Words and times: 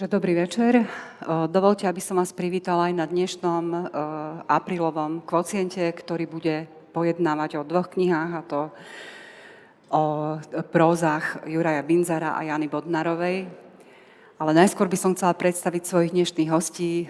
Takže 0.00 0.16
dobrý 0.16 0.32
večer. 0.32 0.88
Dovolte, 1.52 1.84
aby 1.84 2.00
som 2.00 2.16
vás 2.16 2.32
privítala 2.32 2.88
aj 2.88 2.94
na 2.96 3.04
dnešnom 3.04 3.92
aprílovom 4.48 5.20
kvociente, 5.20 5.84
ktorý 5.92 6.24
bude 6.24 6.64
pojednávať 6.96 7.60
o 7.60 7.68
dvoch 7.68 7.92
knihách, 7.92 8.32
a 8.32 8.40
to 8.48 8.60
o 9.92 10.04
prózach 10.72 11.44
Juraja 11.44 11.84
Binzara 11.84 12.32
a 12.32 12.40
Jany 12.48 12.72
Bodnarovej. 12.72 13.44
Ale 14.40 14.56
najskôr 14.56 14.88
by 14.88 14.96
som 14.96 15.12
chcela 15.12 15.36
predstaviť 15.36 15.84
svojich 15.84 16.16
dnešných 16.16 16.48
hostí, 16.48 17.04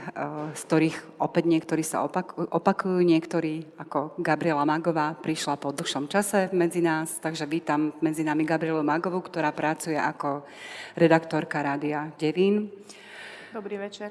z 0.50 0.62
ktorých 0.66 1.22
opäť 1.22 1.46
niektorí 1.46 1.86
sa 1.86 2.02
opakujú, 2.02 2.50
opakujú 2.50 2.98
niektorí, 3.06 3.70
ako 3.78 4.18
Gabriela 4.18 4.66
Magová, 4.66 5.14
prišla 5.14 5.54
po 5.54 5.70
dlhšom 5.70 6.10
čase 6.10 6.50
medzi 6.50 6.82
nás, 6.82 7.22
takže 7.22 7.46
vítam 7.46 7.94
medzi 8.02 8.26
nami 8.26 8.42
Gabrielu 8.42 8.82
Magovú, 8.82 9.22
ktorá 9.22 9.54
pracuje 9.54 9.94
ako 9.94 10.42
redaktorka 10.98 11.62
Rádia 11.62 12.10
Devín. 12.18 12.66
Dobrý 13.54 13.78
večer. 13.78 14.10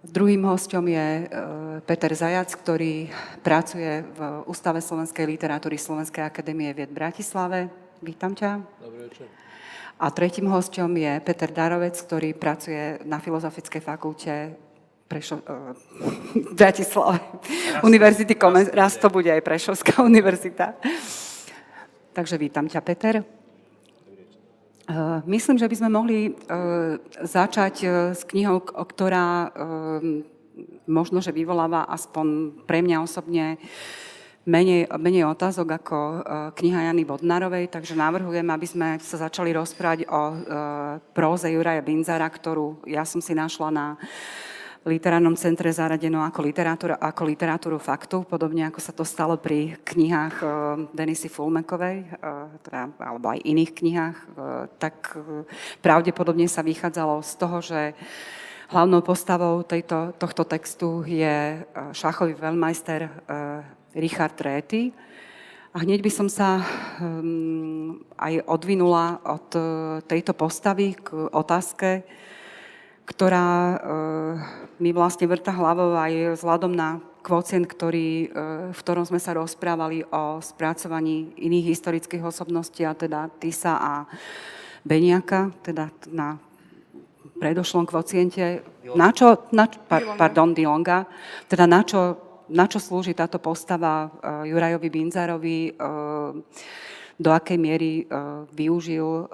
Druhým 0.00 0.40
hostom 0.48 0.88
je 0.88 1.28
Peter 1.84 2.16
Zajac, 2.16 2.48
ktorý 2.48 3.12
pracuje 3.44 4.08
v 4.08 4.48
Ústave 4.48 4.80
slovenskej 4.80 5.28
literatúry 5.28 5.76
Slovenskej 5.76 6.24
akadémie 6.24 6.72
vied 6.72 6.88
v 6.88 6.96
Bratislave. 6.96 7.68
Vítam 8.00 8.32
ťa. 8.32 8.64
Dobrý 8.80 9.04
večer. 9.04 9.28
A 9.98 10.14
tretím 10.14 10.46
hostom 10.46 10.94
je 10.94 11.18
Peter 11.26 11.50
Darovec, 11.50 11.98
ktorý 11.98 12.30
pracuje 12.30 13.02
na 13.02 13.18
Filozofickej 13.18 13.82
fakulte 13.82 14.54
Prešo, 15.10 15.42
uh, 15.42 15.74
Bratislave. 16.58 17.18
Univerzity 17.82 18.38
Komenz, 18.38 18.70
raz 18.70 18.94
to 18.94 19.10
bude 19.10 19.26
aj 19.26 19.42
Prešovská 19.42 19.98
univerzita. 20.10 20.78
Takže 22.14 22.38
vítam 22.38 22.70
ťa, 22.70 22.80
Peter. 22.86 23.26
Uh, 24.86 25.18
myslím, 25.26 25.58
že 25.58 25.66
by 25.66 25.74
sme 25.74 25.90
mohli 25.90 26.30
uh, 26.30 27.02
začať 27.26 27.74
s 28.14 28.22
knihou, 28.22 28.62
ktorá 28.62 29.50
možno, 30.86 31.18
že 31.22 31.34
vyvoláva 31.34 31.90
aspoň 31.90 32.54
pre 32.66 32.82
mňa 32.82 33.02
osobne 33.02 33.58
uh, 33.58 34.07
menej, 34.48 34.88
menej 34.96 35.28
otázok 35.28 35.76
ako 35.76 35.96
e, 36.00 36.18
kniha 36.56 36.88
Jany 36.88 37.04
Bodnarovej, 37.04 37.68
takže 37.68 37.92
navrhujem, 37.92 38.48
aby 38.48 38.66
sme 38.66 38.88
sa 39.04 39.28
začali 39.28 39.52
rozprávať 39.52 40.08
o 40.08 40.22
e, 40.24 40.36
próze 41.12 41.52
Juraja 41.52 41.84
Binzara, 41.84 42.24
ktorú 42.24 42.80
ja 42.88 43.04
som 43.04 43.20
si 43.20 43.36
našla 43.36 43.68
na 43.68 43.86
literárnom 44.88 45.36
centre 45.36 45.68
zaradenú 45.68 46.24
ako 46.24 46.40
literatúru, 46.40 46.96
ako 46.96 47.22
literatúru 47.28 47.76
faktu, 47.76 48.24
podobne 48.24 48.64
ako 48.72 48.80
sa 48.80 48.96
to 48.96 49.04
stalo 49.04 49.36
pri 49.36 49.76
knihách 49.84 50.36
uh, 50.40 50.50
Denisy 50.96 51.28
Fulmekovej, 51.28 52.08
teda, 52.64 52.88
alebo 52.96 53.26
aj 53.28 53.42
iných 53.42 53.74
knihách, 53.74 54.16
tak 54.80 55.12
pravdepodobne 55.84 56.48
sa 56.48 56.64
vychádzalo 56.64 57.20
z 57.20 57.32
toho, 57.36 57.58
že 57.60 57.80
hlavnou 58.72 59.04
postavou 59.04 59.60
tejto, 59.60 60.16
tohto 60.16 60.46
textu 60.48 61.04
je 61.04 61.60
šachový 61.92 62.38
veľmajster 62.38 63.12
Richard 63.96 64.36
Réty. 64.40 64.92
A 65.76 65.84
hneď 65.84 66.00
by 66.00 66.10
som 66.12 66.28
sa 66.32 66.64
um, 66.98 68.00
aj 68.16 68.40
odvinula 68.48 69.20
od 69.20 69.48
uh, 69.54 69.62
tejto 70.08 70.32
postavy 70.32 70.96
k 70.96 71.28
otázke, 71.28 72.08
ktorá 73.04 73.48
uh, 73.48 73.76
mi 74.80 74.96
vlastne 74.96 75.28
vrta 75.28 75.52
hlavou 75.52 75.92
aj 75.92 76.40
vzhľadom 76.40 76.72
na 76.72 77.04
kvocient, 77.20 77.68
ktorý, 77.68 78.32
uh, 78.32 78.72
v 78.72 78.78
ktorom 78.80 79.04
sme 79.04 79.20
sa 79.20 79.36
rozprávali 79.36 80.08
o 80.08 80.40
spracovaní 80.40 81.36
iných 81.36 81.76
historických 81.76 82.24
osobností, 82.24 82.88
a 82.88 82.96
teda 82.96 83.28
Tisa 83.36 83.76
a 83.76 83.92
Beniaka, 84.88 85.52
teda 85.60 85.92
na 86.08 86.40
predošlom 87.38 87.84
kvociente, 87.86 88.64
na 88.96 89.12
čo, 89.12 89.46
na, 89.52 89.68
par, 89.68 90.16
pardon, 90.16 90.56
Dilonga, 90.56 91.06
teda 91.46 91.68
na 91.68 91.84
čo 91.84 92.27
na 92.48 92.64
čo 92.66 92.80
slúži 92.82 93.12
táto 93.12 93.38
postava 93.38 94.08
uh, 94.08 94.42
Jurajovi 94.48 94.88
Binzarovi, 94.88 95.60
uh, 95.76 96.32
do 97.18 97.30
akej 97.30 97.58
miery 97.60 98.04
uh, 98.08 98.46
využil 98.50 99.28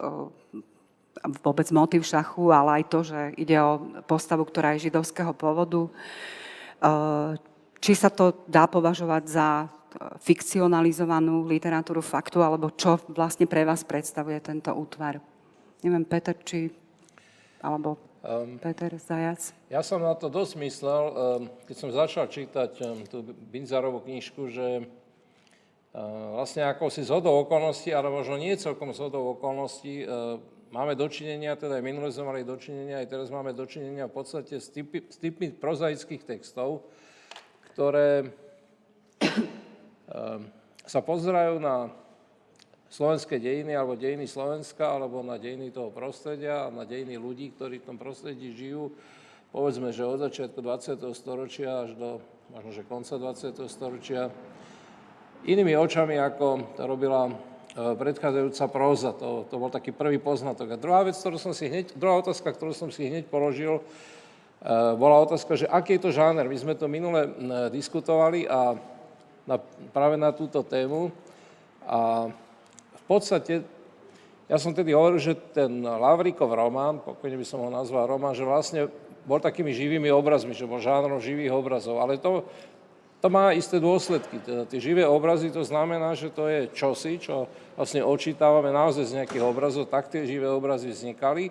vôbec 1.40 1.64
motiv 1.72 2.04
šachu, 2.04 2.52
ale 2.52 2.80
aj 2.80 2.84
to, 2.92 3.00
že 3.00 3.20
ide 3.40 3.56
o 3.56 3.80
postavu, 4.04 4.44
ktorá 4.44 4.76
je 4.76 4.92
židovského 4.92 5.32
pôvodu. 5.32 5.88
Či 7.80 7.92
sa 7.96 8.12
to 8.12 8.44
dá 8.44 8.68
považovať 8.68 9.24
za 9.32 9.48
fikcionalizovanú 10.20 11.48
literatúru 11.48 12.04
faktu, 12.04 12.44
alebo 12.44 12.68
čo 12.76 13.00
vlastne 13.08 13.48
pre 13.48 13.64
vás 13.64 13.88
predstavuje 13.88 14.36
tento 14.44 14.68
útvar? 14.76 15.16
Neviem, 15.80 16.04
Peter, 16.04 16.36
či... 16.44 16.68
Alebo 17.64 17.96
Um, 18.24 18.56
Peter 18.56 18.88
Zajac. 18.96 19.52
Ja 19.68 19.84
som 19.84 20.00
na 20.00 20.16
to 20.16 20.32
dosť 20.32 20.56
myslel, 20.56 21.02
um, 21.12 21.12
keď 21.68 21.76
som 21.76 21.92
začal 21.92 22.24
čítať 22.32 22.72
um, 22.80 23.04
tú 23.04 23.20
Binzarovú 23.20 24.00
knižku, 24.00 24.48
že 24.48 24.80
uh, 24.80 26.32
vlastne 26.32 26.64
ako 26.64 26.88
si 26.88 27.04
zhodou 27.04 27.44
okolností, 27.44 27.92
ale 27.92 28.08
možno 28.08 28.40
nie 28.40 28.56
celkom 28.56 28.96
zhodou 28.96 29.36
okolností, 29.36 30.08
uh, 30.08 30.40
máme 30.72 30.96
dočinenia, 30.96 31.52
teda 31.52 31.76
aj 31.76 31.84
minule 31.84 32.08
sme 32.08 32.32
mali 32.32 32.48
dočinenia, 32.48 33.04
aj 33.04 33.12
teraz 33.12 33.28
máme 33.28 33.52
dočinenia 33.52 34.08
v 34.08 34.16
podstate 34.16 34.56
s, 34.56 34.72
typy, 34.72 35.04
s 35.04 35.20
typmi 35.20 35.52
prozaických 35.52 36.24
textov, 36.24 36.88
ktoré 37.76 38.32
sa 40.84 41.00
pozerajú 41.00 41.58
na 41.58 41.90
slovenské 42.94 43.42
dejiny 43.42 43.74
alebo 43.74 43.98
dejiny 43.98 44.30
Slovenska 44.30 44.86
alebo 44.86 45.18
na 45.26 45.34
dejiny 45.34 45.74
toho 45.74 45.90
prostredia 45.90 46.62
a 46.62 46.70
na 46.70 46.86
dejiny 46.86 47.18
ľudí, 47.18 47.50
ktorí 47.58 47.82
v 47.82 47.88
tom 47.90 47.98
prostredí 47.98 48.54
žijú, 48.54 48.94
povedzme, 49.50 49.90
že 49.90 50.06
od 50.06 50.22
začiatku 50.22 50.62
20. 50.62 51.02
storočia 51.10 51.90
až 51.90 51.98
do 51.98 52.22
možno, 52.54 52.70
že 52.70 52.86
konca 52.86 53.18
20. 53.18 53.66
storočia, 53.66 54.30
inými 55.42 55.74
očami, 55.74 56.14
ako 56.22 56.76
to 56.78 56.82
robila 56.86 57.26
e, 57.26 57.32
predchádzajúca 57.98 58.64
próza. 58.70 59.10
To, 59.18 59.42
to 59.50 59.56
bol 59.58 59.74
taký 59.74 59.90
prvý 59.90 60.22
poznatok. 60.22 60.76
A 60.76 60.80
druhá 60.80 61.02
vec, 61.02 61.18
ktorú 61.18 61.34
som 61.34 61.50
si 61.50 61.66
hneď, 61.66 61.98
druhá 61.98 62.22
otázka, 62.22 62.54
ktorú 62.54 62.70
som 62.70 62.94
si 62.94 63.10
hneď 63.10 63.26
položil, 63.26 63.80
e, 63.80 63.82
bola 64.94 65.18
otázka, 65.24 65.58
že 65.58 65.66
aký 65.66 65.98
je 65.98 66.02
to 66.06 66.10
žáner. 66.14 66.46
My 66.46 66.58
sme 66.62 66.78
to 66.78 66.86
minule 66.86 67.26
diskutovali 67.74 68.46
a 68.46 68.78
na, 69.50 69.56
práve 69.90 70.14
na 70.14 70.30
túto 70.30 70.62
tému. 70.62 71.10
A 71.84 72.30
podstate, 73.08 73.64
ja 74.48 74.56
som 74.60 74.76
tedy 74.76 74.92
hovoril, 74.92 75.20
že 75.20 75.36
ten 75.56 75.80
Lavrikov 75.80 76.52
román, 76.52 77.00
pokojne 77.00 77.40
by 77.40 77.46
som 77.48 77.64
ho 77.64 77.70
nazval 77.72 78.08
román, 78.08 78.36
že 78.36 78.44
vlastne 78.44 78.92
bol 79.24 79.40
takými 79.40 79.72
živými 79.72 80.12
obrazmi, 80.12 80.52
že 80.52 80.68
bol 80.68 80.84
žánrom 80.84 81.16
živých 81.20 81.52
obrazov, 81.56 81.96
ale 82.00 82.20
to, 82.20 82.44
to 83.24 83.32
má 83.32 83.56
isté 83.56 83.80
dôsledky. 83.80 84.36
Teda 84.44 84.68
tie 84.68 84.76
živé 84.76 85.08
obrazy, 85.08 85.48
to 85.48 85.64
znamená, 85.64 86.12
že 86.12 86.28
to 86.28 86.44
je 86.44 86.68
čosi, 86.76 87.16
čo 87.16 87.48
vlastne 87.72 88.04
očítavame 88.04 88.68
naozaj 88.68 89.04
z 89.08 89.16
nejakých 89.20 89.44
obrazov, 89.48 89.88
tak 89.88 90.12
tie 90.12 90.28
živé 90.28 90.44
obrazy 90.52 90.92
vznikali, 90.92 91.48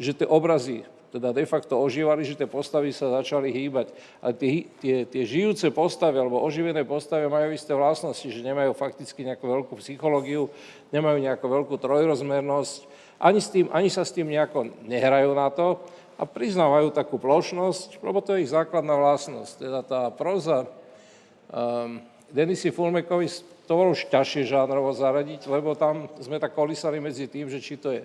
že 0.00 0.16
tie 0.16 0.24
obrazy 0.24 0.88
teda 1.14 1.30
de 1.30 1.46
facto 1.46 1.78
ožívali, 1.78 2.26
že 2.26 2.34
tie 2.34 2.50
postavy 2.50 2.90
sa 2.90 3.06
začali 3.22 3.54
hýbať. 3.54 3.94
Ale 4.18 4.34
tie, 4.34 4.66
tie, 4.82 5.06
tie 5.06 5.22
žijúce 5.22 5.70
postavy 5.70 6.18
alebo 6.18 6.42
oživené 6.42 6.82
postavy 6.82 7.30
majú 7.30 7.54
isté 7.54 7.70
vlastnosti, 7.70 8.26
že 8.26 8.42
nemajú 8.42 8.74
fakticky 8.74 9.22
nejakú 9.22 9.46
veľkú 9.46 9.78
psychológiu, 9.78 10.50
nemajú 10.90 11.22
nejakú 11.22 11.46
veľkú 11.46 11.78
trojrozmernosť, 11.78 12.90
ani, 13.22 13.38
s 13.38 13.46
tým, 13.46 13.70
ani 13.70 13.86
sa 13.94 14.02
s 14.02 14.10
tým 14.10 14.26
nejako 14.26 14.74
nehrajú 14.90 15.38
na 15.38 15.46
to 15.54 15.78
a 16.18 16.26
priznávajú 16.26 16.90
takú 16.90 17.22
plošnosť, 17.22 18.02
lebo 18.02 18.18
to 18.18 18.34
je 18.34 18.42
ich 18.42 18.50
základná 18.50 18.98
vlastnosť. 18.98 19.52
Teda 19.54 19.80
tá 19.86 20.10
proza 20.10 20.66
um, 20.66 22.02
Denisy 22.34 22.74
Fulmekovi 22.74 23.30
to 23.64 23.72
bolo 23.78 23.94
už 23.94 24.10
ťažšie 24.10 24.50
žánrovo 24.50 24.90
zaradiť, 24.90 25.46
lebo 25.46 25.78
tam 25.78 26.10
sme 26.18 26.42
tak 26.42 26.58
kolisali 26.58 26.98
medzi 26.98 27.30
tým, 27.30 27.46
že 27.46 27.62
či 27.62 27.78
to 27.78 27.94
je 27.94 28.02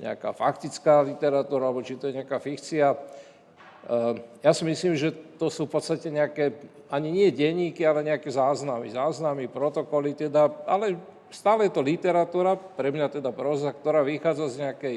nejaká 0.00 0.32
faktická 0.32 1.04
literatúra, 1.04 1.68
alebo 1.68 1.84
či 1.84 2.00
to 2.00 2.08
je 2.08 2.16
nejaká 2.16 2.40
fikcia. 2.40 2.96
Ehm, 2.96 4.24
ja 4.40 4.52
si 4.56 4.64
myslím, 4.64 4.96
že 4.96 5.12
to 5.36 5.52
sú 5.52 5.68
v 5.68 5.76
podstate 5.76 6.08
nejaké, 6.08 6.56
ani 6.88 7.12
nie 7.12 7.28
denníky, 7.28 7.84
ale 7.84 8.08
nejaké 8.08 8.32
záznamy. 8.32 8.96
Záznamy, 8.96 9.52
protokoly, 9.52 10.16
teda, 10.16 10.48
ale 10.64 10.96
stále 11.28 11.68
je 11.68 11.76
to 11.76 11.84
literatúra, 11.84 12.56
pre 12.56 12.88
mňa 12.88 13.20
teda 13.20 13.30
proza, 13.30 13.76
ktorá 13.76 14.00
vychádza 14.00 14.56
z 14.56 14.56
nejakej 14.64 14.96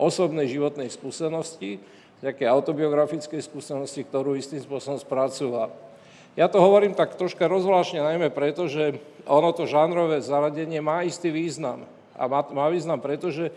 osobnej 0.00 0.48
životnej 0.48 0.88
skúsenosti, 0.88 1.76
z 2.18 2.20
nejakej 2.24 2.48
autobiografickej 2.48 3.44
skúsenosti, 3.44 4.08
ktorú 4.08 4.36
istým 4.36 4.60
spôsobom 4.64 4.96
spracúva. 4.96 5.68
Ja 6.38 6.46
to 6.46 6.62
hovorím 6.62 6.96
tak 6.96 7.18
troška 7.20 7.50
rozvláštne, 7.50 8.00
najmä 8.00 8.32
preto, 8.32 8.70
že 8.70 8.96
ono 9.28 9.50
to 9.52 9.68
žánrové 9.68 10.22
zaradenie 10.24 10.80
má 10.80 11.04
istý 11.04 11.28
význam. 11.28 11.84
A 12.14 12.28
má, 12.28 12.44
má 12.52 12.68
význam 12.68 13.00
preto, 13.00 13.32
že 13.32 13.50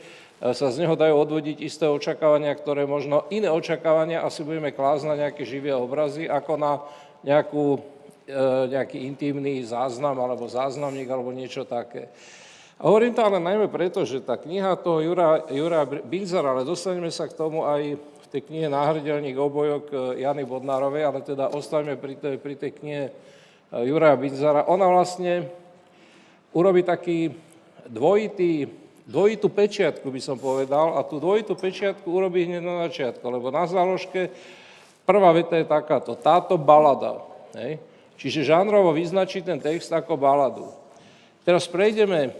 sa 0.51 0.67
z 0.75 0.83
neho 0.83 0.99
dajú 0.99 1.15
odvodiť 1.15 1.63
isté 1.63 1.87
očakávania, 1.87 2.51
ktoré 2.51 2.83
možno 2.83 3.23
iné 3.31 3.47
očakávania 3.47 4.27
asi 4.27 4.43
budeme 4.43 4.75
klásť 4.75 5.07
na 5.07 5.15
nejaké 5.15 5.47
živé 5.47 5.71
obrazy, 5.71 6.27
ako 6.27 6.59
na 6.59 6.83
nejakú, 7.23 7.79
e, 8.27 8.41
nejaký 8.67 9.07
intimný 9.07 9.63
záznam 9.63 10.19
alebo 10.19 10.43
záznamník 10.51 11.07
alebo 11.07 11.31
niečo 11.31 11.63
také. 11.63 12.11
A 12.75 12.91
hovorím 12.91 13.15
to 13.15 13.23
ale 13.23 13.39
najmä 13.39 13.71
preto, 13.71 14.03
že 14.03 14.19
tá 14.19 14.35
kniha 14.35 14.75
toho 14.83 14.99
Jura, 14.99 15.47
Jura 15.47 15.87
Binzara, 15.87 16.51
ale 16.51 16.67
dostaneme 16.67 17.07
sa 17.07 17.31
k 17.31 17.39
tomu 17.39 17.63
aj 17.63 17.95
v 17.95 18.25
tej 18.27 18.43
knihe 18.43 18.67
Náhrdelník 18.67 19.39
obojok 19.39 19.83
e, 19.87 20.27
Jany 20.27 20.43
Bodnárovej, 20.43 21.07
ale 21.07 21.23
teda 21.23 21.55
ostaňme 21.55 21.95
pri 21.95 22.19
tej, 22.19 22.35
pri 22.35 22.59
tej 22.59 22.71
knihe 22.83 23.03
e, 23.07 23.11
Juraja 23.87 24.19
Binzara. 24.19 24.67
Ona 24.67 24.91
vlastne 24.91 25.47
urobí 26.51 26.83
taký 26.83 27.31
dvojitý, 27.87 28.82
dvojitú 29.03 29.51
pečiatku, 29.51 30.07
by 30.07 30.21
som 30.23 30.39
povedal, 30.39 30.95
a 30.95 31.03
tú 31.03 31.19
dvojitú 31.19 31.55
pečiatku 31.59 32.07
urobí 32.07 32.47
hneď 32.47 32.63
na 32.63 32.75
začiatku, 32.87 33.23
lebo 33.27 33.51
na 33.51 33.67
záložke 33.67 34.31
prvá 35.03 35.31
veta 35.35 35.59
je 35.59 35.67
takáto, 35.67 36.15
táto 36.15 36.55
balada. 36.55 37.19
Hej? 37.55 37.79
Čiže 38.15 38.47
žánrovo 38.55 38.95
vyznačí 38.95 39.43
ten 39.43 39.59
text 39.59 39.91
ako 39.91 40.15
baladu. 40.15 40.71
Teraz 41.43 41.67
prejdeme 41.67 42.31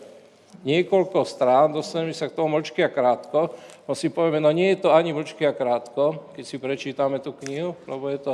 niekoľko 0.64 1.28
strán, 1.28 1.76
dostaneme 1.76 2.16
sa 2.16 2.32
k 2.32 2.38
tomu 2.40 2.56
mlčky 2.56 2.86
a 2.86 2.94
krátko, 2.94 3.52
no 3.84 3.92
si 3.92 4.08
povieme, 4.08 4.40
no 4.40 4.54
nie 4.56 4.72
je 4.72 4.88
to 4.88 4.96
ani 4.96 5.12
mlčky 5.12 5.44
a 5.44 5.52
krátko, 5.52 6.32
keď 6.38 6.44
si 6.48 6.56
prečítame 6.62 7.20
tú 7.20 7.36
knihu, 7.44 7.76
lebo 7.84 8.08
je 8.08 8.20
to, 8.22 8.34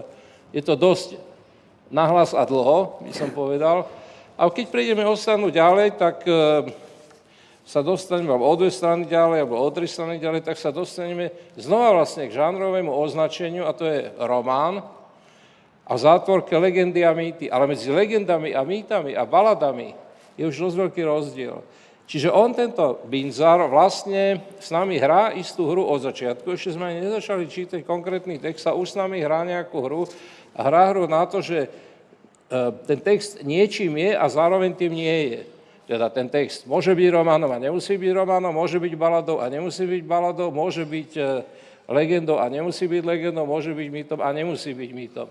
je 0.54 0.62
to 0.62 0.76
dosť 0.78 1.18
nahlas 1.90 2.38
a 2.38 2.46
dlho, 2.46 3.02
by 3.02 3.14
som 3.18 3.34
povedal. 3.34 3.90
A 4.38 4.46
keď 4.54 4.70
prejdeme 4.70 5.04
o 5.10 5.18
stranu 5.18 5.50
ďalej, 5.50 5.98
tak 5.98 6.22
e, 6.24 6.32
sa 7.70 7.86
dostaneme, 7.86 8.34
alebo 8.34 8.50
o 8.50 8.58
dve 8.58 8.74
strany 8.74 9.06
ďalej, 9.06 9.46
alebo 9.46 9.62
o 9.62 9.70
tri 9.70 9.86
strany 9.86 10.18
ďalej, 10.18 10.42
tak 10.42 10.58
sa 10.58 10.74
dostaneme 10.74 11.30
znova 11.54 12.02
vlastne 12.02 12.26
k 12.26 12.34
žánrovému 12.34 12.90
označeniu, 12.90 13.70
a 13.70 13.78
to 13.78 13.86
je 13.86 14.10
román, 14.18 14.82
a 15.86 15.92
v 15.94 16.02
zátvorke 16.02 16.58
legendy 16.58 17.06
a 17.06 17.14
mýty. 17.14 17.46
Ale 17.46 17.70
medzi 17.70 17.94
legendami 17.94 18.58
a 18.58 18.66
mýtami 18.66 19.14
a 19.14 19.26
baladami 19.26 19.94
je 20.38 20.50
už 20.50 20.70
dosť 20.70 20.76
veľký 20.86 21.02
rozdiel. 21.06 21.62
Čiže 22.10 22.34
on, 22.34 22.58
tento 22.58 23.06
Binzar, 23.06 23.62
vlastne 23.70 24.42
s 24.58 24.74
nami 24.74 24.98
hrá 24.98 25.30
istú 25.38 25.70
hru 25.70 25.86
od 25.86 26.02
začiatku. 26.02 26.50
Ešte 26.50 26.74
sme 26.74 26.90
ani 26.90 27.06
nezačali 27.06 27.46
čítať 27.46 27.86
konkrétny 27.86 28.42
text 28.42 28.66
a 28.66 28.74
už 28.74 28.94
s 28.94 28.98
nami 28.98 29.22
hrá 29.22 29.46
nejakú 29.46 29.78
hru. 29.86 30.10
A 30.58 30.66
hrá 30.66 30.90
hru 30.90 31.06
na 31.06 31.26
to, 31.30 31.42
že 31.42 31.66
e, 31.66 31.70
ten 32.90 32.98
text 32.98 33.46
niečím 33.46 33.94
je 33.94 34.18
a 34.18 34.26
zároveň 34.26 34.74
tým 34.74 34.94
nie 34.94 35.18
je. 35.30 35.59
Teda 35.90 36.06
ten 36.14 36.30
text 36.30 36.70
môže 36.70 36.94
byť 36.94 37.10
románom 37.10 37.50
a 37.50 37.58
nemusí 37.58 37.98
byť 37.98 38.14
románom, 38.14 38.54
môže 38.54 38.78
byť 38.78 38.94
baladou 38.94 39.42
a 39.42 39.50
nemusí 39.50 39.90
byť 39.90 40.04
baladou, 40.06 40.54
môže 40.54 40.86
byť 40.86 41.12
e, 41.18 41.22
legendou 41.90 42.38
a 42.38 42.46
nemusí 42.46 42.86
byť 42.86 43.02
legendou, 43.02 43.50
môže 43.50 43.74
byť 43.74 43.90
mýtom 43.90 44.20
a 44.22 44.30
nemusí 44.30 44.70
byť 44.70 44.92
mýtom. 44.94 45.26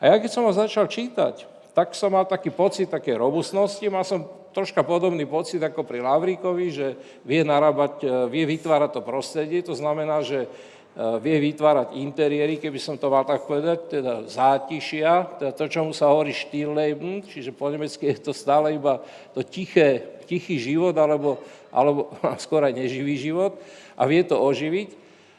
A 0.00 0.02
ja 0.08 0.16
keď 0.16 0.30
som 0.32 0.48
ho 0.48 0.52
začal 0.56 0.88
čítať, 0.88 1.44
tak 1.76 1.92
som 1.92 2.16
mal 2.16 2.24
taký 2.24 2.48
pocit 2.48 2.88
také 2.88 3.12
robustnosti, 3.20 3.84
mal 3.92 4.00
som 4.00 4.24
troška 4.56 4.80
podobný 4.80 5.28
pocit 5.28 5.60
ako 5.60 5.84
pri 5.84 6.00
Lavríkovi, 6.00 6.66
že 6.72 6.96
vie 7.28 7.44
narábať, 7.44 7.94
e, 8.00 8.08
vie 8.32 8.48
vytvárať 8.48 8.96
to 8.96 9.00
prostredie, 9.04 9.60
to 9.60 9.76
znamená, 9.76 10.24
že 10.24 10.48
vie 10.94 11.36
vytvárať 11.40 11.96
interiéry, 11.96 12.60
keby 12.60 12.76
som 12.76 13.00
to 13.00 13.08
mal 13.08 13.24
tak 13.24 13.48
povedať, 13.48 13.88
teda 13.88 14.28
zátišia, 14.28 15.40
teda 15.40 15.52
to, 15.56 15.64
čomu 15.64 15.96
sa 15.96 16.12
hovorí 16.12 16.36
Stillleben, 16.36 17.24
čiže 17.24 17.56
po 17.56 17.72
nemecky 17.72 18.12
je 18.12 18.20
to 18.20 18.36
stále 18.36 18.76
iba 18.76 19.00
to 19.32 19.40
tiché, 19.40 20.20
tichý 20.28 20.60
život, 20.60 20.92
alebo, 21.00 21.40
alebo 21.72 22.12
skôr 22.44 22.68
aj 22.68 22.76
neživý 22.76 23.16
život 23.16 23.56
a 23.96 24.04
vie 24.04 24.20
to 24.20 24.36
oživiť. 24.36 24.92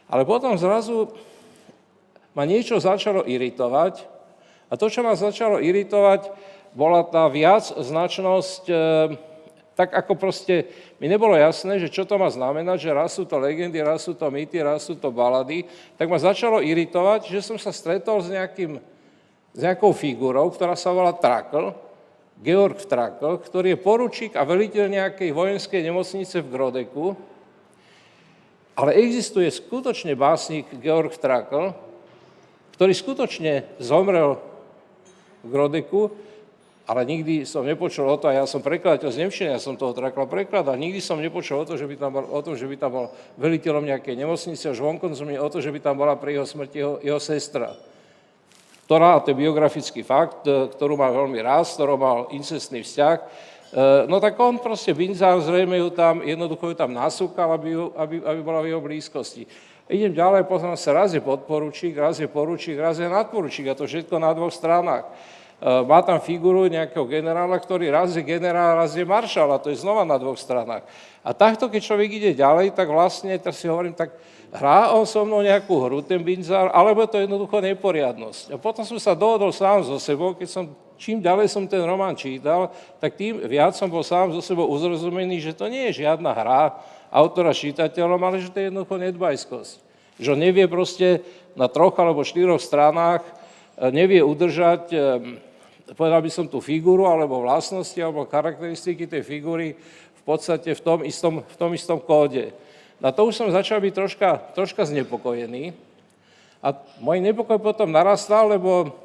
Ale 0.10 0.26
potom 0.26 0.58
zrazu 0.58 1.14
ma 2.34 2.50
niečo 2.50 2.82
začalo 2.82 3.22
iritovať 3.22 4.10
a 4.70 4.74
to, 4.74 4.90
čo 4.90 5.06
ma 5.06 5.14
začalo 5.14 5.62
iritovať, 5.62 6.34
bola 6.74 7.06
tá 7.06 7.30
viac 7.30 7.70
značnosť, 7.70 8.64
e, 8.66 8.76
tak 9.74 9.90
ako 9.94 10.14
proste 10.14 10.70
mi 11.02 11.10
nebolo 11.10 11.34
jasné, 11.34 11.81
že 11.81 11.90
čo 11.90 12.06
to 12.06 12.22
má 12.22 12.30
znamenať, 12.30 12.78
že 12.78 12.92
raz 12.94 13.12
sú 13.18 13.25
to 13.25 13.42
legendy, 13.42 13.81
raz 13.81 14.06
sú 14.06 14.14
to 14.14 14.30
mýty, 14.30 14.62
raz 14.62 14.86
sú 14.86 14.94
to 14.94 15.10
balady, 15.10 15.66
tak 15.98 16.06
ma 16.10 16.22
začalo 16.22 16.62
iritovať, 16.62 17.34
že 17.34 17.42
som 17.42 17.58
sa 17.58 17.74
stretol 17.74 18.22
s, 18.22 18.30
nejakým, 18.30 18.78
s 19.54 19.60
nejakou 19.60 19.90
figurou, 19.98 20.54
ktorá 20.54 20.78
sa 20.78 20.94
volá 20.94 21.10
Trakl, 21.18 21.74
Georg 22.38 22.86
Trakl, 22.86 23.42
ktorý 23.42 23.74
je 23.74 23.80
poručík 23.81 24.31
a 24.38 24.46
veliteľ 24.46 24.94
nejakej 24.94 25.30
vojenskej 25.34 25.81
nemocnice 25.81 26.46
v 26.46 26.52
Grodeku, 26.54 27.06
ale 28.74 28.98
existuje 29.02 29.50
skutočne 29.50 30.14
básnik 30.14 30.70
Georg 30.81 31.14
Trakl, 31.18 31.74
ktorý 32.78 32.94
skutočne 32.94 33.70
zomrel 33.78 34.42
v 35.42 35.48
Grodeku 35.50 36.02
ale 36.84 37.08
nikdy 37.08 37.48
som 37.48 37.64
nepočul 37.64 38.04
o 38.04 38.20
to, 38.20 38.28
a 38.28 38.44
ja 38.44 38.44
som 38.44 38.60
prekladateľ 38.60 39.08
z 39.08 39.20
Nemčiny, 39.24 39.56
ja 39.56 39.62
som 39.62 39.80
toho 39.80 39.96
trakla 39.96 40.28
preklada, 40.28 40.76
nikdy 40.76 41.00
som 41.00 41.16
nepočul 41.16 41.64
o, 41.64 41.68
to, 41.68 41.80
že 41.80 41.88
by 41.88 41.96
tam 41.96 42.12
bol, 42.12 42.26
o 42.28 42.40
tom, 42.44 42.60
že 42.60 42.68
by 42.68 42.76
tam 42.76 42.92
bol 42.92 43.06
veliteľom 43.40 43.88
nejakej 43.88 44.20
nemocnice, 44.20 44.68
až 44.68 44.84
vonkoncom 44.84 45.32
o 45.40 45.48
to, 45.48 45.64
že 45.64 45.72
by 45.72 45.80
tam 45.80 45.96
bola 45.96 46.20
pri 46.20 46.36
jeho 46.36 46.48
smrti 46.48 46.78
jeho, 46.84 46.94
jeho 47.00 47.20
sestra, 47.24 47.72
ktorá, 48.84 49.16
a 49.16 49.24
to 49.24 49.32
je 49.32 49.40
biografický 49.40 50.04
fakt, 50.04 50.44
e, 50.44 50.68
ktorú 50.76 51.00
mal 51.00 51.16
veľmi 51.16 51.40
rád, 51.40 51.72
ktorou 51.72 51.96
mal 51.96 52.18
incestný 52.36 52.84
vzťah, 52.84 53.16
e, 53.16 53.26
no 54.12 54.20
tak 54.20 54.36
on 54.36 54.60
proste, 54.60 54.92
Binzár 54.92 55.40
zrejme 55.40 55.80
ju 55.80 55.88
tam, 55.88 56.20
jednoducho 56.20 56.68
ju 56.68 56.76
tam 56.76 56.92
nasúkal, 56.92 57.48
aby, 57.56 57.80
aby, 57.96 58.16
aby 58.28 58.40
bola 58.44 58.60
v 58.60 58.76
jeho 58.76 58.84
blízkosti. 58.84 59.48
Idem 59.88 60.12
ďalej, 60.12 60.52
poznám 60.52 60.76
sa, 60.76 60.96
raz 60.96 61.16
je 61.16 61.24
podporučík, 61.24 61.96
raz 61.96 62.20
je 62.20 62.28
poručík, 62.28 62.76
raz 62.76 63.00
je 63.00 63.08
nadporučík, 63.08 63.72
a 63.72 63.76
to 63.76 63.88
všetko 63.88 64.20
na 64.20 64.36
dvoch 64.36 64.52
stranách. 64.52 65.08
Eh, 65.63 65.80
má 65.88 66.04
tam 66.04 66.19
figuru 66.19 66.68
nejakého 66.68 67.07
generála, 67.07 67.56
ktorý 67.56 67.88
raz 67.88 68.12
je 68.12 68.19
generál, 68.19 68.75
raz 68.75 69.00
je 69.00 69.07
maršal 69.07 69.48
a 69.48 69.56
to 69.63 69.71
je 69.71 69.80
znova 69.80 70.04
na 70.04 70.19
dvoch 70.19 70.36
stranách. 70.36 70.83
A 71.24 71.31
takto, 71.31 71.71
keď 71.71 71.88
človek 71.88 72.10
ide 72.19 72.31
ďalej, 72.36 72.75
tak 72.75 72.92
vlastne, 72.92 73.31
tak 73.39 73.56
si 73.56 73.71
hovorím, 73.71 73.95
tak 73.95 74.12
hrá 74.51 74.92
on 74.92 75.07
so 75.07 75.24
mnou 75.24 75.39
nejakú 75.39 75.71
hru, 75.88 76.04
ten 76.04 76.19
Binzár, 76.19 76.68
alebo 76.68 77.07
to 77.07 77.15
je 77.15 77.31
jednoducho 77.31 77.63
neporiadnosť. 77.63 78.51
A 78.51 78.60
potom 78.60 78.83
som 78.83 79.00
sa 79.00 79.15
dohodol 79.15 79.56
sám 79.56 79.88
so 79.88 79.95
sebou, 80.04 80.36
keď 80.36 80.51
som, 80.51 80.68
čím 81.00 81.24
ďalej 81.24 81.48
som 81.48 81.63
ten 81.63 81.79
román 81.88 82.20
čítal, 82.20 82.67
tak 83.00 83.15
tým 83.15 83.39
viac 83.48 83.72
som 83.79 83.88
bol 83.88 84.03
sám 84.03 84.36
so 84.36 84.43
sebou 84.43 84.67
uzrozumený, 84.67 85.39
že 85.39 85.55
to 85.55 85.72
nie 85.72 85.88
je 85.96 86.03
žiadna 86.03 86.36
hra 86.36 86.75
autora 87.08 87.55
čítateľom, 87.55 88.20
ale 88.20 88.43
že 88.43 88.51
to 88.51 88.60
je 88.60 88.67
jednoducho 88.67 89.00
nedbajskosť. 89.00 89.75
Že 90.20 90.36
on 90.36 90.43
nevie 90.43 90.67
proste 90.67 91.24
na 91.55 91.72
troch 91.72 91.96
alebo 91.96 92.27
štyroch 92.27 92.60
stranách, 92.60 93.24
eh, 93.24 93.96
nevie 93.96 94.20
udržať 94.20 94.91
povedal 95.92 96.24
by 96.24 96.32
som 96.32 96.48
tú 96.48 96.63
figuru, 96.63 97.04
alebo 97.04 97.44
vlastnosti, 97.44 98.00
alebo 98.00 98.24
charakteristiky 98.24 99.04
tej 99.04 99.28
figúry 99.28 99.75
v 100.24 100.24
podstate 100.24 100.72
v 100.72 100.82
tom 100.82 101.00
istom, 101.04 101.44
v 101.44 101.56
tom 101.60 101.72
istom 101.75 102.00
kóde. 102.00 102.56
Na 103.04 103.12
to 103.12 103.28
už 103.28 103.36
som 103.36 103.52
začal 103.52 103.84
byť 103.84 103.92
troška, 103.92 104.30
troška 104.56 104.88
znepokojený. 104.88 105.75
A 106.63 106.72
môj 107.04 107.20
nepokoj 107.20 107.60
potom 107.60 107.92
narastal, 107.92 108.48
lebo 108.48 108.96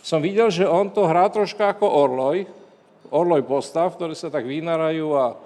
som 0.00 0.24
videl, 0.24 0.48
že 0.48 0.64
on 0.64 0.88
to 0.88 1.04
hrá 1.04 1.28
troška 1.28 1.76
ako 1.76 1.84
orloj, 1.84 2.48
orloj 3.12 3.44
postav, 3.44 3.92
ktoré 3.92 4.16
sa 4.16 4.32
tak 4.32 4.48
vynarajú 4.48 5.12
a 5.12 5.36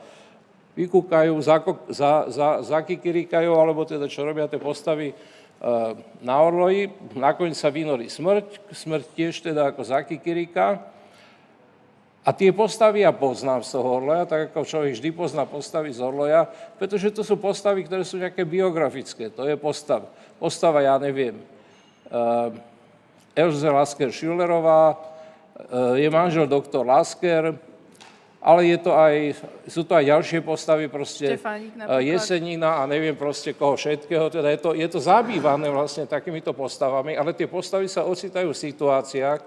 vykúkajú, 0.78 1.34
zakikirikajú, 2.62 3.50
alebo 3.50 3.82
teda 3.82 4.06
čo 4.06 4.22
robia 4.22 4.46
tie 4.46 4.62
postavy 4.62 5.10
na 6.22 6.34
Orloji, 6.38 6.94
nakoniec 7.18 7.58
sa 7.58 7.74
vynorí 7.74 8.06
smrť, 8.06 8.70
smrť 8.70 9.06
tiež 9.18 9.34
teda 9.42 9.74
ako 9.74 9.82
Zakikirika. 9.82 10.78
A 12.22 12.30
tie 12.30 12.52
postavy 12.52 13.02
ja 13.02 13.10
poznám 13.10 13.64
z 13.64 13.72
toho 13.74 13.98
Orloja, 13.98 14.28
tak 14.28 14.52
ako 14.52 14.68
človek 14.68 14.92
vždy 14.94 15.10
pozná 15.16 15.48
postavy 15.48 15.90
z 15.90 16.04
Orloja, 16.04 16.44
pretože 16.76 17.10
to 17.10 17.24
sú 17.24 17.40
postavy, 17.40 17.88
ktoré 17.88 18.04
sú 18.04 18.20
nejaké 18.20 18.44
biografické. 18.44 19.32
To 19.32 19.48
je 19.48 19.56
postav. 19.56 20.06
Postava, 20.36 20.84
ja 20.84 21.00
neviem, 21.00 21.40
uh, 22.12 22.52
Elze 23.32 23.72
Lasker 23.72 24.12
Schillerová, 24.12 24.92
uh, 24.92 25.96
je 25.96 26.06
manžel 26.12 26.44
doktor 26.44 26.84
Lasker, 26.84 27.56
ale 28.38 28.70
je 28.70 28.78
to 28.78 28.94
aj, 28.94 29.14
sú 29.66 29.82
to 29.82 29.98
aj 29.98 30.04
ďalšie 30.06 30.38
postavy, 30.46 30.86
proste 30.86 31.34
Štefánik 31.34 31.74
eh, 31.74 32.14
Jesenina 32.14 32.78
a 32.78 32.86
neviem 32.86 33.18
proste 33.18 33.50
koho 33.54 33.74
všetkého, 33.74 34.30
teda 34.30 34.48
je 34.54 34.58
to, 34.62 34.70
je 34.78 34.88
to 34.88 35.00
zabývané 35.02 35.66
vlastne 35.70 36.06
takýmito 36.06 36.54
postavami, 36.54 37.18
ale 37.18 37.34
tie 37.34 37.50
postavy 37.50 37.90
sa 37.90 38.06
ocitajú 38.06 38.54
v 38.54 38.62
situáciách, 38.70 39.40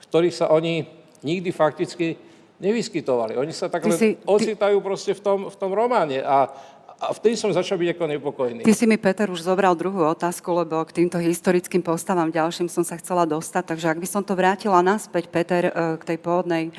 v 0.00 0.04
ktorých 0.08 0.34
sa 0.34 0.46
oni 0.48 0.88
nikdy 1.20 1.50
fakticky 1.52 2.16
nevyskytovali. 2.58 3.38
Oni 3.38 3.54
sa 3.54 3.70
takhle 3.70 3.94
si, 3.94 4.18
ty... 4.18 4.24
ocitajú 4.26 4.80
proste 4.82 5.14
v 5.14 5.20
tom, 5.22 5.38
v 5.46 5.56
tom 5.56 5.70
románe 5.70 6.24
a, 6.24 6.50
a 6.98 7.14
vtedy 7.14 7.38
som 7.38 7.54
začal 7.54 7.78
byť 7.78 7.94
ako 7.94 8.04
nepokojný. 8.10 8.60
Ty 8.66 8.74
si 8.74 8.86
mi, 8.90 8.98
Peter, 8.98 9.30
už 9.30 9.46
zobral 9.46 9.78
druhú 9.78 10.02
otázku, 10.02 10.50
lebo 10.50 10.82
k 10.82 11.04
týmto 11.04 11.22
historickým 11.22 11.84
postavám 11.86 12.34
ďalším 12.34 12.66
som 12.66 12.82
sa 12.82 12.98
chcela 12.98 13.22
dostať. 13.28 13.76
Takže 13.76 13.86
ak 13.94 13.98
by 14.02 14.08
som 14.10 14.22
to 14.26 14.34
vrátila 14.34 14.82
naspäť, 14.82 15.30
Peter, 15.30 15.70
eh, 15.70 16.00
k 16.00 16.02
tej 16.02 16.18
pôvodnej 16.18 16.74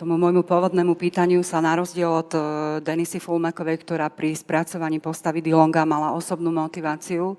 tomu 0.00 0.16
môjmu 0.16 0.40
pôvodnému 0.48 0.96
pýtaniu 0.96 1.44
sa 1.44 1.60
na 1.60 1.76
rozdiel 1.76 2.08
od 2.08 2.32
e, 2.32 2.40
Denisy 2.80 3.20
Fulmakovej, 3.20 3.84
ktorá 3.84 4.08
pri 4.08 4.32
spracovaní 4.32 4.96
postavy 4.96 5.44
Dilonga 5.44 5.84
mala 5.84 6.16
osobnú 6.16 6.48
motiváciu, 6.48 7.36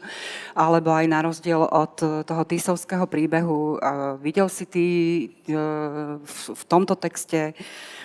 alebo 0.54 0.94
aj 0.94 1.06
na 1.10 1.26
rozdiel 1.26 1.58
od 1.58 1.96
e, 2.06 2.22
toho 2.22 2.44
Tisovského 2.46 3.10
príbehu. 3.10 3.82
Videl 4.22 4.46
si 4.46 4.70
ty 4.70 4.86
e, 4.86 5.58
v 6.22 6.64
tomto 6.70 6.94
texte 7.02 7.58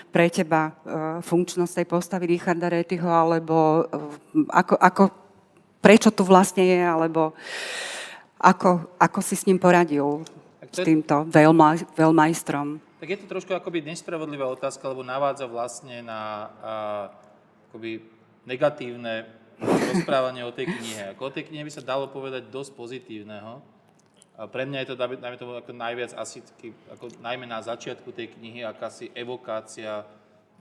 pre 0.08 0.32
teba 0.32 0.72
funkčnosť 1.20 1.76
tej 1.76 1.86
postavy 1.92 2.24
Richarda 2.40 2.72
Rétyho, 2.72 3.12
alebo 3.12 3.84
ako, 4.48 4.80
ako, 4.80 5.02
prečo 5.84 6.08
tu 6.08 6.24
vlastne 6.24 6.64
je, 6.64 6.80
alebo 6.80 7.36
Ako, 8.40 8.88
ako 8.96 9.20
si 9.20 9.36
s 9.36 9.44
ním 9.44 9.60
poradil, 9.60 10.24
s 10.72 10.80
týmto 10.80 11.28
veľma, 11.28 11.76
veľmajstrom? 11.92 12.85
Tak 12.96 13.08
je 13.12 13.18
to 13.20 13.28
trošku 13.28 13.52
akoby 13.52 13.84
nespravodlivá 13.84 14.48
otázka, 14.48 14.88
lebo 14.88 15.04
navádza 15.04 15.44
vlastne 15.44 16.00
na 16.00 16.20
a, 16.20 16.74
akoby 17.68 18.00
negatívne 18.48 19.28
rozprávanie 19.60 20.44
o 20.48 20.52
tej 20.52 20.72
knihe. 20.72 21.12
Ako 21.12 21.28
o 21.28 21.34
tej 21.34 21.52
knihe 21.52 21.64
by 21.64 21.72
sa 21.72 21.84
dalo 21.84 22.08
povedať 22.08 22.48
dosť 22.48 22.72
pozitívneho. 22.72 23.60
A 24.36 24.44
pre 24.48 24.68
mňa 24.68 24.84
je 24.84 24.88
to, 24.92 25.00
dajme 25.00 25.36
tomu, 25.40 25.56
ako 25.56 25.72
najviac 25.72 26.12
asi, 26.16 26.44
ako 26.92 27.08
najmä 27.24 27.48
na 27.48 27.60
začiatku 27.60 28.12
tej 28.12 28.32
knihy, 28.36 28.64
akási 28.64 29.08
evokácia 29.16 30.04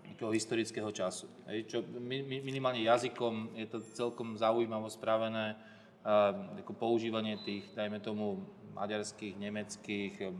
nejakého 0.03 0.31
historického 0.31 0.91
času. 0.91 1.27
Hej, 1.47 1.71
čo 1.71 1.77
mi- 1.83 2.23
mi- 2.23 2.43
minimálne 2.43 2.83
jazykom 2.83 3.55
je 3.55 3.67
to 3.67 3.83
celkom 3.95 4.35
zaujímavo 4.35 4.87
spravené, 4.91 5.55
a, 6.03 6.31
ako 6.59 6.71
používanie 6.75 7.39
tých, 7.43 7.67
dajme 7.75 7.99
tomu, 7.99 8.43
maďarských, 8.75 9.39
nemeckých 9.39 10.13
em, 10.23 10.35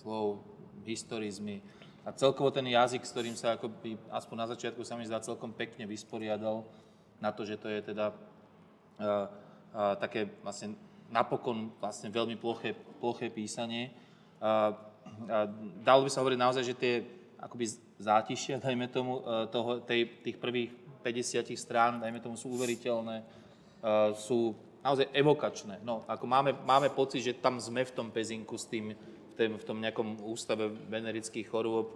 slov, 0.00 0.40
historizmy. 0.86 1.64
A 2.04 2.12
celkovo 2.12 2.52
ten 2.52 2.68
jazyk, 2.68 3.00
s 3.00 3.12
ktorým 3.16 3.32
sa 3.32 3.56
akoby, 3.56 3.96
aspoň 4.12 4.36
na 4.36 4.46
začiatku 4.52 4.84
sa 4.84 4.94
mi 4.94 5.08
zdá 5.08 5.24
celkom 5.24 5.56
pekne 5.56 5.88
vysporiadal 5.88 6.68
na 7.16 7.32
to, 7.32 7.48
že 7.48 7.56
to 7.56 7.72
je 7.72 7.80
teda 7.80 8.12
uh, 8.12 9.24
uh, 9.72 9.96
také 9.96 10.28
vlastne 10.44 10.76
napokon 11.08 11.72
vlastne 11.80 12.12
veľmi 12.12 12.36
ploché, 12.36 12.76
ploché 13.00 13.32
písanie. 13.32 13.88
Uh, 14.36 14.76
uh, 15.24 15.48
dalo 15.80 16.04
by 16.04 16.10
sa 16.12 16.20
hovoriť 16.20 16.38
naozaj, 16.40 16.64
že 16.68 16.76
tie 16.76 16.94
akoby 17.40 17.72
zátišia, 17.96 18.60
dajme 18.60 18.84
tomu, 18.92 19.24
uh, 19.24 19.48
toho, 19.48 19.80
tej, 19.80 20.20
tých 20.20 20.36
prvých 20.36 20.76
50 21.00 21.56
strán, 21.56 22.04
dajme 22.04 22.20
tomu, 22.20 22.36
sú 22.36 22.52
uveriteľné, 22.52 23.24
uh, 23.24 24.12
sú 24.12 24.52
naozaj 24.84 25.08
evokačné. 25.16 25.80
No, 25.80 26.04
ako 26.04 26.28
máme, 26.28 26.52
máme 26.68 26.92
pocit, 26.92 27.24
že 27.24 27.40
tam 27.40 27.56
sme 27.56 27.88
v 27.88 27.94
tom 27.96 28.12
pezinku 28.12 28.60
s 28.60 28.68
tým, 28.68 28.92
tém, 29.34 29.52
v 29.58 29.64
tom 29.66 29.78
nejakom 29.82 30.22
ústave 30.22 30.70
venerických 30.70 31.46
chorôb 31.50 31.90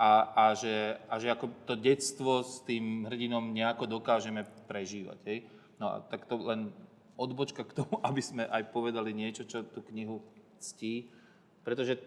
a, 0.00 0.10
a, 0.32 0.44
že, 0.54 0.96
a 1.10 1.18
že 1.18 1.28
ako 1.28 1.50
to 1.66 1.74
detstvo 1.76 2.40
s 2.40 2.64
tým 2.64 3.04
hrdinom 3.04 3.52
nejako 3.52 4.00
dokážeme 4.00 4.46
prežívať. 4.64 5.18
Hej? 5.26 5.38
No 5.76 5.92
a 5.92 5.94
tak 6.00 6.24
to 6.24 6.40
len 6.40 6.72
odbočka 7.20 7.68
k 7.68 7.84
tomu, 7.84 8.00
aby 8.08 8.22
sme 8.24 8.48
aj 8.48 8.72
povedali 8.72 9.12
niečo, 9.12 9.44
čo 9.44 9.60
tú 9.66 9.84
knihu 9.92 10.24
ctí. 10.56 11.12
Pretože 11.60 12.00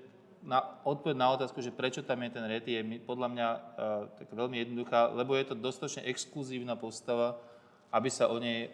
na, 0.44 0.60
odpoveď 0.84 1.16
na 1.16 1.30
otázku, 1.38 1.62
že 1.64 1.72
prečo 1.72 2.04
tam 2.04 2.20
je 2.26 2.36
ten 2.36 2.46
Reti, 2.50 2.76
je 2.76 2.84
podľa 3.06 3.28
mňa 3.32 3.48
uh, 3.48 3.62
tak 4.20 4.28
veľmi 4.34 4.60
jednoduchá, 4.60 5.16
lebo 5.16 5.38
je 5.40 5.46
to 5.48 5.56
dostatočne 5.56 6.04
exkluzívna 6.04 6.76
postava, 6.76 7.40
aby 7.94 8.10
sa 8.12 8.28
o 8.28 8.36
nej 8.42 8.74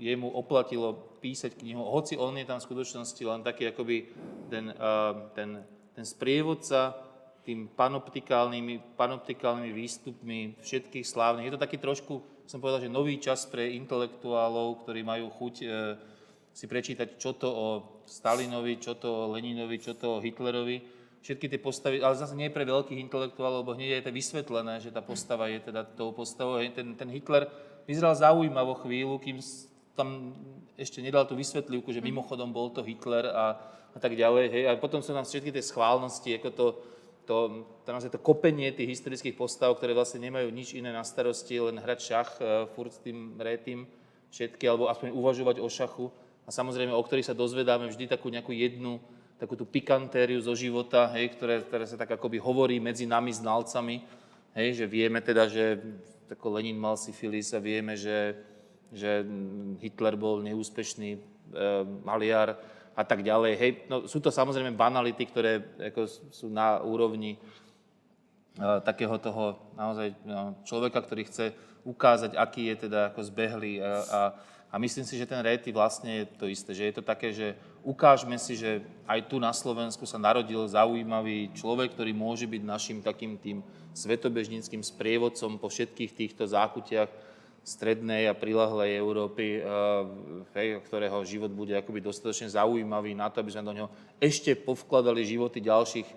jemu 0.00 0.32
oplatilo 0.32 1.20
písať 1.20 1.60
knihu, 1.60 1.84
hoci 1.84 2.16
on 2.16 2.32
je 2.40 2.48
tam 2.48 2.56
v 2.56 2.66
skutočnosti 2.66 3.20
len 3.20 3.44
taký 3.44 3.68
akoby 3.68 4.08
ten, 4.48 4.72
uh, 4.72 5.28
ten, 5.36 5.60
ten 5.92 6.04
sprievodca 6.08 6.96
tým 7.44 7.68
panoptikálnymi, 7.72 8.96
panoptikálnymi 8.96 9.72
výstupmi 9.72 10.60
všetkých 10.60 11.06
slávnych. 11.06 11.48
Je 11.48 11.54
to 11.56 11.64
taký 11.64 11.80
trošku, 11.80 12.20
som 12.44 12.60
povedal, 12.60 12.84
že 12.84 12.92
nový 12.92 13.16
čas 13.16 13.48
pre 13.48 13.72
intelektuálov, 13.74 14.84
ktorí 14.84 15.00
majú 15.00 15.32
chuť 15.32 15.54
e, 15.64 15.66
si 16.52 16.68
prečítať, 16.68 17.16
čo 17.16 17.32
to 17.34 17.48
o 17.48 17.68
Stalinovi, 18.04 18.76
čo 18.76 18.98
to 19.00 19.08
o 19.08 19.28
Leninovi, 19.32 19.80
čo 19.80 19.96
to 19.96 20.18
o 20.18 20.22
Hitlerovi. 20.22 21.00
Všetky 21.20 21.52
tie 21.52 21.60
postavy, 21.60 22.00
ale 22.00 22.16
zase 22.16 22.32
nie 22.36 22.48
pre 22.52 22.64
veľkých 22.64 23.00
intelektuálov, 23.08 23.64
lebo 23.64 23.76
hneď 23.76 24.00
je 24.00 24.04
to 24.08 24.12
vysvetlené, 24.12 24.74
že 24.80 24.92
tá 24.92 25.04
postava 25.04 25.48
je 25.52 25.60
teda 25.60 25.84
tou 25.84 26.12
postavou. 26.16 26.60
Ten, 26.72 26.96
ten 26.96 27.08
Hitler 27.12 27.48
vyzeral 27.84 28.16
zaujímavo 28.16 28.80
chvíľu, 28.80 29.20
kým 29.20 29.40
tam 30.00 30.32
ešte 30.80 31.04
nedal 31.04 31.28
tú 31.28 31.36
vysvetlivku, 31.36 31.92
že 31.92 32.00
mimochodom 32.00 32.48
bol 32.48 32.72
to 32.72 32.80
Hitler 32.80 33.28
a, 33.28 33.60
a 33.92 33.98
tak 34.00 34.16
ďalej. 34.16 34.48
Hej. 34.48 34.62
A 34.64 34.80
potom 34.80 35.04
sú 35.04 35.12
nám 35.12 35.28
všetky 35.28 35.52
tie 35.52 35.60
schválnosti, 35.60 36.40
ako 36.40 36.48
to, 36.56 36.66
to, 37.28 37.36
to, 37.84 37.88
naozaj 37.92 38.08
to 38.08 38.24
kopenie 38.24 38.72
tých 38.72 38.96
historických 38.96 39.36
postav, 39.36 39.76
ktoré 39.76 39.92
vlastne 39.92 40.24
nemajú 40.24 40.48
nič 40.48 40.72
iné 40.72 40.88
na 40.88 41.04
starosti, 41.04 41.60
len 41.60 41.76
hrať 41.76 41.98
šach 42.00 42.30
e, 42.40 42.64
furt 42.72 42.96
s 42.96 43.04
tým 43.04 43.36
rétým 43.36 43.84
všetky, 44.32 44.64
alebo 44.64 44.88
aspoň 44.88 45.12
uvažovať 45.12 45.56
o 45.60 45.68
šachu. 45.68 46.06
A 46.48 46.50
samozrejme, 46.50 46.96
o 46.96 47.04
ktorých 47.04 47.28
sa 47.28 47.36
dozvedáme 47.36 47.92
vždy 47.92 48.08
takú 48.08 48.32
nejakú 48.32 48.56
jednu, 48.56 48.98
takú 49.36 49.60
tú 49.60 49.68
pikantériu 49.68 50.40
zo 50.40 50.56
života, 50.56 51.12
hej, 51.12 51.36
ktoré, 51.36 51.60
ktoré 51.60 51.84
sa 51.84 52.00
tak 52.00 52.16
akoby 52.16 52.40
hovorí 52.40 52.80
medzi 52.80 53.04
nami 53.04 53.36
znalcami, 53.36 54.00
hej, 54.56 54.68
že 54.80 54.86
vieme 54.88 55.20
teda, 55.20 55.44
že 55.44 55.76
ako 56.30 56.56
Lenin 56.56 56.78
mal 56.78 56.94
syfilis 56.94 57.50
a 57.52 57.60
vieme, 57.60 57.98
že, 57.98 58.38
že 58.90 59.22
Hitler 59.78 60.18
bol 60.18 60.42
neúspešný 60.42 61.10
e, 61.14 61.20
maliar 62.02 62.58
a 62.94 63.02
tak 63.06 63.22
ďalej. 63.22 63.52
Hej, 63.56 63.70
no, 63.86 64.04
sú 64.10 64.18
to 64.18 64.34
samozrejme 64.34 64.74
banality, 64.74 65.24
ktoré 65.26 65.62
ako, 65.94 66.10
sú 66.30 66.46
na 66.50 66.82
úrovni 66.82 67.34
e, 67.34 67.38
takého 68.82 69.14
toho 69.22 69.72
naozaj 69.78 70.14
no, 70.26 70.58
človeka, 70.66 71.00
ktorý 71.00 71.22
chce 71.30 71.54
ukázať, 71.86 72.36
aký 72.36 72.68
je 72.74 72.90
teda 72.90 73.14
ako 73.14 73.20
zbehlý. 73.24 73.80
A, 73.80 73.88
a, 73.88 74.20
a 74.70 74.74
myslím 74.78 75.06
si, 75.06 75.16
že 75.16 75.26
ten 75.26 75.40
Réty 75.40 75.72
vlastne 75.72 76.22
je 76.22 76.26
to 76.36 76.46
isté, 76.50 76.74
že 76.74 76.84
je 76.90 76.94
to 76.98 77.02
také, 77.02 77.32
že 77.32 77.56
ukážme 77.86 78.36
si, 78.36 78.58
že 78.58 78.84
aj 79.08 79.30
tu 79.30 79.40
na 79.40 79.54
Slovensku 79.54 80.04
sa 80.04 80.20
narodil 80.20 80.60
zaujímavý 80.68 81.54
človek, 81.56 81.96
ktorý 81.96 82.12
môže 82.12 82.44
byť 82.44 82.62
našim 82.62 82.98
takým 83.00 83.40
tým 83.40 83.64
svetobežníckým 83.96 84.84
sprievodcom 84.84 85.58
po 85.58 85.66
všetkých 85.66 86.12
týchto 86.14 86.44
zákutiach 86.46 87.29
strednej 87.60 88.26
a 88.26 88.34
prilahlej 88.34 88.96
Európy, 88.96 89.60
eh, 89.60 89.64
hej, 90.56 90.68
ktorého 90.84 91.20
život 91.28 91.52
bude 91.52 91.76
akoby 91.76 92.00
dostatočne 92.00 92.48
zaujímavý 92.48 93.12
na 93.12 93.28
to, 93.28 93.44
aby 93.44 93.52
sme 93.52 93.68
do 93.68 93.76
neho 93.76 93.88
ešte 94.18 94.56
povkladali 94.56 95.22
životy 95.22 95.60
ďalších, 95.60 96.08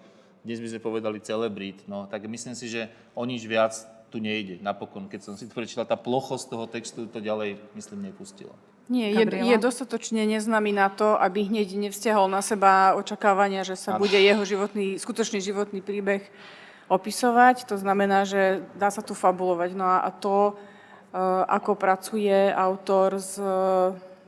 dnes 0.43 0.59
by 0.59 0.67
sme 0.75 0.81
povedali 0.83 1.23
celebrít. 1.23 1.87
No, 1.87 2.07
tak 2.07 2.27
myslím 2.27 2.55
si, 2.55 2.67
že 2.67 2.91
o 3.15 3.23
nič 3.23 3.47
viac 3.47 3.75
tu 4.11 4.19
nejde. 4.19 4.59
Napokon, 4.59 5.07
keď 5.07 5.19
som 5.23 5.33
si 5.39 5.47
to 5.47 5.55
prečítal, 5.55 5.87
tá 5.87 5.95
plochosť 5.95 6.45
toho 6.51 6.65
textu 6.67 7.07
to 7.07 7.23
ďalej, 7.23 7.57
myslím, 7.73 8.11
nepustila. 8.11 8.53
Nie, 8.91 9.15
je, 9.15 9.23
Gabriela? 9.23 9.47
je 9.47 9.57
dostatočne 9.63 10.27
neznámy 10.27 10.75
na 10.75 10.91
to, 10.91 11.15
aby 11.15 11.47
hneď 11.47 11.71
nevzťahol 11.79 12.27
na 12.27 12.43
seba 12.43 12.99
očakávania, 12.99 13.63
že 13.63 13.79
sa 13.79 13.95
Áno. 13.95 14.03
bude 14.03 14.19
jeho 14.19 14.43
životný, 14.43 14.99
skutočný 14.99 15.39
životný 15.39 15.79
príbeh 15.79 16.27
opisovať. 16.91 17.63
To 17.71 17.79
znamená, 17.79 18.27
že 18.27 18.67
dá 18.75 18.91
sa 18.91 18.99
tu 18.99 19.15
fabulovať. 19.15 19.71
No 19.71 19.87
a, 19.87 20.03
a 20.03 20.11
to, 20.11 20.59
ako 21.45 21.77
pracuje 21.77 22.49
autor 22.49 23.21
s 23.21 23.37
e, 23.37 23.45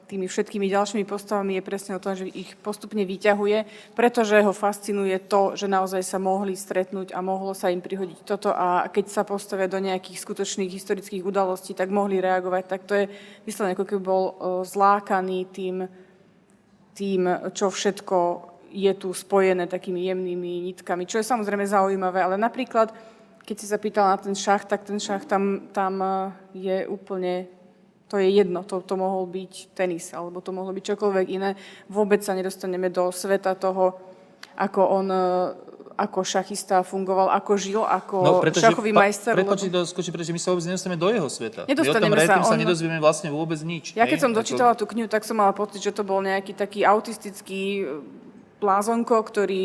tými 0.06 0.30
všetkými 0.30 0.70
ďalšími 0.70 1.01
postavami, 1.10 1.58
je 1.58 1.65
presne 1.65 1.98
o 1.98 2.04
tom, 2.04 2.13
že 2.13 2.30
ich 2.30 2.54
postupne 2.62 3.01
vyťahuje, 3.01 3.65
pretože 3.98 4.38
ho 4.38 4.54
fascinuje 4.54 5.18
to, 5.25 5.58
že 5.58 5.65
naozaj 5.65 6.06
sa 6.06 6.22
mohli 6.22 6.54
stretnúť 6.54 7.10
a 7.18 7.25
mohlo 7.25 7.58
sa 7.58 7.74
im 7.74 7.82
prihodiť 7.82 8.22
toto 8.22 8.54
a 8.54 8.86
keď 8.86 9.06
sa 9.10 9.25
postavia 9.25 9.65
do 9.65 9.82
nejakých 9.82 10.22
skutočných 10.22 10.70
historických 10.70 11.25
udalostí, 11.25 11.74
tak 11.74 11.89
mohli 11.89 12.22
reagovať. 12.22 12.63
Tak 12.70 12.82
to 12.86 12.94
je 12.94 13.06
vyslovene, 13.50 13.74
ako 13.74 13.86
keby 13.89 14.01
bol 14.06 14.24
e, 14.30 14.34
zlákaný 14.70 15.50
tým, 15.50 15.89
tým, 16.94 17.22
čo 17.58 17.74
všetko 17.74 18.18
je 18.75 18.94
tu 18.94 19.10
spojené 19.10 19.65
takými 19.65 20.06
jemnými 20.06 20.70
nitkami, 20.70 21.08
čo 21.08 21.18
je 21.18 21.25
samozrejme 21.25 21.65
zaujímavé, 21.65 22.22
ale 22.22 22.36
napríklad, 22.36 22.92
keď 23.45 23.55
si 23.61 23.65
sa 23.69 23.77
pýtal 23.77 24.09
na 24.09 24.17
ten 24.17 24.33
šach, 24.33 24.65
tak 24.65 24.83
ten 24.83 24.97
šach 24.97 25.23
tam, 25.29 25.69
tam 25.69 26.01
e, 26.01 26.13
je 26.57 26.77
úplne, 26.89 27.45
to 28.09 28.17
je 28.17 28.33
jedno, 28.33 28.65
to, 28.65 28.81
to 28.81 28.97
mohol 28.97 29.29
byť 29.29 29.77
tenis, 29.77 30.11
alebo 30.17 30.41
to 30.41 30.49
mohlo 30.49 30.73
byť 30.73 30.83
čokoľvek 30.97 31.27
iné. 31.29 31.53
Vôbec 31.85 32.25
sa 32.25 32.33
nedostaneme 32.33 32.89
do 32.89 33.13
sveta 33.13 33.53
toho, 33.53 33.93
ako 34.57 34.81
on, 34.81 35.07
e, 35.13 35.25
ako 35.95 36.27
šachista 36.27 36.83
fungoval, 36.83 37.31
ako 37.31 37.53
žil, 37.55 37.81
ako 37.85 38.43
šachový 38.51 38.91
No, 38.91 38.99
pa- 38.99 39.01
majster. 39.07 39.33
Prepáč, 39.37 39.69
lebo- 39.69 39.79
to 39.79 39.87
skočí, 39.87 40.09
pretože 40.11 40.33
my 40.35 40.41
sa 40.41 40.51
vôbec 40.51 40.65
nedostaneme 40.67 40.99
do 40.99 41.07
jeho 41.07 41.29
sveta. 41.29 41.61
Nedostaneme 41.69 42.11
my 42.11 42.17
o 42.17 42.19
tom 42.19 42.19
sa, 42.19 42.33
Rétim 42.33 42.43
sa, 42.43 42.53
on- 42.57 42.61
nedozvieme 42.65 42.97
vlastne 42.99 43.29
vôbec 43.31 43.61
nič. 43.61 43.93
Ja 43.95 44.09
keď 44.09 44.19
hej? 44.19 44.23
som 44.25 44.31
dočítala 44.33 44.73
tú 44.75 44.89
knihu, 44.89 45.07
tak 45.07 45.23
som 45.23 45.37
mala 45.37 45.53
pocit, 45.55 45.79
že 45.85 45.93
to 45.95 46.01
bol 46.03 46.19
nejaký 46.19 46.51
taký 46.57 46.81
autistický 46.83 47.61
e, 47.79 47.83
blázonko, 48.59 49.15
ktorý 49.21 49.63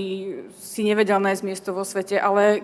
si 0.60 0.84
nevedel 0.84 1.18
nájsť 1.18 1.42
miesto 1.42 1.72
vo 1.72 1.82
svete, 1.82 2.20
ale 2.20 2.62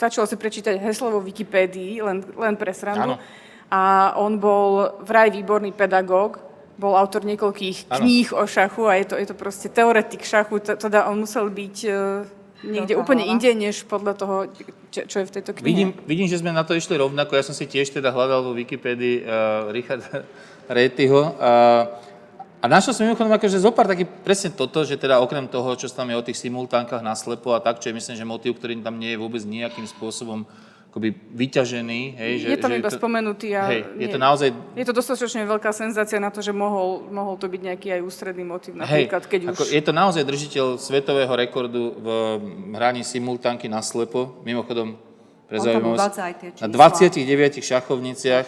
stačilo 0.00 0.24
si 0.24 0.40
prečítať 0.40 0.80
heslo 0.80 1.12
vo 1.12 1.20
Wikipédii, 1.20 2.00
len, 2.00 2.24
len 2.24 2.56
pre 2.56 2.72
srandu. 2.72 3.20
Áno. 3.20 3.22
A 3.68 4.16
on 4.16 4.40
bol 4.40 4.96
vraj 5.04 5.28
výborný 5.28 5.76
pedagóg, 5.76 6.40
bol 6.80 6.96
autor 6.96 7.28
niekoľkých 7.28 7.92
Áno. 7.92 8.00
kníh 8.00 8.32
o 8.32 8.48
šachu 8.48 8.88
a 8.88 8.96
je 8.96 9.04
to, 9.12 9.14
je 9.20 9.26
to 9.28 9.36
proste 9.36 9.68
teoretik 9.68 10.24
šachu, 10.24 10.64
teda 10.80 11.04
on 11.12 11.28
musel 11.28 11.52
byť 11.52 11.76
e, 11.84 11.92
niekde 12.64 12.96
Veľká 12.96 13.02
úplne 13.04 13.28
inde, 13.28 13.52
než 13.52 13.84
podľa 13.84 14.16
toho, 14.16 14.36
čo, 14.88 15.04
čo 15.04 15.16
je 15.20 15.26
v 15.28 15.32
tejto 15.36 15.52
knihe. 15.60 15.68
Vidím, 15.68 15.90
vidím, 16.08 16.28
že 16.32 16.40
sme 16.40 16.56
na 16.56 16.64
to 16.64 16.72
išli 16.72 16.96
rovnako. 16.96 17.36
Ja 17.36 17.44
som 17.44 17.52
si 17.52 17.68
tiež 17.68 17.92
teda 17.92 18.08
hľadal 18.08 18.48
vo 18.48 18.56
Wikipédii 18.56 19.22
uh, 19.22 19.68
Richarda 19.68 20.24
Rétyho. 20.72 21.36
Uh, 21.36 22.09
a 22.60 22.68
našiel 22.68 22.92
som 22.92 23.08
mimochodom 23.08 23.32
akože 23.32 23.56
zopár 23.56 23.88
taký 23.88 24.04
presne 24.04 24.52
toto, 24.52 24.84
že 24.84 25.00
teda 25.00 25.16
okrem 25.24 25.48
toho, 25.48 25.72
čo 25.80 25.88
tam 25.88 26.12
je 26.12 26.16
o 26.20 26.26
tých 26.28 26.36
simultánkach 26.36 27.00
naslepo 27.00 27.56
a 27.56 27.60
tak, 27.64 27.80
čo 27.80 27.88
je 27.88 27.96
myslím, 27.96 28.16
že 28.20 28.24
motív, 28.28 28.60
ktorý 28.60 28.76
tam 28.84 29.00
nie 29.00 29.16
je 29.16 29.18
vôbec 29.18 29.40
nejakým 29.40 29.88
spôsobom 29.88 30.44
akoby 30.92 31.14
vyťažený. 31.14 32.00
Hej, 32.18 32.32
že, 32.42 32.46
je 32.50 32.58
tam 32.58 32.74
že 32.74 32.82
iba 32.82 32.90
spomenutý 32.90 33.54
a 33.54 33.70
hej, 33.70 33.86
je 33.94 34.04
nie- 34.04 34.12
to 34.12 34.18
naozaj 34.18 34.48
Je 34.74 34.84
to 34.84 34.92
dostatočne 34.92 35.46
veľká 35.46 35.70
senzácia 35.70 36.18
na 36.18 36.34
to, 36.34 36.42
že 36.42 36.50
mohol, 36.50 37.06
mohol 37.08 37.38
to 37.38 37.46
byť 37.46 37.60
nejaký 37.62 37.88
aj 37.96 38.00
ústredný 38.02 38.42
motiv, 38.42 38.74
napríklad, 38.74 39.22
keď 39.24 39.54
ako, 39.54 39.62
už... 39.64 39.70
Je 39.70 39.82
to 39.86 39.92
naozaj 39.94 40.22
držiteľ 40.26 40.66
svetového 40.82 41.30
rekordu 41.30 41.94
v 41.96 42.06
hraní 42.74 43.06
simultánky 43.06 43.70
na 43.70 43.80
slepo. 43.86 44.42
Mimochodom, 44.42 44.98
pre 45.46 45.62
zaujímavosť, 45.62 45.98
na 46.02 46.52
čísla. 46.58 46.66
29 46.68 47.62
šachovniciach 47.62 48.46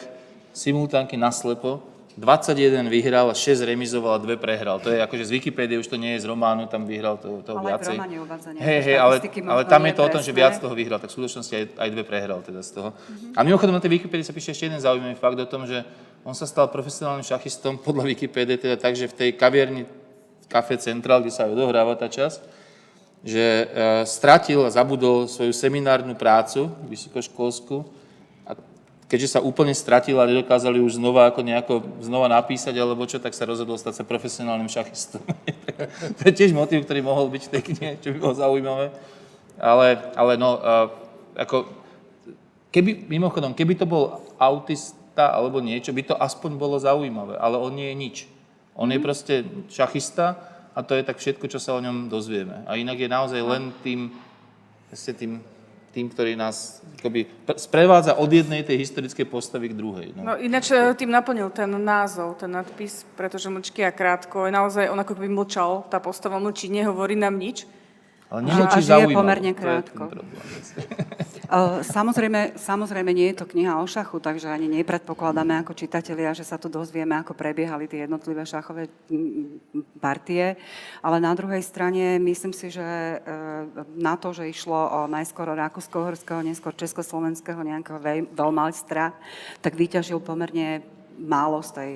simultánky 0.51 1.15
na 1.15 1.31
slepo 1.31 1.92
21 2.17 2.93
vyhral 2.93 3.33
a 3.33 3.35
6 3.35 3.65
remizoval 3.65 4.15
a 4.15 4.21
2 4.21 4.37
prehral. 4.37 4.77
To 4.85 4.93
je 4.93 5.01
akože 5.01 5.25
z 5.25 5.31
Wikipédie, 5.33 5.81
už 5.81 5.89
to 5.89 5.97
nie 5.97 6.13
je 6.17 6.25
z 6.25 6.27
románu, 6.29 6.69
tam 6.69 6.85
vyhral 6.85 7.17
to, 7.17 7.41
to 7.41 7.57
Ale 7.57 7.73
viacej. 7.73 7.97
nejaké 7.97 8.61
Hej, 8.61 8.81
hej, 8.85 8.97
ale, 9.01 9.15
ale 9.49 9.63
tam 9.65 9.81
je 9.89 9.95
to 9.97 10.03
o 10.05 10.13
tom, 10.13 10.21
že 10.21 10.33
viac 10.37 10.61
toho 10.61 10.77
vyhral, 10.77 11.01
tak 11.01 11.09
v 11.09 11.17
skutočnosti 11.17 11.55
aj, 11.57 11.65
aj 11.81 11.89
dve 11.89 12.05
prehral 12.05 12.45
teda 12.45 12.61
z 12.61 12.71
toho. 12.77 12.93
A 13.33 13.41
mimochodom 13.41 13.73
na 13.73 13.81
tej 13.81 13.97
Wikipédii 13.97 14.29
sa 14.29 14.37
píše 14.37 14.53
ešte 14.53 14.69
jeden 14.69 14.77
zaujímavý 14.77 15.17
fakt 15.17 15.41
o 15.41 15.49
tom, 15.49 15.65
že 15.65 15.81
on 16.21 16.37
sa 16.37 16.45
stal 16.45 16.69
profesionálnym 16.69 17.25
šachistom 17.25 17.81
podľa 17.81 18.05
Wikipédie, 18.13 18.61
teda 18.61 18.77
tak, 18.77 18.93
že 18.93 19.09
v 19.09 19.17
tej 19.17 19.31
kaviarni 19.33 19.89
Café 20.53 20.77
Central, 20.77 21.25
kde 21.25 21.33
sa 21.33 21.49
aj 21.49 21.57
odohráva 21.57 21.97
tá 21.97 22.13
časť, 22.13 22.45
že 23.25 23.41
e, 23.41 23.67
stratil 24.05 24.61
a 24.67 24.75
zabudol 24.75 25.31
svoju 25.31 25.55
seminárnu 25.55 26.13
prácu 26.13 26.69
vysokoškolskú 26.91 28.02
keďže 29.13 29.37
sa 29.37 29.45
úplne 29.45 29.77
stratil 29.77 30.17
a 30.17 30.25
nedokázali 30.25 30.81
už 30.81 30.97
znova 30.97 31.29
ako 31.29 31.45
nejako 31.45 31.85
znova 32.01 32.33
napísať 32.33 32.73
alebo 32.81 33.05
čo, 33.05 33.21
tak 33.21 33.37
sa 33.37 33.45
rozhodol 33.45 33.77
stať 33.77 34.01
sa 34.01 34.09
profesionálnym 34.09 34.73
šachistom. 34.73 35.21
to 36.17 36.23
je 36.25 36.33
tiež 36.33 36.57
motiv, 36.57 36.89
ktorý 36.89 37.05
mohol 37.05 37.29
byť 37.29 37.43
v 37.45 37.53
tej 37.53 37.63
knihe, 37.69 37.93
čo 38.01 38.09
by 38.17 38.19
bolo 38.25 38.33
zaujímavé. 38.41 38.89
Ale, 39.61 40.01
ale 40.17 40.33
no, 40.41 40.57
uh, 40.57 40.89
ako, 41.37 41.69
keby, 42.73 43.05
mimochodom, 43.13 43.53
keby 43.53 43.77
to 43.77 43.85
bol 43.85 44.25
autista 44.41 45.29
alebo 45.29 45.61
niečo, 45.61 45.93
by 45.93 46.09
to 46.09 46.17
aspoň 46.17 46.57
bolo 46.57 46.81
zaujímavé, 46.81 47.37
ale 47.37 47.61
on 47.61 47.77
nie 47.77 47.93
je 47.93 48.01
nič. 48.01 48.17
On 48.73 48.89
je 48.89 48.97
proste 48.97 49.45
šachista 49.69 50.41
a 50.73 50.81
to 50.81 50.97
je 50.97 51.05
tak 51.05 51.21
všetko, 51.21 51.53
čo 51.53 51.61
sa 51.61 51.77
o 51.77 51.85
ňom 51.85 52.09
dozvieme. 52.09 52.65
A 52.65 52.81
inak 52.81 52.97
je 52.97 53.13
naozaj 53.13 53.41
len 53.45 53.77
tým, 53.85 54.09
tým, 55.21 55.45
tým 55.93 56.09
ktorý 56.09 56.33
nás 56.35 56.81
akoby, 56.99 57.29
pr- 57.45 57.61
sprevádza 57.61 58.17
od 58.17 58.33
jednej 58.33 58.65
tej 58.65 58.81
historickej 58.81 59.29
postavy 59.29 59.69
k 59.71 59.77
druhej. 59.77 60.09
No. 60.17 60.33
No 60.33 60.33
ináč 60.41 60.73
e, 60.73 60.97
tým 60.97 61.13
naplnil 61.13 61.53
ten 61.53 61.69
názov, 61.69 62.41
ten 62.41 62.49
nadpis, 62.49 63.05
pretože 63.13 63.53
mlčky 63.53 63.85
a 63.85 63.93
krátko. 63.93 64.49
Je 64.49 64.53
naozaj, 64.57 64.89
on 64.89 64.97
ako 64.97 65.13
keby 65.21 65.29
mlčal, 65.29 65.85
tá 65.93 66.01
postava 66.01 66.41
mlčí, 66.41 66.73
nehovorí 66.73 67.13
nám 67.13 67.37
nič. 67.37 67.69
Ale 68.33 68.49
nemlčí 68.49 68.81
zaujímavé. 68.81 69.13
pomerne 69.13 69.53
To 69.53 69.61
je 69.61 69.61
ten 69.61 69.65
krátko. 69.69 70.03
problém. 70.09 70.33
Uh, 71.51 71.83
Samozrejme, 71.83 72.55
samozrejme 72.55 73.11
nie 73.11 73.35
je 73.35 73.43
to 73.43 73.51
kniha 73.51 73.83
o 73.83 73.87
šachu, 73.87 74.23
takže 74.23 74.47
ani 74.47 74.71
nepredpokladáme 74.71 75.59
ako 75.59 75.75
čitatelia, 75.75 76.31
že 76.31 76.47
sa 76.47 76.55
tu 76.55 76.71
dozvieme, 76.71 77.19
ako 77.19 77.35
prebiehali 77.35 77.91
tie 77.91 78.07
jednotlivé 78.07 78.47
šachové 78.47 78.87
partie. 79.99 80.55
Ale 81.03 81.19
na 81.19 81.35
druhej 81.35 81.67
strane 81.67 82.23
myslím 82.23 82.55
si, 82.55 82.71
že 82.71 82.83
uh, 82.83 83.67
na 83.99 84.15
to, 84.15 84.31
že 84.31 84.47
išlo 84.47 84.77
o 84.77 85.01
najskôr 85.11 85.51
rakúsko-horského, 85.51 86.47
neskôr 86.47 86.79
československého 86.79 87.59
nejakého 87.59 87.99
veľmajstra, 88.39 89.11
tak 89.59 89.75
vyťažil 89.75 90.23
pomerne 90.23 90.87
málo 91.19 91.59
z 91.63 91.71
tej, 91.75 91.93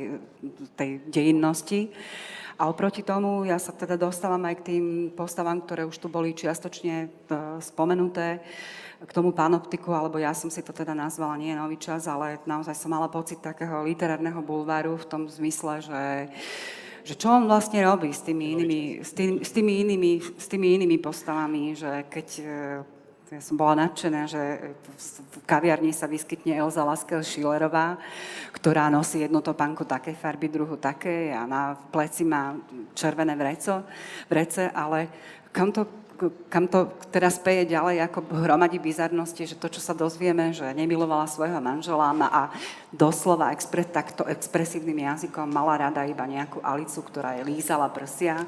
tej 0.74 0.90
dejinnosti. 1.06 1.94
A 2.56 2.72
oproti 2.72 3.04
tomu 3.04 3.44
ja 3.44 3.60
sa 3.60 3.68
teda 3.68 4.00
dostávam 4.00 4.40
aj 4.48 4.64
k 4.64 4.66
tým 4.72 4.84
postavám, 5.12 5.60
ktoré 5.60 5.84
už 5.84 6.00
tu 6.00 6.08
boli 6.08 6.32
čiastočne 6.32 6.96
e, 7.04 7.08
spomenuté, 7.60 8.40
k 8.96 9.10
tomu 9.12 9.32
panoptiku, 9.32 9.92
alebo 9.92 10.16
ja 10.16 10.32
som 10.32 10.48
si 10.48 10.64
to 10.64 10.72
teda 10.72 10.96
nazvala, 10.96 11.36
nie 11.36 11.52
je 11.52 11.60
nový 11.60 11.76
čas, 11.76 12.08
ale 12.08 12.40
naozaj 12.48 12.72
som 12.72 12.88
mala 12.88 13.12
pocit 13.12 13.44
takého 13.44 13.84
literárneho 13.84 14.40
bulváru 14.40 14.96
v 14.96 15.08
tom 15.08 15.22
zmysle, 15.28 15.84
že 15.84 16.02
že 17.06 17.14
čo 17.14 17.30
on 17.30 17.46
vlastne 17.46 17.86
robí 17.86 18.10
s 18.10 18.18
tými 18.26 18.58
inými, 18.58 18.80
s 18.98 19.14
tými, 19.14 19.38
s 19.38 19.54
tými 19.54 19.72
inými, 19.86 20.12
s 20.18 20.46
tými 20.50 20.74
inými 20.74 20.98
postavami, 20.98 21.78
že 21.78 22.02
keď 22.10 22.28
e, 22.42 22.44
ja 23.30 23.40
som 23.42 23.54
bola 23.54 23.86
nadšená, 23.86 24.26
že 24.26 24.74
v 24.98 25.36
kaviarni 25.46 25.94
sa 25.94 26.10
vyskytne 26.10 26.58
Elza 26.58 26.82
Laskel 26.82 27.22
Schillerová, 27.22 27.94
ktorá 28.50 28.90
nosí 28.90 29.22
jednu 29.22 29.38
topánku 29.38 29.86
takej 29.86 30.18
farby, 30.18 30.50
druhú 30.50 30.74
také 30.82 31.30
a 31.30 31.46
na 31.46 31.78
pleci 31.78 32.26
má 32.26 32.58
červené 32.98 33.38
vreco, 33.38 33.86
vrece, 34.26 34.66
ale 34.74 35.06
kam 35.54 35.70
to, 35.70 35.86
kam 36.48 36.64
to 36.66 36.90
teraz 37.12 37.36
peje 37.38 37.68
ďalej 37.68 38.08
ako 38.08 38.24
hromadí 38.42 38.80
bizarnosti, 38.80 39.46
že 39.46 39.60
to, 39.60 39.68
čo 39.68 39.80
sa 39.80 39.92
dozvieme, 39.92 40.50
že 40.50 40.66
nemilovala 40.72 41.28
svojho 41.28 41.60
manžela 41.60 42.10
ma 42.16 42.28
a 42.32 42.42
doslova 42.90 43.52
expre, 43.52 43.84
takto 43.84 44.24
expresívnym 44.24 45.04
jazykom 45.04 45.46
mala 45.46 45.88
rada 45.88 46.02
iba 46.08 46.24
nejakú 46.24 46.64
Alicu, 46.64 47.04
ktorá 47.04 47.36
jej 47.38 47.44
lízala 47.44 47.86
prsia. 47.92 48.42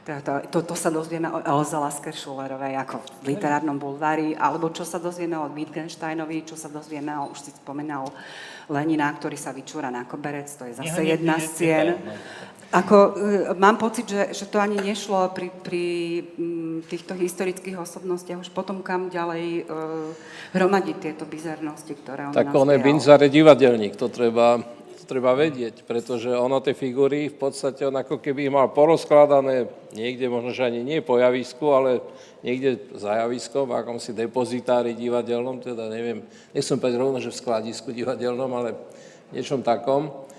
To, 0.00 0.42
to, 0.48 0.58
to, 0.64 0.74
sa 0.74 0.88
dozvieme 0.88 1.28
o 1.28 1.38
Elze 1.44 1.76
Lasker 1.76 2.16
Schullerovej 2.16 2.72
ako 2.82 3.04
v 3.20 3.36
literárnom 3.36 3.76
bulvári, 3.76 4.32
alebo 4.32 4.72
čo 4.72 4.82
sa 4.82 4.96
dozvieme 4.96 5.36
o 5.36 5.52
Wittgensteinovi, 5.52 6.48
čo 6.48 6.56
sa 6.56 6.72
dozvieme 6.72 7.12
o, 7.20 7.30
už 7.30 7.38
si 7.38 7.50
spomínal 7.52 8.08
Lenina, 8.72 9.12
ktorý 9.12 9.36
sa 9.36 9.52
vyčúra 9.52 9.92
na 9.92 10.08
koberec, 10.08 10.48
to 10.56 10.64
je 10.64 10.80
zase 10.80 10.88
Neho 10.88 11.04
jedna 11.04 11.36
z 11.36 11.46
cien. 11.52 11.86
Ako, 12.70 13.18
e, 13.18 13.58
mám 13.58 13.82
pocit, 13.82 14.06
že, 14.06 14.30
že 14.30 14.46
to 14.46 14.62
ani 14.62 14.78
nešlo 14.78 15.34
pri, 15.34 15.50
pri 15.50 15.86
mm, 16.38 16.86
týchto 16.86 17.18
historických 17.18 17.74
osobnostiach 17.74 18.46
už 18.46 18.54
potom 18.54 18.78
kam 18.78 19.10
ďalej 19.10 19.66
e, 19.66 19.72
hromadiť 20.54 20.96
tieto 21.02 21.26
bizarnosti, 21.26 21.98
ktoré 21.98 22.30
on 22.30 22.34
Tak 22.34 22.54
on 22.54 22.70
je 22.70 22.78
nazbieral. 22.78 22.86
Binzar 22.86 23.18
je 23.26 23.30
divadelník, 23.34 23.98
to 23.98 24.06
treba, 24.06 24.62
to 25.02 25.02
treba 25.02 25.34
vedieť, 25.34 25.82
pretože 25.82 26.30
ono 26.30 26.62
tie 26.62 26.70
figúry, 26.78 27.26
v 27.26 27.42
podstate 27.42 27.82
on 27.90 27.98
ako 27.98 28.22
keby 28.22 28.46
ich 28.46 28.54
mal 28.54 28.70
porozkladané 28.70 29.66
niekde, 29.90 30.30
možno, 30.30 30.54
že 30.54 30.70
ani 30.70 30.86
nie 30.86 31.02
po 31.02 31.18
javisku, 31.18 31.74
ale 31.74 31.98
niekde 32.46 32.78
za 32.94 33.18
javiskom, 33.26 33.66
v 33.66 33.82
akomsi 33.82 34.14
depozitári 34.14 34.94
divadelnom, 34.94 35.58
teda 35.58 35.90
neviem, 35.90 36.22
nechcem 36.54 36.78
povedať 36.78 37.02
rovno, 37.02 37.18
že 37.18 37.34
v 37.34 37.40
skladisku 37.42 37.90
divadelnom, 37.90 38.50
ale 38.54 38.78
niečom 39.34 39.58
takom. 39.66 40.29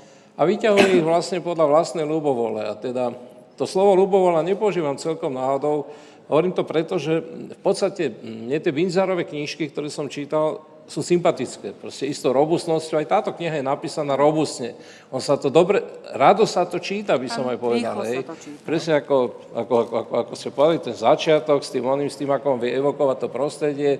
A 0.41 0.49
vyťahuje 0.49 0.97
ich 0.97 1.05
vlastne 1.05 1.37
podľa 1.37 1.69
vlastnej 1.69 2.09
ľubovole. 2.09 2.65
A 2.65 2.73
teda 2.73 3.13
to 3.61 3.69
slovo 3.69 3.93
ľubovola 3.93 4.41
nepoužívam 4.41 4.97
celkom 4.97 5.37
náhodou, 5.37 5.85
Hovorím 6.31 6.55
to 6.55 6.63
preto, 6.63 6.95
že 6.95 7.19
v 7.51 7.59
podstate 7.59 8.07
mne 8.23 8.55
tie 8.55 8.71
Binzarové 8.71 9.27
knížky, 9.27 9.67
ktoré 9.67 9.91
som 9.91 10.07
čítal, 10.07 10.63
sú 10.87 11.03
sympatické. 11.03 11.75
Proste 11.75 12.07
istou 12.07 12.31
robustnosťou. 12.31 13.03
Aj 13.03 13.19
táto 13.19 13.35
kniha 13.35 13.59
je 13.59 13.67
napísaná 13.67 14.15
robustne. 14.15 14.79
On 15.11 15.19
sa 15.19 15.35
to 15.35 15.51
dobre, 15.51 15.83
rado 16.15 16.47
sa 16.47 16.63
to 16.63 16.79
číta, 16.79 17.19
by 17.19 17.27
som 17.27 17.51
aj 17.51 17.59
povedal. 17.59 17.99
Hej. 18.07 18.23
Presne 18.63 19.03
ako, 19.03 19.43
ako, 19.55 19.73
ako, 19.75 19.93
ako, 20.07 20.13
ako 20.23 20.33
ste 20.39 20.55
povedali, 20.55 20.79
ten 20.79 20.95
začiatok 20.95 21.59
s 21.67 21.71
tým 21.75 21.83
oným, 21.83 22.07
s 22.07 22.15
tým, 22.15 22.31
ako 22.31 22.55
on 22.55 22.63
vie 22.63 22.79
evokovať 22.79 23.17
to 23.23 23.27
prostredie, 23.27 23.99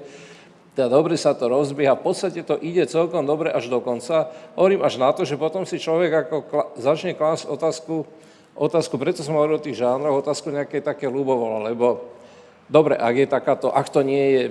teda 0.72 0.88
dobre 0.88 1.20
sa 1.20 1.36
to 1.36 1.52
rozbieha, 1.52 2.00
v 2.00 2.06
podstate 2.08 2.48
to 2.48 2.56
ide 2.64 2.88
celkom 2.88 3.28
dobre 3.28 3.52
až 3.52 3.68
do 3.68 3.84
konca. 3.84 4.32
Hovorím 4.56 4.88
až 4.88 4.96
na 5.04 5.12
to, 5.12 5.28
že 5.28 5.36
potom 5.36 5.68
si 5.68 5.76
človek 5.76 6.12
ako 6.28 6.38
kla- 6.48 6.70
začne 6.80 7.12
klásť 7.12 7.52
otázku, 7.52 8.08
otázku, 8.56 8.96
preto 8.96 9.20
som 9.20 9.36
hovoril 9.36 9.60
o 9.60 9.66
tých 9.66 9.84
žánroch, 9.84 10.24
otázku 10.24 10.48
nejaké 10.48 10.80
také 10.80 11.12
ľubovola, 11.12 11.68
lebo 11.68 12.16
dobre, 12.72 12.96
ak 12.96 13.16
je 13.20 13.28
takáto, 13.28 13.68
ak 13.68 13.88
to 13.92 14.00
nie 14.00 14.26
je, 14.32 14.44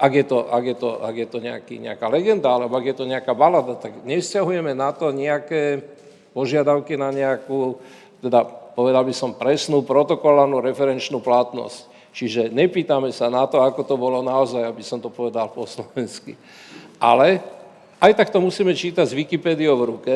ak 0.00 0.12
je 0.16 0.24
to, 0.24 0.38
ak 0.48 0.64
je 0.64 0.76
to, 0.80 0.90
ak 0.96 1.14
je 1.20 1.28
to 1.28 1.38
nejaký, 1.44 1.74
nejaká 1.76 2.08
legenda, 2.08 2.48
alebo 2.48 2.80
ak 2.80 2.86
je 2.88 2.96
to 2.96 3.04
nejaká 3.04 3.36
balada, 3.36 3.76
tak 3.76 4.00
nevzťahujeme 4.08 4.72
na 4.72 4.96
to 4.96 5.12
nejaké 5.12 5.84
požiadavky 6.32 6.96
na 6.96 7.12
nejakú, 7.12 7.76
teda 8.24 8.48
povedal 8.72 9.04
by 9.04 9.12
som 9.12 9.36
presnú 9.36 9.84
protokolárnu 9.84 10.64
referenčnú 10.64 11.20
platnosť. 11.20 11.89
Čiže 12.10 12.50
nepýtame 12.50 13.14
sa 13.14 13.30
na 13.30 13.46
to, 13.46 13.62
ako 13.62 13.86
to 13.86 13.94
bolo 13.94 14.18
naozaj, 14.20 14.66
aby 14.66 14.82
som 14.82 14.98
to 14.98 15.08
povedal 15.10 15.46
po 15.50 15.62
slovensky. 15.66 16.34
Ale 16.98 17.38
aj 18.02 18.12
tak 18.18 18.28
to 18.34 18.42
musíme 18.42 18.74
čítať 18.74 19.06
z 19.06 19.16
Wikipédiou 19.16 19.78
v 19.78 19.88
ruke, 19.94 20.14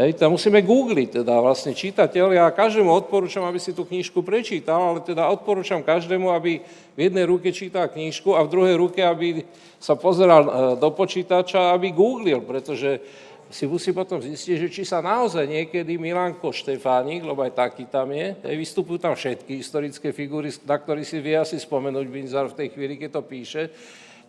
Hej, 0.00 0.22
to 0.22 0.30
musíme 0.30 0.62
googliť, 0.62 1.20
teda 1.20 1.42
vlastne 1.42 1.74
čitateľ. 1.74 2.30
Ja 2.30 2.46
každému 2.54 2.88
odporúčam, 2.88 3.42
aby 3.42 3.58
si 3.58 3.74
tú 3.74 3.82
knižku 3.82 4.22
prečítal, 4.22 4.78
ale 4.78 5.02
teda 5.02 5.26
odporúčam 5.26 5.82
každému, 5.82 6.30
aby 6.30 6.62
v 6.94 7.00
jednej 7.10 7.26
ruke 7.26 7.50
čítal 7.50 7.90
knižku 7.90 8.32
a 8.32 8.46
v 8.46 8.52
druhej 8.54 8.76
ruke, 8.78 9.02
aby 9.02 9.42
sa 9.82 9.98
pozeral 9.98 10.42
e, 10.46 10.50
do 10.78 10.88
počítača, 10.94 11.74
aby 11.74 11.90
googlil, 11.90 12.38
pretože 12.38 13.02
si 13.50 13.66
musí 13.66 13.90
potom 13.90 14.22
zistiť, 14.22 14.56
že 14.56 14.68
či 14.70 14.82
sa 14.86 15.02
naozaj 15.02 15.42
niekedy 15.42 15.98
Milanko 15.98 16.54
Štefánik, 16.54 17.26
lebo 17.26 17.42
aj 17.42 17.52
taký 17.58 17.84
tam 17.90 18.14
je, 18.14 18.38
vystupujú 18.46 19.02
tam 19.02 19.18
všetky 19.18 19.58
historické 19.58 20.14
figúry, 20.14 20.54
na 20.62 20.78
ktorých 20.78 21.06
si 21.06 21.18
vie 21.18 21.34
asi 21.34 21.58
spomenúť 21.58 22.06
Binzar 22.06 22.46
v 22.46 22.58
tej 22.62 22.68
chvíli, 22.70 22.94
keď 22.94 23.18
to 23.18 23.22
píše, 23.26 23.62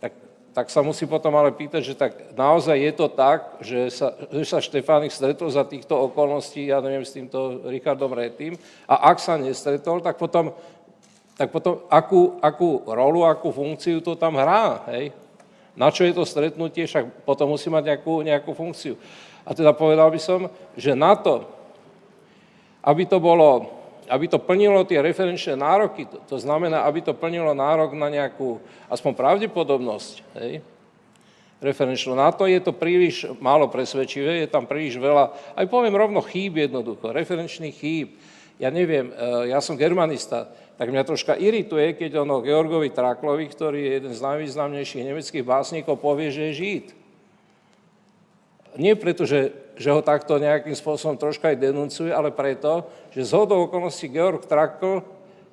tak 0.01 0.11
tak 0.51 0.67
sa 0.67 0.83
musí 0.83 1.07
potom 1.07 1.31
ale 1.39 1.55
pýtať, 1.55 1.79
že 1.79 1.95
tak 1.95 2.35
naozaj 2.35 2.75
je 2.75 2.91
to 2.91 3.07
tak, 3.07 3.63
že 3.63 3.87
sa, 3.87 4.11
že 4.27 4.43
sa 4.43 4.59
Štefánik 4.59 5.15
stretol 5.15 5.47
za 5.47 5.63
týchto 5.63 5.95
okolností, 6.11 6.67
ja 6.67 6.83
neviem, 6.83 7.07
s 7.07 7.15
týmto 7.15 7.63
Richardom 7.71 8.11
Retým, 8.11 8.59
a 8.83 9.15
ak 9.15 9.23
sa 9.23 9.39
nestretol, 9.39 10.03
tak 10.03 10.19
potom, 10.19 10.51
tak 11.39 11.55
potom 11.55 11.87
akú, 11.87 12.35
akú 12.43 12.83
rolu, 12.83 13.23
akú 13.23 13.47
funkciu 13.47 14.03
to 14.03 14.19
tam 14.19 14.35
hrá, 14.35 14.83
hej? 14.91 15.15
Na 15.75 15.87
čo 15.87 16.03
je 16.03 16.11
to 16.11 16.27
stretnutie, 16.27 16.83
však 16.83 17.23
potom 17.23 17.55
musí 17.55 17.71
mať 17.71 17.95
nejakú, 17.95 18.13
nejakú 18.21 18.51
funkciu. 18.51 18.99
A 19.47 19.55
teda 19.55 19.71
povedal 19.71 20.11
by 20.11 20.19
som, 20.19 20.51
že 20.75 20.93
na 20.93 21.15
to, 21.15 21.47
aby 22.83 23.07
to 23.07 23.17
bolo, 23.21 23.71
aby 24.09 24.27
to 24.27 24.41
plnilo 24.41 24.83
tie 24.83 24.99
referenčné 24.99 25.55
nároky, 25.55 26.05
to, 26.09 26.17
to 26.27 26.37
znamená, 26.41 26.83
aby 26.83 27.01
to 27.01 27.15
plnilo 27.15 27.55
nárok 27.55 27.95
na 27.95 28.11
nejakú 28.11 28.59
aspoň 28.91 29.11
pravdepodobnosť, 29.15 30.13
hej, 30.43 30.53
referenčnú. 31.61 32.17
Na 32.17 32.33
to 32.33 32.49
je 32.49 32.57
to 32.57 32.73
príliš 32.73 33.29
málo 33.37 33.69
presvedčivé, 33.69 34.43
je 34.43 34.49
tam 34.49 34.65
príliš 34.65 34.97
veľa, 34.97 35.55
aj 35.55 35.65
poviem 35.69 35.93
rovno 35.93 36.19
chýb 36.25 36.57
jednoducho, 36.57 37.13
referenčných 37.13 37.77
chýb. 37.77 38.17
Ja 38.61 38.69
neviem, 38.69 39.09
e, 39.09 39.49
ja 39.49 39.57
som 39.57 39.77
germanista, 39.77 40.53
tak 40.77 40.87
mňa 40.89 41.03
troška 41.05 41.33
irituje, 41.37 41.93
keď 41.93 42.25
ono 42.25 42.41
Georgovi 42.41 42.89
Traklovi, 42.89 43.45
ktorý 43.47 43.79
je 43.79 43.91
jeden 44.01 44.13
z 44.15 44.23
najvýznamnejších 44.23 45.07
nemeckých 45.07 45.45
básnikov, 45.45 46.01
povie, 46.01 46.33
že 46.33 46.51
je 46.51 46.53
žid. 46.57 46.85
Nie 48.79 48.95
preto, 48.95 49.27
že, 49.27 49.51
že 49.75 49.91
ho 49.91 49.99
takto 49.99 50.39
nejakým 50.39 50.73
spôsobom 50.73 51.19
troška 51.19 51.51
aj 51.51 51.59
denuncuje, 51.59 52.09
ale 52.09 52.31
preto, 52.31 52.87
že 53.11 53.27
z 53.27 53.31
hodou 53.35 53.67
okolností 53.67 54.07
Georg 54.07 54.47
Trakl 54.47 55.03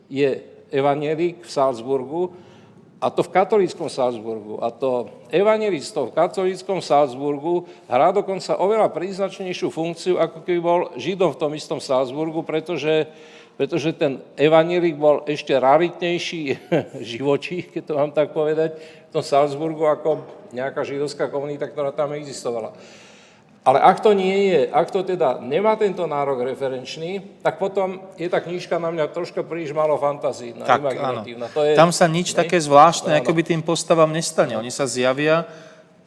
je 0.06 0.38
evanielik 0.70 1.42
v 1.42 1.50
Salzburgu, 1.50 2.30
a 2.98 3.14
to 3.14 3.22
v 3.22 3.30
katolíckom 3.30 3.86
Salzburgu. 3.86 4.58
A 4.58 4.74
to 4.74 5.06
evangelistov 5.30 6.10
v 6.10 6.18
katolíckom 6.18 6.82
Salzburgu 6.82 7.70
hrá 7.86 8.10
dokonca 8.10 8.58
oveľa 8.58 8.90
príznačnejšiu 8.90 9.70
funkciu, 9.70 10.14
ako 10.18 10.42
keby 10.42 10.58
bol 10.58 10.80
Židom 10.98 11.30
v 11.30 11.40
tom 11.40 11.54
istom 11.54 11.78
Salzburgu, 11.78 12.42
pretože, 12.42 13.06
pretože 13.58 13.90
ten 13.98 14.22
evanielik 14.38 14.94
bol 14.94 15.26
ešte 15.26 15.50
raritnejší 15.58 16.70
živočích, 17.12 17.74
keď 17.74 17.82
to 17.82 17.92
mám 17.98 18.14
tak 18.14 18.30
povedať, 18.30 18.78
v 18.78 19.10
tom 19.10 19.24
Salzburgu 19.26 19.82
ako 19.90 20.22
nejaká 20.54 20.86
židovská 20.86 21.26
komunita, 21.26 21.66
ktorá 21.66 21.90
tam 21.90 22.14
existovala. 22.14 22.72
Ale 23.66 23.84
ak 23.84 24.00
to 24.00 24.16
nie 24.16 24.48
je, 24.48 24.60
ak 24.70 24.88
to 24.88 25.04
teda 25.04 25.44
nemá 25.44 25.76
tento 25.76 26.06
nárok 26.08 26.40
referenčný, 26.40 27.42
tak 27.44 27.60
potom 27.60 28.00
je 28.16 28.24
tá 28.24 28.40
knižka 28.40 28.80
na 28.80 28.88
mňa 28.88 29.12
troška 29.12 29.44
príliš 29.44 29.76
málo 29.76 30.00
fantazívna, 30.00 30.64
Tak, 30.64 30.80
imaginatívna. 30.80 31.52
To 31.52 31.60
je, 31.66 31.76
Tam 31.76 31.92
sa 31.92 32.08
nič 32.08 32.32
ne? 32.32 32.46
také 32.46 32.56
zvláštne, 32.56 33.12
Áno. 33.12 33.20
ako 33.20 33.36
by 33.36 33.42
tým 33.44 33.60
postavám 33.60 34.08
nestane. 34.08 34.56
Oni 34.56 34.72
sa 34.72 34.88
zjavia, 34.88 35.44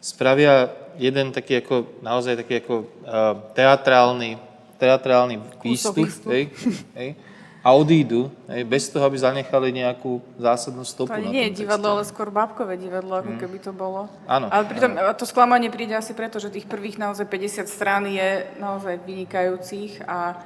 spravia 0.02 0.74
jeden 0.98 1.30
taký 1.30 1.62
ako, 1.62 2.02
naozaj 2.02 2.42
taký 2.42 2.66
ako 2.66 2.74
uh, 2.82 3.38
teatrálny, 3.54 4.42
teatrálny 4.82 5.38
výstup, 5.62 6.02
výstup. 6.02 6.34
hej, 6.34 6.50
hej, 6.98 7.10
a 7.62 7.70
odídu, 7.78 8.26
hej, 8.50 8.66
bez 8.66 8.90
toho, 8.90 9.06
aby 9.06 9.14
zanechali 9.14 9.70
nejakú 9.70 10.18
zásadnú 10.34 10.82
To 10.82 10.90
stopu 11.06 11.14
ani 11.14 11.30
nie 11.30 11.44
je 11.46 11.62
divadlo, 11.62 11.94
ale 11.94 12.02
skôr 12.02 12.26
bábkové 12.26 12.74
divadlo, 12.74 13.22
ako 13.22 13.38
keby 13.38 13.58
to 13.62 13.70
bolo. 13.70 14.10
Áno, 14.26 14.50
Ale 14.50 14.66
pritom 14.66 14.98
a 14.98 15.14
to 15.14 15.22
sklamanie 15.22 15.70
príde 15.70 15.94
asi 15.94 16.10
preto, 16.10 16.42
že 16.42 16.50
tých 16.50 16.66
prvých 16.66 16.98
naozaj 16.98 17.22
50 17.30 17.70
strán 17.70 18.02
je 18.10 18.50
naozaj 18.58 19.06
vynikajúcich 19.06 20.02
a, 20.10 20.42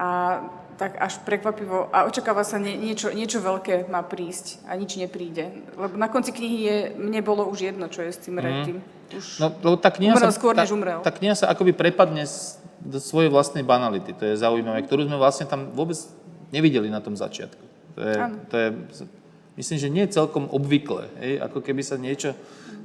a 0.00 0.08
tak 0.78 0.96
až 0.96 1.20
prekvapivo, 1.26 1.90
a 1.92 2.06
očakáva 2.08 2.46
sa 2.46 2.56
nie, 2.56 2.78
niečo, 2.80 3.10
niečo 3.12 3.42
veľké 3.44 3.90
má 3.92 4.00
prísť 4.00 4.62
a 4.64 4.78
nič 4.78 4.94
nepríde. 4.96 5.50
Lebo 5.74 6.00
na 6.00 6.08
konci 6.08 6.32
knihy 6.32 6.58
je, 6.64 6.76
mne 6.96 7.20
bolo 7.20 7.44
už 7.50 7.74
jedno, 7.74 7.90
čo 7.90 8.06
je 8.06 8.14
s 8.14 8.22
tým 8.24 8.38
Retým. 8.38 8.80
Už 9.10 9.42
No, 9.42 9.50
lebo 9.50 9.76
tá 9.80 9.90
kniha, 9.90 10.14
Umrel 10.14 10.32
sa, 10.32 10.36
skôr, 10.36 10.52
tá, 10.52 10.62
než 10.62 10.72
umrel. 10.72 11.00
tá 11.00 11.08
kniha 11.08 11.34
sa 11.34 11.48
akoby 11.50 11.72
prepadne 11.74 12.28
z, 12.28 12.60
do 12.78 13.00
svojej 13.02 13.32
vlastnej 13.32 13.64
banality. 13.66 14.14
To 14.14 14.24
je 14.28 14.36
zaujímavé, 14.38 14.84
ktorú 14.86 15.08
sme 15.08 15.16
vlastne 15.18 15.48
tam 15.48 15.72
vôbec 15.74 15.96
nevideli 16.54 16.88
na 16.88 17.00
tom 17.00 17.16
začiatku. 17.16 17.64
To 17.98 18.00
je, 18.00 18.14
to 18.48 18.56
je 18.56 18.68
myslím, 19.58 19.78
že 19.78 19.88
nie 19.90 20.02
je 20.06 20.14
celkom 20.14 20.46
obvyklé. 20.48 21.10
Hej? 21.18 21.32
Ako 21.42 21.58
keby 21.60 21.82
sa 21.82 21.98
niečo, 21.98 22.32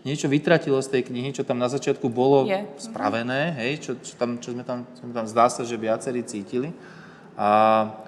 niečo 0.01 0.25
vytratilo 0.25 0.81
z 0.81 0.89
tej 0.89 1.01
knihy, 1.13 1.29
čo 1.31 1.45
tam 1.45 1.61
na 1.61 1.69
začiatku 1.69 2.09
bolo 2.09 2.49
Je. 2.49 2.65
spravené, 2.81 3.53
hej? 3.61 3.71
Čo, 3.85 3.91
čo, 4.01 4.13
tam, 4.17 4.41
čo 4.41 4.57
sme, 4.57 4.65
tam, 4.65 4.89
čo 4.97 5.05
sme 5.05 5.13
tam 5.13 5.29
zdá 5.29 5.45
sa, 5.53 5.61
že 5.61 5.77
viacerí 5.77 6.25
cítili. 6.25 6.73
A, 7.37 7.49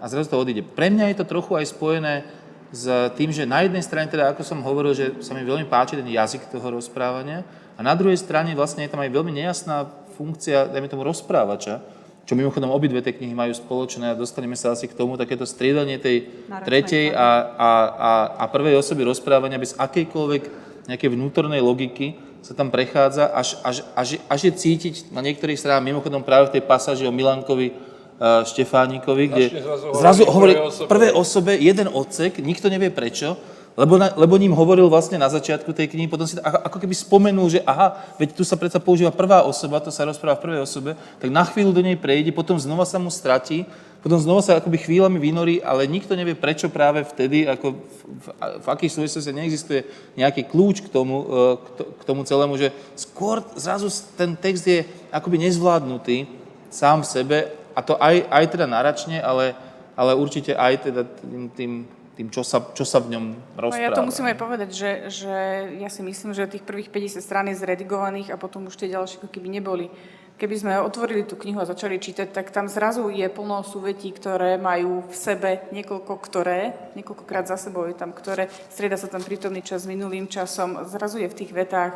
a 0.01 0.05
zrazu 0.09 0.33
to 0.33 0.41
odíde. 0.41 0.65
Pre 0.65 0.89
mňa 0.89 1.13
je 1.13 1.17
to 1.21 1.29
trochu 1.29 1.53
aj 1.57 1.65
spojené 1.69 2.25
s 2.73 2.89
tým, 3.15 3.29
že 3.29 3.45
na 3.45 3.61
jednej 3.63 3.85
strane, 3.85 4.09
teda 4.09 4.33
ako 4.33 4.41
som 4.41 4.65
hovoril, 4.65 4.97
že 4.97 5.21
sa 5.21 5.37
mi 5.37 5.45
veľmi 5.45 5.69
páči 5.69 5.95
ten 5.95 6.09
jazyk 6.09 6.49
toho 6.49 6.73
rozprávania, 6.73 7.45
a 7.75 7.83
na 7.83 7.91
druhej 7.91 8.15
strane 8.15 8.55
vlastne 8.55 8.87
je 8.87 8.91
tam 8.91 9.03
aj 9.03 9.11
veľmi 9.11 9.35
nejasná 9.35 9.91
funkcia, 10.15 10.71
dajme 10.71 10.87
tomu, 10.87 11.03
rozprávača, 11.03 11.83
čo 12.25 12.33
mimochodom 12.33 12.73
obidve 12.73 13.05
tie 13.05 13.13
knihy 13.13 13.37
majú 13.37 13.53
spoločné 13.53 14.11
a 14.11 14.17
dostaneme 14.17 14.57
sa 14.57 14.73
asi 14.73 14.89
k 14.89 14.97
tomu, 14.97 15.13
takéto 15.13 15.45
striedanie 15.45 16.01
tej 16.01 16.25
Náročnej 16.49 16.65
tretej 16.65 17.05
a, 17.13 17.29
a, 17.53 17.71
a, 17.93 18.11
a 18.41 18.43
prvej 18.49 18.81
osoby 18.81 19.05
rozprávania 19.05 19.61
bez 19.61 19.77
akejkoľvek 19.77 20.43
nejakej 20.89 21.09
vnútornej 21.13 21.61
logiky 21.61 22.17
sa 22.45 22.53
tam 22.53 22.69
prechádza, 22.69 23.29
až, 23.33 23.57
až, 23.65 23.81
až, 23.97 24.21
až 24.29 24.39
je 24.49 24.53
cítiť 24.53 24.95
na 25.09 25.25
niektorých 25.25 25.57
stranách, 25.57 25.85
mimochodom 25.85 26.21
práve 26.21 26.53
v 26.53 26.53
tej 26.57 26.63
pasáži 26.65 27.09
o 27.09 27.13
Milankovi 27.13 27.73
uh, 27.73 28.45
Štefánikovi, 28.45 29.23
kde 29.33 29.45
zrazu 29.65 29.85
zrazu 29.97 30.21
hovorí 30.29 30.53
prvej 30.85 31.11
osobe 31.17 31.57
jeden 31.57 31.89
odsek, 31.89 32.37
nikto 32.37 32.69
nevie 32.69 32.93
prečo, 32.93 33.33
lebo, 33.75 33.99
na, 33.99 34.15
lebo 34.15 34.39
ním 34.39 34.55
hovoril 34.55 34.87
vlastne 34.87 35.19
na 35.19 35.27
začiatku 35.27 35.75
tej 35.75 35.91
knihy, 35.91 36.07
potom 36.07 36.23
si 36.23 36.39
to 36.39 36.43
ako, 36.47 36.79
keby 36.79 36.95
spomenul, 36.95 37.51
že 37.51 37.59
aha, 37.67 37.99
veď 38.15 38.31
tu 38.31 38.47
sa 38.47 38.55
predsa 38.55 38.79
používa 38.79 39.11
prvá 39.11 39.43
osoba, 39.43 39.83
to 39.83 39.91
sa 39.91 40.07
rozpráva 40.07 40.39
v 40.39 40.43
prvej 40.47 40.61
osobe, 40.63 40.91
tak 41.19 41.27
na 41.27 41.43
chvíľu 41.43 41.75
do 41.75 41.83
nej 41.83 41.99
prejde, 41.99 42.31
potom 42.31 42.55
znova 42.55 42.87
sa 42.87 42.95
mu 42.95 43.11
stratí, 43.11 43.67
potom 43.99 44.15
znova 44.15 44.39
sa 44.39 44.55
akoby 44.55 44.79
chvíľami 44.79 45.19
vynorí, 45.19 45.55
ale 45.59 45.91
nikto 45.91 46.15
nevie 46.15 46.39
prečo 46.39 46.71
práve 46.71 47.03
vtedy, 47.03 47.51
ako 47.51 47.75
v, 47.75 47.99
v, 48.05 48.25
v 48.63 48.67
akých 48.71 48.95
súvislosti 48.95 49.35
neexistuje 49.35 49.81
nejaký 50.15 50.47
kľúč 50.47 50.85
k 50.85 50.87
tomu, 50.87 51.25
e, 51.25 51.57
k 51.99 52.03
tomu 52.07 52.23
celému, 52.23 52.55
že 52.55 52.71
skôr 52.95 53.43
zrazu 53.59 53.91
ten 54.15 54.39
text 54.39 54.63
je 54.63 54.87
akoby 55.11 55.41
nezvládnutý 55.49 56.31
sám 56.71 57.03
v 57.03 57.11
sebe, 57.11 57.37
a 57.75 57.83
to 57.83 57.99
aj, 57.99 58.23
aj 58.31 58.45
teda 58.55 58.65
náračne, 58.71 59.19
ale, 59.19 59.51
ale 59.99 60.15
určite 60.15 60.55
aj 60.55 60.87
teda 60.87 61.01
tým, 61.03 61.43
tým, 61.51 61.71
tým 62.15 62.31
čo, 62.31 62.47
sa, 62.47 62.63
čo 62.71 62.87
sa 62.87 63.03
v 63.03 63.19
ňom 63.19 63.25
No 63.35 63.69
rozpráva. 63.69 63.83
ja 63.83 63.91
to 63.91 64.07
musím 64.07 64.31
aj 64.31 64.37
povedať, 64.39 64.69
že, 64.71 64.91
že 65.11 65.35
ja 65.83 65.91
si 65.91 65.99
myslím, 65.99 66.31
že 66.31 66.47
tých 66.47 66.63
prvých 66.63 66.87
50 66.87 67.19
strán 67.19 67.45
je 67.51 67.59
zredigovaných 67.59 68.31
a 68.31 68.39
potom 68.39 68.71
už 68.71 68.79
tie 68.79 68.87
ďalšie 68.87 69.19
ako 69.19 69.27
keby 69.27 69.51
neboli. 69.51 69.91
Keby 70.35 70.55
sme 70.55 70.83
otvorili 70.83 71.23
tú 71.23 71.39
knihu 71.39 71.63
a 71.63 71.67
začali 71.67 71.95
čítať, 71.95 72.27
tak 72.35 72.51
tam 72.51 72.67
zrazu 72.67 73.07
je 73.07 73.23
plno 73.31 73.63
súvetí, 73.63 74.11
ktoré 74.11 74.59
majú 74.59 75.07
v 75.07 75.15
sebe 75.15 75.63
niekoľko 75.71 76.13
ktoré, 76.19 76.91
niekoľkokrát 76.99 77.47
za 77.47 77.55
sebou 77.55 77.87
je 77.87 77.95
tam 77.95 78.11
ktoré, 78.11 78.51
strieda 78.67 78.99
sa 78.99 79.07
tam 79.07 79.23
prítomný 79.23 79.63
čas 79.63 79.87
s 79.87 79.91
minulým 79.91 80.27
časom, 80.27 80.83
zrazu 80.91 81.23
je 81.23 81.31
v 81.31 81.39
tých 81.39 81.55
vetách 81.55 81.95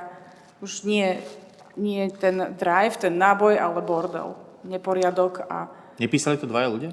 už 0.63 0.87
nie, 0.87 1.19
nie 1.75 2.07
ten 2.11 2.55
drive, 2.55 2.95
ten 2.95 3.15
náboj, 3.15 3.59
ale 3.59 3.79
bordel, 3.83 4.35
neporiadok 4.63 5.43
a 5.47 5.67
Nepísali 5.99 6.39
to 6.39 6.47
dvaja 6.47 6.71
ľudia? 6.71 6.91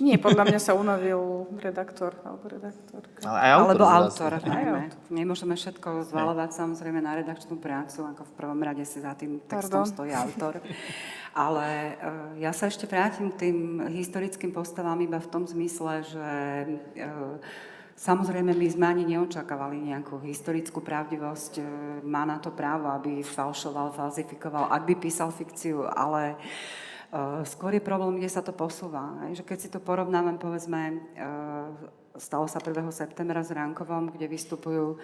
Nie, 0.00 0.16
podľa 0.16 0.44
mňa 0.48 0.60
sa 0.60 0.72
unavil 0.72 1.44
redaktor 1.60 2.16
alebo 2.24 2.48
redaktorka. 2.48 3.20
Ale 3.22 3.38
aj 3.38 3.50
autor. 3.52 3.68
Alebo 3.68 3.84
autor, 3.86 4.30
najmä. 4.42 4.82
Nemôžeme 5.12 5.54
všetko 5.54 6.08
zvalovať 6.08 6.50
samozrejme 6.56 7.04
na 7.04 7.14
redakčnú 7.20 7.60
prácu, 7.60 8.08
ako 8.08 8.24
v 8.24 8.32
prvom 8.32 8.60
rade 8.64 8.82
si 8.88 8.98
za 9.04 9.12
tým 9.12 9.44
textom 9.44 9.84
Pardon. 9.84 9.92
stojí 9.92 10.12
autor. 10.16 10.58
Ale 11.36 11.66
eh, 11.94 12.42
ja 12.42 12.50
sa 12.50 12.66
ešte 12.66 12.88
vrátim 12.88 13.30
k 13.30 13.48
tým 13.48 13.86
historickým 13.92 14.50
postavám 14.50 14.98
iba 15.04 15.20
v 15.20 15.30
tom 15.30 15.44
zmysle, 15.46 16.02
že 16.02 16.28
eh, 16.96 17.68
Samozrejme, 18.00 18.56
my 18.56 18.68
sme 18.72 18.86
ani 18.88 19.04
neočakávali 19.04 19.92
nejakú 19.92 20.24
historickú 20.24 20.80
pravdivosť. 20.80 21.52
eh, 21.60 21.64
Má 22.00 22.24
na 22.24 22.40
to 22.40 22.48
právo, 22.48 22.88
aby 22.88 23.20
falšoval, 23.20 23.92
falzifikoval, 23.92 24.72
ak 24.72 24.88
by 24.88 24.94
písal 24.96 25.28
fikciu, 25.28 25.84
ale 25.84 26.40
eh, 26.40 26.89
skôr 27.42 27.74
je 27.74 27.82
problém, 27.82 28.22
kde 28.22 28.30
sa 28.30 28.42
to 28.42 28.54
posúva. 28.54 29.18
Že 29.34 29.42
keď 29.42 29.58
si 29.58 29.68
to 29.68 29.82
porovnáme, 29.82 30.38
povedzme, 30.38 30.80
eh, 31.18 31.68
stalo 32.18 32.46
sa 32.46 32.62
1. 32.62 32.94
septembra 32.94 33.42
s 33.42 33.50
Ránkovom, 33.50 34.14
kde 34.14 34.30
vystupujú 34.30 34.98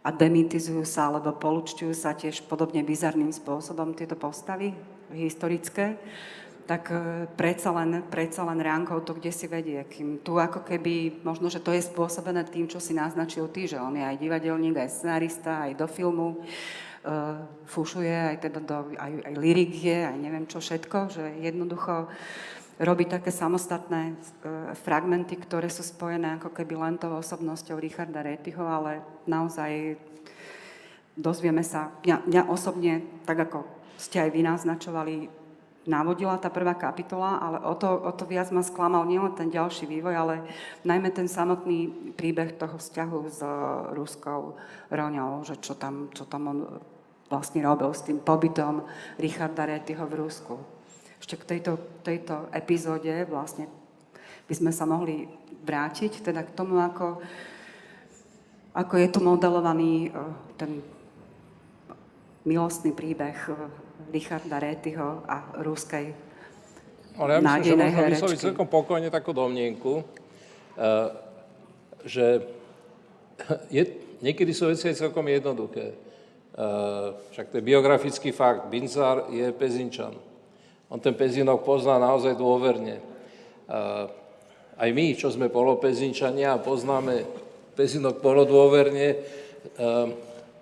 a 0.00 0.08
demitizujú 0.08 0.86
sa, 0.86 1.12
alebo 1.12 1.36
polučťujú 1.36 1.92
sa 1.92 2.16
tiež 2.16 2.48
podobne 2.48 2.80
bizarným 2.80 3.34
spôsobom 3.34 3.92
tieto 3.92 4.16
postavy 4.16 4.72
historické, 5.12 6.00
tak 6.64 6.88
e, 6.88 7.28
predsa 7.36 7.68
len, 7.74 8.00
predsa 8.08 8.40
len 8.46 8.64
Ránkov 8.64 9.04
to 9.04 9.12
kde 9.12 9.28
si 9.28 9.44
vedie. 9.44 9.84
Kým 9.84 10.24
tu 10.24 10.40
ako 10.40 10.64
keby, 10.64 11.20
možno, 11.20 11.52
že 11.52 11.60
to 11.60 11.76
je 11.76 11.84
spôsobené 11.84 12.48
tým, 12.48 12.64
čo 12.64 12.80
si 12.80 12.96
naznačil 12.96 13.52
ty, 13.52 13.68
že 13.68 13.76
on 13.76 13.92
je 13.92 14.04
aj 14.06 14.16
divadelník, 14.16 14.80
aj 14.80 14.88
scenarista, 14.88 15.68
aj 15.68 15.76
do 15.76 15.84
filmu, 15.84 16.40
uh, 16.40 16.44
fušuje, 17.64 18.12
aj, 18.12 18.36
teda 18.44 18.60
do, 18.60 18.92
aj, 19.00 19.12
aj 19.24 19.34
lyrik 19.40 19.72
je, 19.72 20.04
aj 20.04 20.16
neviem 20.20 20.44
čo 20.44 20.60
všetko, 20.60 20.98
že 21.08 21.24
jednoducho 21.40 22.12
robí 22.80 23.04
také 23.04 23.28
samostatné 23.28 24.12
uh, 24.12 24.72
fragmenty, 24.84 25.36
ktoré 25.36 25.68
sú 25.68 25.84
spojené 25.84 26.40
ako 26.40 26.52
keby 26.52 26.76
len 26.76 26.96
tou 26.96 27.12
osobnosťou 27.16 27.76
Richarda 27.76 28.24
Rettyho, 28.24 28.64
ale 28.64 29.04
naozaj 29.28 30.00
dozvieme 31.16 31.60
sa, 31.60 31.92
mňa, 32.04 32.16
mňa 32.24 32.42
osobne, 32.48 33.04
tak 33.28 33.48
ako 33.48 33.68
ste 34.00 34.24
aj 34.24 34.30
vy 34.32 34.40
naznačovali, 34.44 35.39
navodila 35.88 36.36
tá 36.36 36.52
prvá 36.52 36.76
kapitola, 36.76 37.40
ale 37.40 37.58
o 37.64 37.72
to, 37.72 37.88
o 37.88 38.12
to 38.12 38.28
viac 38.28 38.52
ma 38.52 38.60
sklamal 38.60 39.08
nielen 39.08 39.32
ten 39.32 39.48
ďalší 39.48 39.88
vývoj, 39.88 40.14
ale 40.16 40.34
najmä 40.84 41.08
ten 41.08 41.24
samotný 41.24 42.12
príbeh 42.16 42.60
toho 42.60 42.76
vzťahu 42.76 43.18
s 43.32 43.40
ruskou 43.96 44.60
Roňou, 44.92 45.40
že 45.48 45.56
čo 45.56 45.72
tam, 45.72 46.12
čo 46.12 46.28
tam 46.28 46.42
on 46.52 46.58
vlastne 47.30 47.62
robil 47.62 47.88
s 47.94 48.04
tým 48.04 48.20
pobytom 48.20 48.84
Richarda 49.16 49.64
Rettyho 49.64 50.04
v 50.04 50.18
Rusku. 50.18 50.58
Ešte 51.22 51.38
k 51.38 51.48
tejto, 51.56 51.78
tejto 52.02 52.50
epizóde 52.50 53.24
vlastne 53.30 53.70
by 54.50 54.54
sme 54.58 54.72
sa 54.74 54.84
mohli 54.84 55.30
vrátiť 55.62 56.26
teda 56.26 56.42
k 56.42 56.54
tomu, 56.58 56.82
ako, 56.82 57.22
ako 58.74 58.94
je 58.98 59.08
tu 59.08 59.20
modelovaný 59.22 60.10
eh, 60.10 60.12
ten 60.58 60.82
milostný 62.42 62.90
príbeh 62.90 63.38
eh, 63.46 63.54
Richarda 64.10 64.58
Rettyho 64.58 65.24
a 65.24 65.54
ruskej 65.62 66.30
Ale 67.18 67.36
ja 67.36 67.40
myslím, 67.42 67.62
že 67.62 67.74
možno 67.76 68.02
vysloviť 68.16 68.38
celkom 68.38 68.68
pokojne 68.70 69.08
takú 69.12 69.36
domnienku, 69.36 70.00
eh, 70.00 71.08
že 72.06 72.26
je, 73.76 73.82
niekedy 74.24 74.52
sú 74.56 74.70
veci 74.70 74.88
aj 74.88 75.00
celkom 75.00 75.26
jednoduché. 75.26 75.92
Eh, 75.92 77.06
Však 77.34 77.46
to 77.50 77.58
je 77.60 77.64
biografický 77.64 78.30
fakt. 78.32 78.72
Binzar 78.72 79.28
je 79.28 79.52
Pezinčan. 79.52 80.16
On 80.90 80.98
ten 80.98 81.14
Pezinok 81.14 81.62
pozná 81.62 82.00
naozaj 82.00 82.34
dôverne. 82.40 82.98
Eh, 83.68 84.04
Aj 84.80 84.88
my, 84.88 85.12
čo 85.12 85.28
sme 85.28 85.52
polopezinčania 85.52 86.56
a 86.56 86.62
poznáme 86.62 87.28
Pezinok 87.76 88.24
polodôverne, 88.24 89.20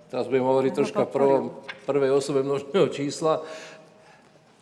teraz 0.09 0.25
budem 0.25 0.45
hovoriť 0.45 0.71
troška 0.73 1.05
prvom, 1.05 1.53
prvej 1.85 2.11
osobe 2.11 2.41
množného 2.41 2.89
čísla, 2.89 3.45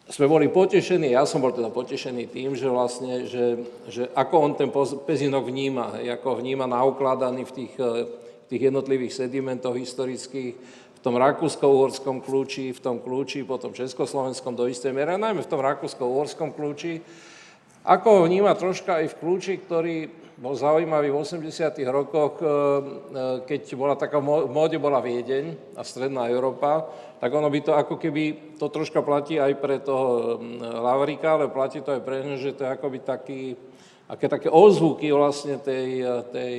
sme 0.08 0.32
boli 0.32 0.48
potešení, 0.48 1.12
ja 1.12 1.28
som 1.28 1.44
bol 1.44 1.52
teda 1.52 1.68
potešený 1.68 2.32
tým, 2.32 2.56
že 2.56 2.72
vlastne, 2.72 3.28
že, 3.28 3.60
že 3.92 4.08
ako 4.16 4.36
on 4.40 4.52
ten 4.56 4.72
pezinok 5.04 5.52
vníma, 5.52 6.00
ako 6.00 6.40
vníma 6.40 6.64
naukladaný 6.64 7.44
v 7.44 7.52
tých, 7.52 7.74
v 7.76 8.46
tých 8.48 8.62
jednotlivých 8.72 9.28
sedimentoch 9.28 9.76
historických, 9.76 10.56
v 10.98 11.00
tom 11.04 11.20
rakúsko-uhorskom 11.20 12.24
kľúči, 12.24 12.72
v 12.72 12.80
tom 12.80 13.04
kľúči, 13.04 13.44
potom 13.44 13.76
československom 13.76 14.56
do 14.56 14.72
istej 14.72 14.96
miery, 14.96 15.20
najmä 15.20 15.44
v 15.44 15.52
tom 15.52 15.60
rakúsko-uhorskom 15.60 16.56
kľúči, 16.56 17.04
ako 17.84 18.08
ho 18.08 18.22
vníma 18.32 18.56
troška 18.56 19.04
aj 19.04 19.12
v 19.12 19.18
kľúči, 19.20 19.54
ktorý 19.60 20.27
bol 20.38 20.54
zaujímavý 20.54 21.10
v 21.10 21.18
80 21.18 21.82
rokoch, 21.90 22.38
eh, 22.40 22.46
eh, 22.46 23.38
keď 23.42 23.62
bola 23.74 23.98
taká, 23.98 24.22
v 24.22 24.46
móde 24.46 24.78
bola 24.78 25.02
Viedeň 25.02 25.74
a 25.74 25.82
Stredná 25.82 26.30
Európa, 26.30 26.86
tak 27.18 27.34
ono 27.34 27.50
by 27.50 27.60
to 27.66 27.74
ako 27.74 27.98
keby, 27.98 28.54
to 28.62 28.70
troška 28.70 29.02
platí 29.02 29.42
aj 29.42 29.58
pre 29.58 29.82
toho 29.82 30.38
hm, 30.38 30.62
Lavrika, 30.62 31.34
ale 31.34 31.50
platí 31.50 31.82
to 31.82 31.90
aj 31.90 32.02
pre 32.06 32.22
ňu, 32.22 32.38
že 32.38 32.54
to 32.54 32.70
je 32.70 32.70
akoby 32.70 33.00
taký, 33.02 33.42
aké 34.06 34.30
také 34.30 34.50
ozvuky 34.54 35.10
vlastne 35.10 35.58
tej, 35.58 36.06
eh, 36.06 36.22
tej 36.30 36.54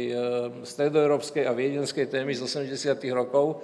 stredoeurópskej 0.66 1.46
a 1.46 1.54
viedenskej 1.54 2.10
témy 2.10 2.34
z 2.34 2.42
80 2.50 3.14
rokov. 3.14 3.62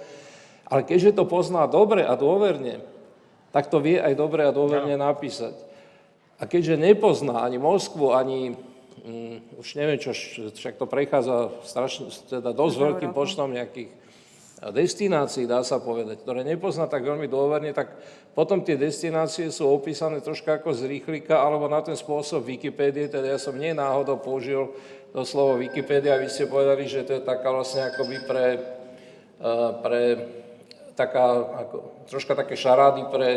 Ale 0.65 0.87
keďže 0.87 1.19
to 1.19 1.27
pozná 1.27 1.67
dobre 1.67 2.07
a 2.07 2.15
dôverne, 2.15 2.81
tak 3.51 3.67
to 3.67 3.83
vie 3.83 3.99
aj 3.99 4.15
dobre 4.15 4.47
a 4.47 4.55
dôverne 4.55 4.95
napísať. 4.97 5.53
A 6.39 6.47
keďže 6.47 6.75
nepozná 6.75 7.43
ani 7.45 7.55
Moskvu, 7.61 8.11
ani, 8.11 8.57
mm, 9.05 9.61
už 9.61 9.67
neviem 9.77 10.01
čo, 10.01 10.11
však 10.51 10.81
to 10.81 10.89
prechádza 10.89 11.53
strašne, 11.61 12.09
teda 12.25 12.51
dosť 12.51 12.75
veľkým 12.81 13.11
počtom 13.13 13.53
nejakých 13.53 13.93
destinácií, 14.71 15.45
dá 15.45 15.61
sa 15.61 15.77
povedať, 15.83 16.25
ktoré 16.25 16.41
nepozná 16.41 16.89
tak 16.89 17.05
veľmi 17.05 17.29
dôverne, 17.29 17.75
tak 17.75 17.91
potom 18.33 18.63
tie 18.63 18.79
destinácie 18.79 19.51
sú 19.51 19.67
opísané 19.69 20.23
troška 20.23 20.57
ako 20.57 20.73
z 20.73 20.89
rýchlika, 20.89 21.37
alebo 21.37 21.69
na 21.69 21.83
ten 21.83 21.93
spôsob 21.93 22.47
Wikipédie, 22.47 23.11
teda 23.11 23.35
ja 23.35 23.39
som 23.39 23.53
nie 23.53 23.75
náhodou 23.75 24.17
použil 24.17 24.73
to 25.11 25.21
slovo 25.27 25.59
Wikipédia, 25.59 26.17
vy 26.17 26.31
ste 26.31 26.49
povedali, 26.49 26.87
že 26.87 27.05
to 27.05 27.19
je 27.19 27.23
taká 27.23 27.51
vlastne 27.51 27.93
akoby 27.93 28.17
pre, 28.25 28.45
eh, 28.57 29.71
pre 29.83 30.01
taká, 30.95 31.25
ako, 31.67 32.07
troška 32.07 32.33
také 32.33 32.55
šarády 32.55 33.11
pre, 33.11 33.29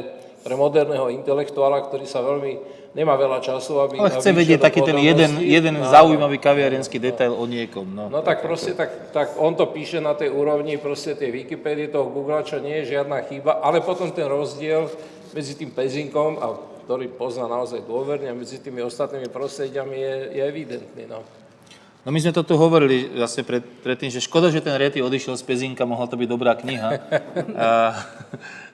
pre 0.42 0.54
moderného 0.54 1.10
intelektuála, 1.10 1.82
ktorý 1.86 2.06
sa 2.06 2.22
veľmi, 2.22 2.52
nemá 2.94 3.14
veľa 3.14 3.42
času, 3.42 3.82
aby... 3.84 3.94
Ale 3.98 4.16
chce 4.16 4.30
vedieť 4.32 4.60
taký 4.62 4.80
ten 4.82 4.98
jeden, 4.98 5.38
jeden 5.42 5.74
Áno. 5.78 5.90
zaujímavý 5.90 6.38
kaviarenský 6.40 6.98
detail 6.98 7.34
o 7.34 7.44
niekom. 7.44 7.84
No. 7.84 8.08
No 8.08 8.20
tak 8.22 8.42
proste, 8.42 8.72
tak, 8.72 9.12
tak 9.12 9.36
on 9.36 9.54
to 9.58 9.68
píše 9.68 9.98
na 9.98 10.14
tej 10.14 10.32
úrovni 10.32 10.78
proste 10.78 11.14
tej 11.18 11.30
Wikipédie, 11.34 11.92
toho 11.92 12.08
Google, 12.08 12.40
čo 12.46 12.62
nie 12.62 12.82
je 12.82 12.98
žiadna 12.98 13.22
chyba, 13.26 13.60
ale 13.60 13.84
potom 13.84 14.08
ten 14.10 14.26
rozdiel 14.26 14.88
medzi 15.36 15.54
tým 15.54 15.70
pezinkom, 15.74 16.40
a 16.40 16.56
ktorý 16.88 17.12
pozná 17.12 17.44
naozaj 17.44 17.84
dôverne, 17.84 18.32
a 18.32 18.38
medzi 18.38 18.56
tými 18.64 18.80
ostatnými 18.80 19.28
prostrediami 19.28 19.96
je, 20.00 20.16
je 20.40 20.42
evidentný. 20.42 21.04
No. 21.04 21.20
No 22.08 22.14
my 22.16 22.24
sme 22.24 22.32
to 22.32 22.40
tu 22.40 22.56
hovorili 22.56 23.04
vlastne 23.20 23.44
pred, 23.44 23.60
predtým, 23.84 24.08
že 24.08 24.24
škoda, 24.24 24.48
že 24.48 24.64
ten 24.64 24.72
Rety 24.72 25.04
odišiel 25.04 25.36
z 25.36 25.44
Pezinka, 25.44 25.84
mohla 25.84 26.08
to 26.08 26.16
byť 26.16 26.24
dobrá 26.24 26.56
kniha. 26.56 26.88
A, 27.52 27.92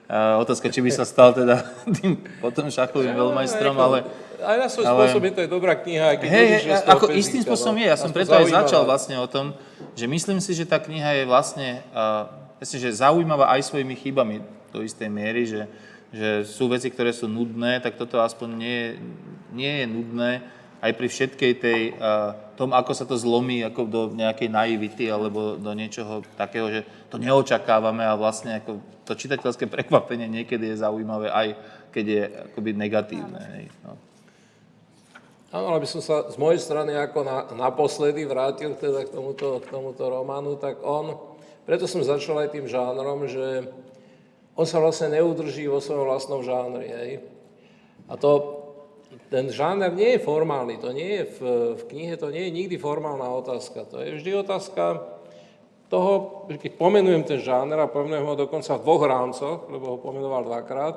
a 0.05 0.37
otázka, 0.37 0.69
či 0.69 0.85
by 0.85 0.91
sa 0.93 1.01
stal 1.01 1.33
teda 1.33 1.65
tým 1.97 2.21
potom 2.37 2.69
šachovým 2.69 3.17
veľmajstrom, 3.17 3.73
ale... 3.73 4.05
Aj 4.45 4.57
na 4.61 4.69
svoj 4.69 4.85
ale- 4.85 5.09
spôsob 5.09 5.21
je 5.25 5.33
to 5.33 5.41
aj 5.41 5.49
dobrá 5.49 5.73
kniha, 5.73 6.05
aj 6.13 6.17
keď 6.21 6.29
hej, 6.29 6.49
z 6.61 6.83
toho 6.85 6.93
ako 6.93 7.05
Pezinka, 7.09 7.21
istým 7.25 7.41
spôsobom 7.41 7.75
no. 7.77 7.81
je. 7.81 7.87
Ja 7.89 7.97
som 7.97 8.11
preto 8.13 8.29
aj 8.37 8.45
zaujímavá. 8.45 8.61
začal 8.61 8.81
vlastne 8.85 9.15
o 9.17 9.25
tom, 9.25 9.57
že 9.97 10.05
myslím 10.05 10.37
si, 10.37 10.53
že 10.53 10.69
tá 10.69 10.77
kniha 10.77 11.17
je 11.17 11.23
vlastne, 11.25 11.81
uh, 11.89 12.29
myslím, 12.61 12.79
že 12.85 12.99
zaujímavá 13.01 13.49
aj 13.57 13.65
svojimi 13.65 13.97
chybami 13.97 14.45
do 14.69 14.85
istej 14.85 15.09
miery, 15.09 15.49
že, 15.49 15.65
že 16.13 16.29
sú 16.45 16.69
veci, 16.69 16.93
ktoré 16.93 17.09
sú 17.09 17.25
nudné, 17.25 17.81
tak 17.81 17.97
toto 17.97 18.21
aspoň 18.21 18.49
nie, 18.53 18.79
nie 19.57 19.73
je 19.81 19.85
nudné 19.89 20.31
aj 20.85 20.91
pri 20.93 21.07
všetkej 21.09 21.51
tej, 21.57 21.81
uh, 21.97 22.37
tom, 22.53 22.71
ako 22.71 22.91
sa 22.93 23.09
to 23.09 23.17
zlomí 23.17 23.65
ako 23.65 23.81
do 23.89 24.01
nejakej 24.13 24.53
naivity 24.53 25.09
alebo 25.09 25.57
do 25.57 25.71
niečoho 25.73 26.21
takého, 26.37 26.69
že 26.69 26.81
to 27.09 27.17
neočakávame 27.17 28.05
a 28.05 28.13
vlastne 28.13 28.61
ako 28.61 28.77
to 29.05 29.13
čitateľské 29.13 29.69
prekvapenie 29.69 30.25
niekedy 30.25 30.73
je 30.73 30.81
zaujímavé 30.81 31.29
aj 31.29 31.47
keď 31.95 32.05
je 32.05 32.23
akoby 32.51 32.69
negatívne. 32.75 33.39
Hej, 33.55 33.65
no. 33.87 33.95
Áno, 35.55 35.71
aby 35.71 35.87
som 35.87 36.03
sa 36.03 36.27
z 36.27 36.35
mojej 36.35 36.59
strany 36.59 36.91
ako 36.99 37.23
na, 37.23 37.47
naposledy 37.55 38.27
vrátil 38.27 38.75
teda 38.75 39.07
k 39.07 39.15
tomuto, 39.15 39.63
k 39.63 39.71
tomuto 39.71 40.03
románu, 40.03 40.59
tak 40.59 40.83
on, 40.83 41.15
preto 41.63 41.87
som 41.87 42.03
začal 42.03 42.43
aj 42.43 42.51
tým 42.51 42.67
žánrom, 42.67 43.23
že 43.31 43.71
on 44.59 44.67
sa 44.67 44.83
vlastne 44.83 45.15
neudrží 45.15 45.63
vo 45.71 45.79
svojom 45.79 46.11
vlastnom 46.11 46.43
žánri. 46.43 46.91
Hej. 46.91 47.11
A 48.11 48.19
to, 48.19 48.31
ten 49.31 49.47
žáner 49.47 49.95
nie 49.95 50.19
je 50.19 50.25
formálny, 50.27 50.75
to 50.75 50.91
nie 50.91 51.23
je 51.23 51.23
v, 51.39 51.39
v 51.79 51.83
knihe, 51.87 52.19
to 52.19 52.35
nie 52.35 52.51
je 52.51 52.55
nikdy 52.59 52.75
formálna 52.75 53.31
otázka. 53.31 53.87
To 53.95 54.03
je 54.03 54.19
vždy 54.19 54.43
otázka 54.43 55.14
toho, 55.89 56.45
že 56.49 56.57
keď 56.57 56.71
pomenujem 56.81 57.23
ten 57.23 57.39
žáner 57.39 57.77
a 57.77 57.91
pomenujem 57.91 58.25
ho 58.25 58.35
dokonca 58.35 58.77
v 58.77 58.83
dvoch 58.83 59.03
rámcoch, 59.05 59.57
lebo 59.69 59.85
ho 59.95 59.97
pomenoval 60.01 60.43
dvakrát, 60.45 60.95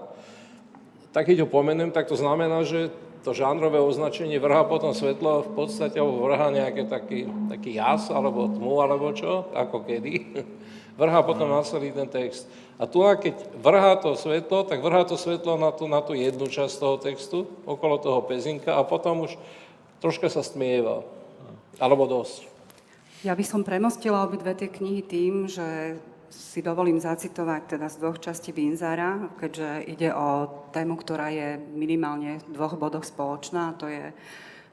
tak 1.12 1.28
keď 1.28 1.44
ho 1.44 1.48
pomenujem, 1.48 1.92
tak 1.92 2.08
to 2.08 2.16
znamená, 2.16 2.64
že 2.64 2.92
to 3.26 3.36
žánrové 3.36 3.82
označenie 3.82 4.40
vrha 4.40 4.64
potom 4.64 4.94
svetlo 4.94 5.44
v 5.44 5.50
podstate, 5.52 5.98
alebo 6.00 6.24
vrha 6.24 6.48
nejaký 6.48 6.82
taký, 6.88 7.20
taký 7.50 7.76
jas, 7.76 8.08
alebo 8.08 8.48
tmu, 8.48 8.80
alebo 8.80 9.12
čo, 9.12 9.52
ako 9.52 9.84
kedy. 9.84 10.14
Vrha 10.98 11.22
potom 11.22 11.46
na 11.46 11.62
celý 11.62 11.94
ten 11.94 12.10
text. 12.10 12.50
A 12.74 12.82
tu, 12.82 13.06
keď 13.06 13.38
vrhá 13.62 13.94
to 14.02 14.18
svetlo, 14.18 14.66
tak 14.66 14.82
vrhá 14.82 15.06
to 15.06 15.14
svetlo 15.14 15.54
na 15.54 15.70
tú, 15.70 15.86
na 15.86 16.02
tú 16.02 16.10
jednu 16.10 16.50
časť 16.50 16.74
toho 16.74 16.98
textu, 16.98 17.46
okolo 17.62 18.02
toho 18.02 18.18
pezinka, 18.26 18.74
a 18.74 18.82
potom 18.82 19.30
už 19.30 19.38
troška 20.02 20.26
sa 20.26 20.42
stmieva. 20.42 21.06
Alebo 21.78 22.10
dosť. 22.10 22.57
Ja 23.26 23.34
by 23.34 23.42
som 23.42 23.66
premostila 23.66 24.22
obidve 24.22 24.54
tie 24.54 24.70
knihy 24.70 25.02
tým, 25.02 25.50
že 25.50 25.98
si 26.30 26.62
dovolím 26.62 27.00
zacitovať 27.00 27.62
teda 27.66 27.86
z 27.88 27.96
dvoch 27.98 28.18
častí 28.20 28.52
Binzara, 28.54 29.32
keďže 29.40 29.90
ide 29.90 30.12
o 30.14 30.46
tému, 30.70 30.94
ktorá 30.94 31.32
je 31.32 31.58
minimálne 31.74 32.38
v 32.38 32.52
dvoch 32.54 32.78
bodoch 32.78 33.02
spoločná, 33.02 33.72
a 33.72 33.76
to 33.80 33.88
je 33.88 34.12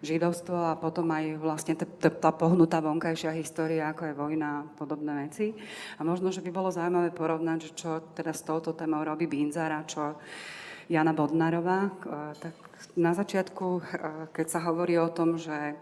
židovstvo 0.06 0.54
a 0.54 0.78
potom 0.78 1.10
aj 1.10 1.42
vlastne 1.42 1.74
tá 1.98 2.30
pohnutá 2.36 2.84
vonkajšia 2.84 3.34
história, 3.34 3.90
ako 3.90 4.04
je 4.12 4.20
vojna 4.20 4.50
a 4.62 4.66
podobné 4.78 5.26
veci. 5.26 5.56
A 5.98 6.06
možno, 6.06 6.30
že 6.30 6.44
by 6.46 6.52
bolo 6.54 6.70
zaujímavé 6.70 7.10
porovnať, 7.10 7.60
že 7.66 7.72
čo 7.74 7.90
teda 8.14 8.36
s 8.36 8.46
touto 8.46 8.76
témou 8.78 9.02
robí 9.02 9.26
Binzara, 9.26 9.82
čo 9.88 10.20
Jana 10.86 11.16
Bodnarová. 11.18 11.90
K- 11.98 12.38
Tak 12.38 12.56
na 12.94 13.16
začiatku, 13.18 13.66
eh, 13.74 13.84
keď 14.36 14.46
sa 14.52 14.60
hovorí 14.70 15.00
o 15.02 15.10
tom, 15.10 15.40
že 15.42 15.74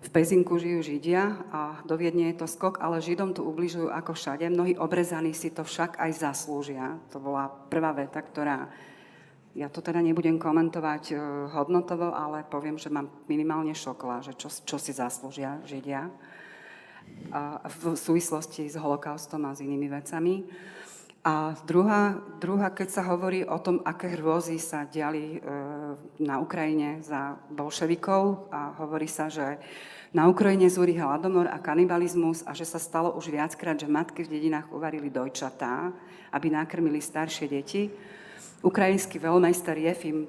v 0.00 0.08
Pezinku 0.08 0.56
žijú 0.56 0.80
Židia 0.80 1.44
a 1.52 1.60
do 1.84 1.92
Viedne 2.00 2.32
je 2.32 2.40
to 2.40 2.48
skok, 2.48 2.80
ale 2.80 3.04
Židom 3.04 3.36
tu 3.36 3.44
ubližujú 3.44 3.92
ako 3.92 4.16
všade. 4.16 4.48
Mnohí 4.48 4.72
obrezaní 4.80 5.36
si 5.36 5.52
to 5.52 5.60
však 5.60 6.00
aj 6.00 6.10
zaslúžia. 6.16 6.96
To 7.12 7.20
bola 7.20 7.52
prvá 7.68 7.92
veta, 7.92 8.24
ktorá... 8.24 8.72
Ja 9.50 9.66
to 9.66 9.82
teda 9.82 9.98
nebudem 9.98 10.38
komentovať 10.38 11.10
e, 11.10 11.14
hodnotovo, 11.50 12.14
ale 12.14 12.46
poviem, 12.46 12.78
že 12.78 12.86
ma 12.86 13.02
minimálne 13.26 13.74
šokla, 13.74 14.22
že 14.22 14.38
čo, 14.38 14.46
čo 14.46 14.78
si 14.78 14.94
zaslúžia 14.94 15.58
Židia 15.66 16.06
v 17.66 17.82
súvislosti 17.94 18.66
s 18.66 18.78
holokaustom 18.78 19.46
a 19.46 19.54
s 19.54 19.62
inými 19.62 19.86
vecami. 19.90 20.46
A 21.20 21.52
druhá, 21.68 22.16
druhá, 22.40 22.72
keď 22.72 22.88
sa 22.96 23.02
hovorí 23.04 23.44
o 23.44 23.60
tom, 23.60 23.84
aké 23.84 24.08
hrôzy 24.16 24.56
sa 24.56 24.88
diali 24.88 25.36
e, 25.36 25.38
na 26.24 26.40
Ukrajine 26.40 27.04
za 27.04 27.36
bolševikov 27.52 28.48
a 28.48 28.72
hovorí 28.80 29.04
sa, 29.04 29.28
že 29.28 29.60
na 30.16 30.32
Ukrajine 30.32 30.64
zúri 30.72 30.96
hladomor 30.96 31.44
a 31.52 31.60
kanibalizmus 31.60 32.40
a 32.48 32.56
že 32.56 32.64
sa 32.64 32.80
stalo 32.80 33.12
už 33.20 33.28
viackrát, 33.36 33.76
že 33.76 33.84
matky 33.84 34.24
v 34.24 34.32
dedinách 34.32 34.72
uvarili 34.72 35.12
dojčatá, 35.12 35.92
aby 36.32 36.56
nakrmili 36.56 37.04
staršie 37.04 37.52
deti. 37.52 37.92
Ukrajinský 38.64 39.20
veľmajster 39.20 39.76
Jefim 39.76 40.24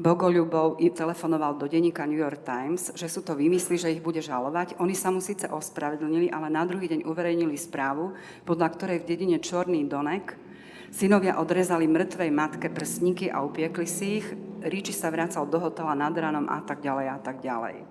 Bogoľubov 0.00 0.80
telefonoval 0.80 1.60
do 1.60 1.68
denníka 1.68 2.08
New 2.08 2.16
York 2.16 2.40
Times, 2.40 2.88
že 2.96 3.04
sú 3.04 3.20
to 3.20 3.36
vymysly, 3.36 3.76
že 3.76 3.92
ich 3.92 4.00
bude 4.00 4.24
žalovať. 4.24 4.80
Oni 4.80 4.96
sa 4.96 5.12
mu 5.12 5.20
síce 5.20 5.44
ospravedlnili, 5.44 6.32
ale 6.32 6.48
na 6.48 6.64
druhý 6.64 6.88
deň 6.88 7.04
uverejnili 7.04 7.52
správu, 7.60 8.16
podľa 8.48 8.68
ktorej 8.80 9.04
v 9.04 9.08
dedine 9.12 9.36
Čorný 9.44 9.84
Donek 9.84 10.40
synovia 10.88 11.36
odrezali 11.36 11.84
mŕtvej 11.84 12.30
matke 12.32 12.72
prsníky 12.72 13.28
a 13.28 13.44
upiekli 13.44 13.84
si 13.84 14.24
ich. 14.24 14.26
Ríči 14.64 14.96
sa 14.96 15.12
vracal 15.12 15.44
do 15.44 15.60
hotela 15.60 15.92
nad 15.92 16.16
ránom 16.16 16.48
a 16.48 16.64
tak 16.64 16.80
ďalej 16.80 17.06
a 17.12 17.18
tak 17.20 17.44
ďalej. 17.44 17.84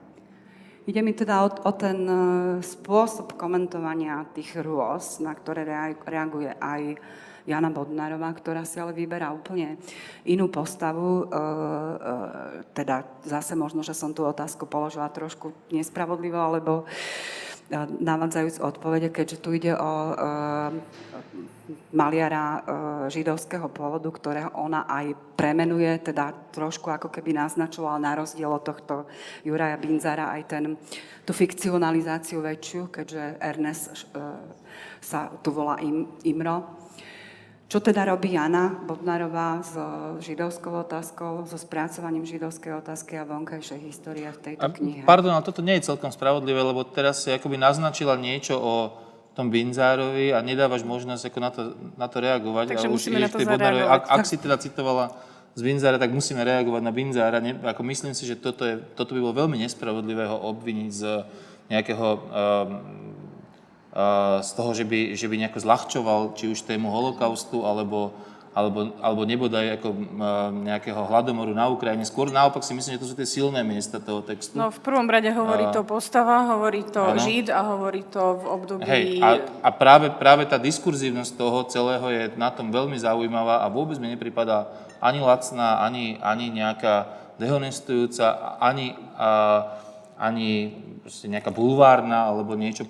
Ide 0.90 1.06
mi 1.06 1.14
teda 1.14 1.46
o, 1.46 1.50
o 1.54 1.72
ten 1.78 2.10
e, 2.10 2.18
spôsob 2.66 3.38
komentovania 3.38 4.26
tých 4.34 4.58
rôz, 4.58 5.22
na 5.22 5.38
ktoré 5.38 5.62
reaguje 6.02 6.58
aj 6.58 6.98
Jana 7.48 7.72
Bodnárová, 7.72 8.34
ktorá 8.36 8.68
si 8.68 8.82
ale 8.82 8.92
vyberá 8.92 9.32
úplne 9.32 9.80
inú 10.28 10.52
postavu. 10.52 11.24
E, 11.24 11.26
e, 11.26 11.44
teda 12.76 13.08
zase 13.24 13.56
možno, 13.56 13.86
že 13.86 13.96
som 13.96 14.12
tú 14.12 14.26
otázku 14.28 14.68
položila 14.68 15.08
trošku 15.10 15.54
nespravodlivo, 15.72 16.38
alebo 16.38 16.84
e, 16.84 16.86
navádzajúc 17.80 18.60
odpovede, 18.60 19.14
keďže 19.14 19.38
tu 19.40 19.56
ide 19.56 19.74
o 19.78 19.92
maliara 21.94 22.66
židovského 23.14 23.70
pôvodu, 23.70 24.10
ktorého 24.10 24.50
ona 24.58 24.90
aj 24.90 25.14
premenuje, 25.38 26.02
teda 26.02 26.34
trošku 26.50 26.90
ako 26.90 27.14
keby 27.14 27.38
naznačovala 27.38 28.02
na 28.02 28.18
rozdiel 28.18 28.50
od 28.50 28.66
tohto 28.66 29.06
Juraja 29.46 29.78
Binzara 29.78 30.34
aj 30.34 30.42
ten, 30.50 30.64
tú 31.30 31.32
fikcionalizáciu 31.34 32.42
väčšiu, 32.42 32.90
keďže 32.90 33.38
Ernest 33.38 34.10
sa 34.98 35.30
tu 35.42 35.50
volá 35.54 35.78
Im, 35.82 36.10
Imro. 36.26 36.79
Čo 37.70 37.78
teda 37.86 38.02
robí 38.02 38.34
Jana 38.34 38.74
Bodnarová 38.82 39.62
s 39.62 39.78
židovskou 40.26 40.74
otázkou, 40.82 41.46
so 41.46 41.54
spracovaním 41.54 42.26
židovskej 42.26 42.82
otázky 42.82 43.22
a 43.22 43.30
vonkajšej 43.30 43.80
histórie 43.86 44.26
v 44.26 44.40
tejto 44.42 44.66
a, 44.66 44.74
knihe? 44.74 45.06
Pardon, 45.06 45.38
ale 45.38 45.46
toto 45.46 45.62
nie 45.62 45.78
je 45.78 45.94
celkom 45.94 46.10
spravodlivé, 46.10 46.58
lebo 46.66 46.82
teraz 46.82 47.22
si 47.22 47.30
akoby 47.30 47.62
naznačila 47.62 48.18
niečo 48.18 48.58
o 48.58 48.76
tom 49.38 49.54
Binzárovi 49.54 50.34
a 50.34 50.42
nedávaš 50.42 50.82
možnosť 50.82 51.30
ako 51.30 51.38
na, 51.38 51.50
to, 51.54 51.62
na 51.94 52.08
to 52.10 52.18
reagovať. 52.18 52.74
Takže 52.74 52.90
ale 52.90 52.96
musíme 52.98 53.22
už 53.22 53.24
na 53.24 53.30
to 53.30 53.38
Bodnárovi, 53.38 53.86
ak, 53.86 54.04
ak 54.18 54.26
si 54.26 54.36
teda 54.42 54.58
citovala 54.58 55.06
z 55.54 55.62
Binzára, 55.62 56.02
tak 56.02 56.10
musíme 56.10 56.42
reagovať 56.42 56.82
na 56.82 56.90
Binzára. 56.90 57.38
Ne, 57.38 57.54
ako 57.54 57.86
myslím 57.86 58.18
si, 58.18 58.26
že 58.26 58.34
toto, 58.34 58.66
je, 58.66 58.82
toto 58.98 59.14
by 59.14 59.22
bolo 59.22 59.46
veľmi 59.46 59.62
nespravodlivé 59.62 60.26
ho 60.26 60.42
obviniť 60.42 60.90
z 60.90 61.04
nejakého 61.70 62.08
um, 62.18 62.20
z 64.40 64.52
toho, 64.56 64.72
že 64.72 64.88
by, 64.88 65.18
že 65.18 65.28
by 65.28 65.36
nejako 65.36 65.60
zľahčoval 65.60 66.22
či 66.38 66.48
už 66.54 66.64
tému 66.64 66.88
holokaustu, 66.88 67.68
alebo, 67.68 68.16
alebo, 68.56 68.96
alebo 69.04 69.22
nebodaj 69.28 69.76
ako 69.76 69.90
nejakého 70.64 71.02
hladomoru 71.10 71.52
na 71.52 71.68
Ukrajine. 71.68 72.08
Skôr 72.08 72.32
naopak 72.32 72.64
si 72.64 72.72
myslím, 72.72 72.96
že 72.96 73.02
to 73.04 73.10
sú 73.12 73.16
tie 73.18 73.28
silné 73.28 73.60
miesta 73.66 74.00
toho 74.00 74.24
textu. 74.24 74.56
No 74.56 74.72
v 74.72 74.80
prvom 74.80 75.04
rade 75.10 75.28
hovorí 75.34 75.68
to 75.74 75.84
postava, 75.84 76.48
hovorí 76.56 76.88
to 76.88 77.02
ano. 77.02 77.20
Žid 77.20 77.52
a 77.52 77.60
hovorí 77.76 78.08
to 78.08 78.40
v 78.40 78.44
období... 78.48 78.84
Hej, 78.88 79.20
a, 79.20 79.30
a 79.66 79.70
práve, 79.74 80.14
práve 80.16 80.48
tá 80.48 80.56
diskurzívnosť 80.56 81.32
toho 81.36 81.60
celého 81.68 82.06
je 82.14 82.24
na 82.40 82.54
tom 82.54 82.72
veľmi 82.72 82.96
zaujímavá 82.96 83.66
a 83.66 83.68
vôbec 83.68 84.00
mi 84.00 84.14
nepripadá 84.14 84.70
ani 85.04 85.20
lacná, 85.20 85.84
ani, 85.84 86.20
ani 86.24 86.52
nejaká 86.52 87.10
dehonestujúca, 87.40 88.60
ani, 88.60 89.00
a, 89.16 89.64
ani 90.20 90.76
nejaká 91.08 91.50
bulvárna 91.50 92.28
alebo 92.28 92.54
niečo 92.54 92.84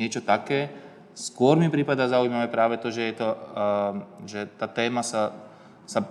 niečo 0.00 0.24
také. 0.24 0.72
Skôr 1.12 1.60
mi 1.60 1.68
prípada 1.68 2.08
zaujímavé 2.08 2.48
práve 2.48 2.80
to, 2.80 2.88
že, 2.88 3.12
je 3.12 3.14
to, 3.20 3.28
uh, 3.28 3.92
že 4.24 4.48
tá 4.56 4.64
téma 4.64 5.04
sa, 5.04 5.36
sa 5.84 6.08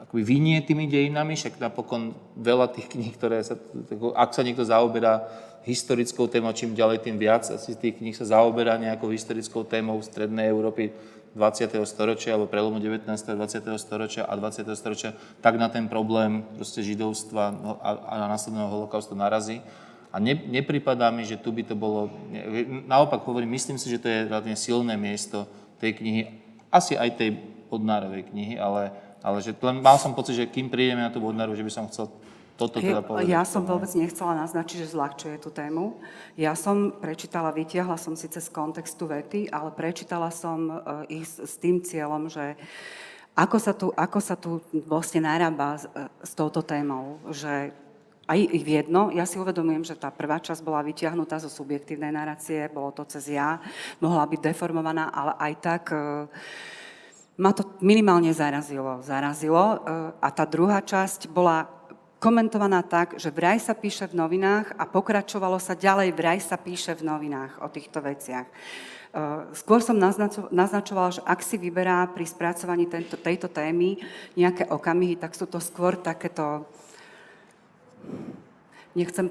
akoby 0.00 0.22
vynie 0.24 0.64
tými 0.64 0.88
dejinami, 0.88 1.36
však 1.36 1.60
napokon 1.60 2.16
veľa 2.40 2.72
tých 2.72 2.88
kníh, 2.88 3.12
ktoré 3.12 3.44
sa, 3.44 3.60
ak 4.16 4.30
sa 4.32 4.40
niekto 4.40 4.64
zaoberá 4.64 5.28
historickou 5.66 6.30
témou, 6.30 6.54
čím 6.54 6.78
ďalej, 6.78 7.02
tým 7.02 7.18
viac 7.18 7.42
asi 7.50 7.74
tých 7.74 7.98
kníh 7.98 8.14
sa 8.14 8.24
zaoberá 8.24 8.78
nejakou 8.78 9.10
historickou 9.10 9.66
témou 9.66 9.98
strednej 9.98 10.46
Európy 10.46 10.94
20. 11.34 11.76
storočia 11.84 12.32
alebo 12.32 12.48
prelomu 12.48 12.80
19. 12.80 13.04
a 13.12 13.34
20. 13.36 13.76
storočia 13.76 14.24
a 14.24 14.32
20. 14.38 14.62
storočia, 14.72 15.10
tak 15.44 15.60
na 15.60 15.68
ten 15.68 15.84
problém 15.90 16.48
židovstva 16.62 17.52
no, 17.52 17.76
a, 17.82 17.92
a 17.92 18.14
následného 18.32 18.72
holokaustu 18.72 19.12
narazí. 19.12 19.60
A 20.16 20.20
ne, 20.22 20.32
nepripadá 20.32 21.12
mi, 21.12 21.28
že 21.28 21.36
tu 21.36 21.52
by 21.52 21.60
to 21.68 21.76
bolo... 21.76 22.08
Naopak 22.88 23.20
hovorím, 23.28 23.52
myslím 23.52 23.76
si, 23.76 23.92
že 23.92 24.00
to 24.00 24.08
je 24.08 24.24
relatívne 24.24 24.56
silné 24.56 24.96
miesto 24.96 25.44
tej 25.76 26.00
knihy, 26.00 26.22
asi 26.72 26.96
aj 26.96 27.20
tej 27.20 27.36
Bodnárovej 27.68 28.32
knihy, 28.32 28.56
ale, 28.56 28.96
ale 29.20 29.44
že 29.44 29.52
len 29.60 29.84
mal 29.84 30.00
som 30.00 30.16
pocit, 30.16 30.40
že 30.40 30.48
kým 30.48 30.72
prídeme 30.72 31.04
na 31.04 31.12
tú 31.12 31.20
Bodnáru, 31.20 31.52
že 31.52 31.60
by 31.60 31.68
som 31.68 31.84
chcel 31.92 32.08
toto 32.56 32.80
teda 32.80 33.04
povedať. 33.04 33.28
Ja 33.28 33.44
som 33.44 33.68
vôbec 33.68 33.92
nechcela 33.92 34.32
naznačiť, 34.40 34.88
že 34.88 34.96
zľahčuje 34.96 35.36
tú 35.36 35.52
tému. 35.52 36.00
Ja 36.40 36.56
som 36.56 36.96
prečítala, 36.96 37.52
vytiahla 37.52 38.00
som 38.00 38.16
síce 38.16 38.40
z 38.40 38.48
kontextu 38.48 39.04
vety, 39.04 39.52
ale 39.52 39.68
prečítala 39.76 40.32
som 40.32 40.72
e, 40.72 41.20
ich 41.20 41.28
s 41.28 41.60
tým 41.60 41.84
cieľom, 41.84 42.32
že 42.32 42.56
ako 43.36 43.56
sa 43.60 43.76
tu, 43.76 43.92
ako 43.92 44.18
sa 44.24 44.40
tu 44.40 44.64
vlastne 44.88 45.28
narába 45.28 45.76
s, 45.76 45.84
e, 45.84 46.08
s 46.24 46.32
touto 46.32 46.64
témou, 46.64 47.20
že 47.28 47.76
aj 48.26 48.38
v 48.50 48.68
jedno. 48.82 49.14
Ja 49.14 49.22
si 49.22 49.38
uvedomujem, 49.38 49.86
že 49.86 49.94
tá 49.94 50.10
prvá 50.10 50.42
časť 50.42 50.60
bola 50.66 50.82
vyťahnutá 50.82 51.38
zo 51.38 51.50
subjektívnej 51.50 52.10
narácie, 52.10 52.66
bolo 52.68 52.90
to 52.90 53.06
cez 53.06 53.30
ja, 53.30 53.62
mohla 54.02 54.26
byť 54.26 54.40
deformovaná, 54.50 55.14
ale 55.14 55.32
aj 55.38 55.52
tak 55.62 55.82
e, 55.94 55.98
ma 57.38 57.54
to 57.54 57.62
minimálne 57.78 58.30
zarazilo. 58.34 58.98
zarazilo 59.06 59.62
e, 59.62 59.76
a 60.18 60.28
tá 60.34 60.42
druhá 60.42 60.82
časť 60.82 61.30
bola 61.30 61.70
komentovaná 62.18 62.82
tak, 62.82 63.14
že 63.20 63.30
vraj 63.30 63.62
sa 63.62 63.78
píše 63.78 64.10
v 64.10 64.18
novinách 64.18 64.74
a 64.74 64.84
pokračovalo 64.90 65.62
sa 65.62 65.78
ďalej, 65.78 66.10
vraj 66.10 66.42
sa 66.42 66.58
píše 66.58 66.98
v 66.98 67.06
novinách 67.06 67.62
o 67.62 67.70
týchto 67.70 68.02
veciach. 68.02 68.48
E, 68.50 68.52
skôr 69.54 69.78
som 69.78 69.94
naznačovala, 70.50 71.14
že 71.14 71.22
ak 71.22 71.40
si 71.46 71.62
vyberá 71.62 72.10
pri 72.10 72.26
spracovaní 72.26 72.90
tento, 72.90 73.14
tejto 73.14 73.46
témy 73.46 74.02
nejaké 74.34 74.66
okamihy, 74.66 75.14
tak 75.14 75.38
sú 75.38 75.46
to 75.46 75.62
skôr 75.62 75.94
takéto 75.94 76.66
nechcem, 78.96 79.28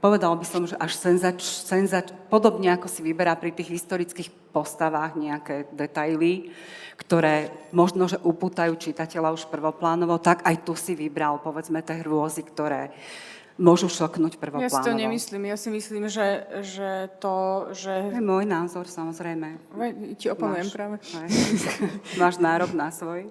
povedal 0.00 0.32
by 0.36 0.46
som, 0.48 0.64
že 0.64 0.76
až 0.80 0.96
senzač, 0.96 1.44
senzač, 1.44 2.10
podobne 2.32 2.72
ako 2.72 2.88
si 2.88 3.04
vyberá 3.04 3.36
pri 3.36 3.52
tých 3.52 3.76
historických 3.76 4.32
postavách 4.50 5.20
nejaké 5.20 5.68
detaily, 5.76 6.48
ktoré 6.96 7.52
možno, 7.76 8.08
že 8.08 8.16
upútajú 8.24 8.72
čitateľa 8.80 9.36
už 9.36 9.52
prvoplánovo, 9.52 10.16
tak 10.16 10.40
aj 10.48 10.64
tu 10.64 10.72
si 10.72 10.96
vybral, 10.96 11.36
povedzme, 11.44 11.84
tie 11.84 12.00
hrôzy, 12.00 12.40
ktoré 12.40 12.88
môžu 13.56 13.88
šoknúť 13.88 14.36
prvoplánovo. 14.36 14.68
Ja 14.68 14.80
si 14.80 14.84
to 14.84 14.96
nemyslím. 14.96 15.48
Ja 15.48 15.56
si 15.56 15.68
myslím, 15.72 16.08
že, 16.12 16.44
že 16.60 17.08
to, 17.20 17.68
že... 17.72 18.12
To 18.12 18.20
je 18.20 18.24
môj 18.24 18.44
názor, 18.44 18.84
samozrejme. 18.88 19.60
Ti 20.20 20.32
oponujem 20.32 20.68
máš, 20.68 20.76
práve. 20.76 20.96
Máš 22.20 22.36
nárok 22.36 22.72
na 22.76 22.88
svoj. 22.92 23.28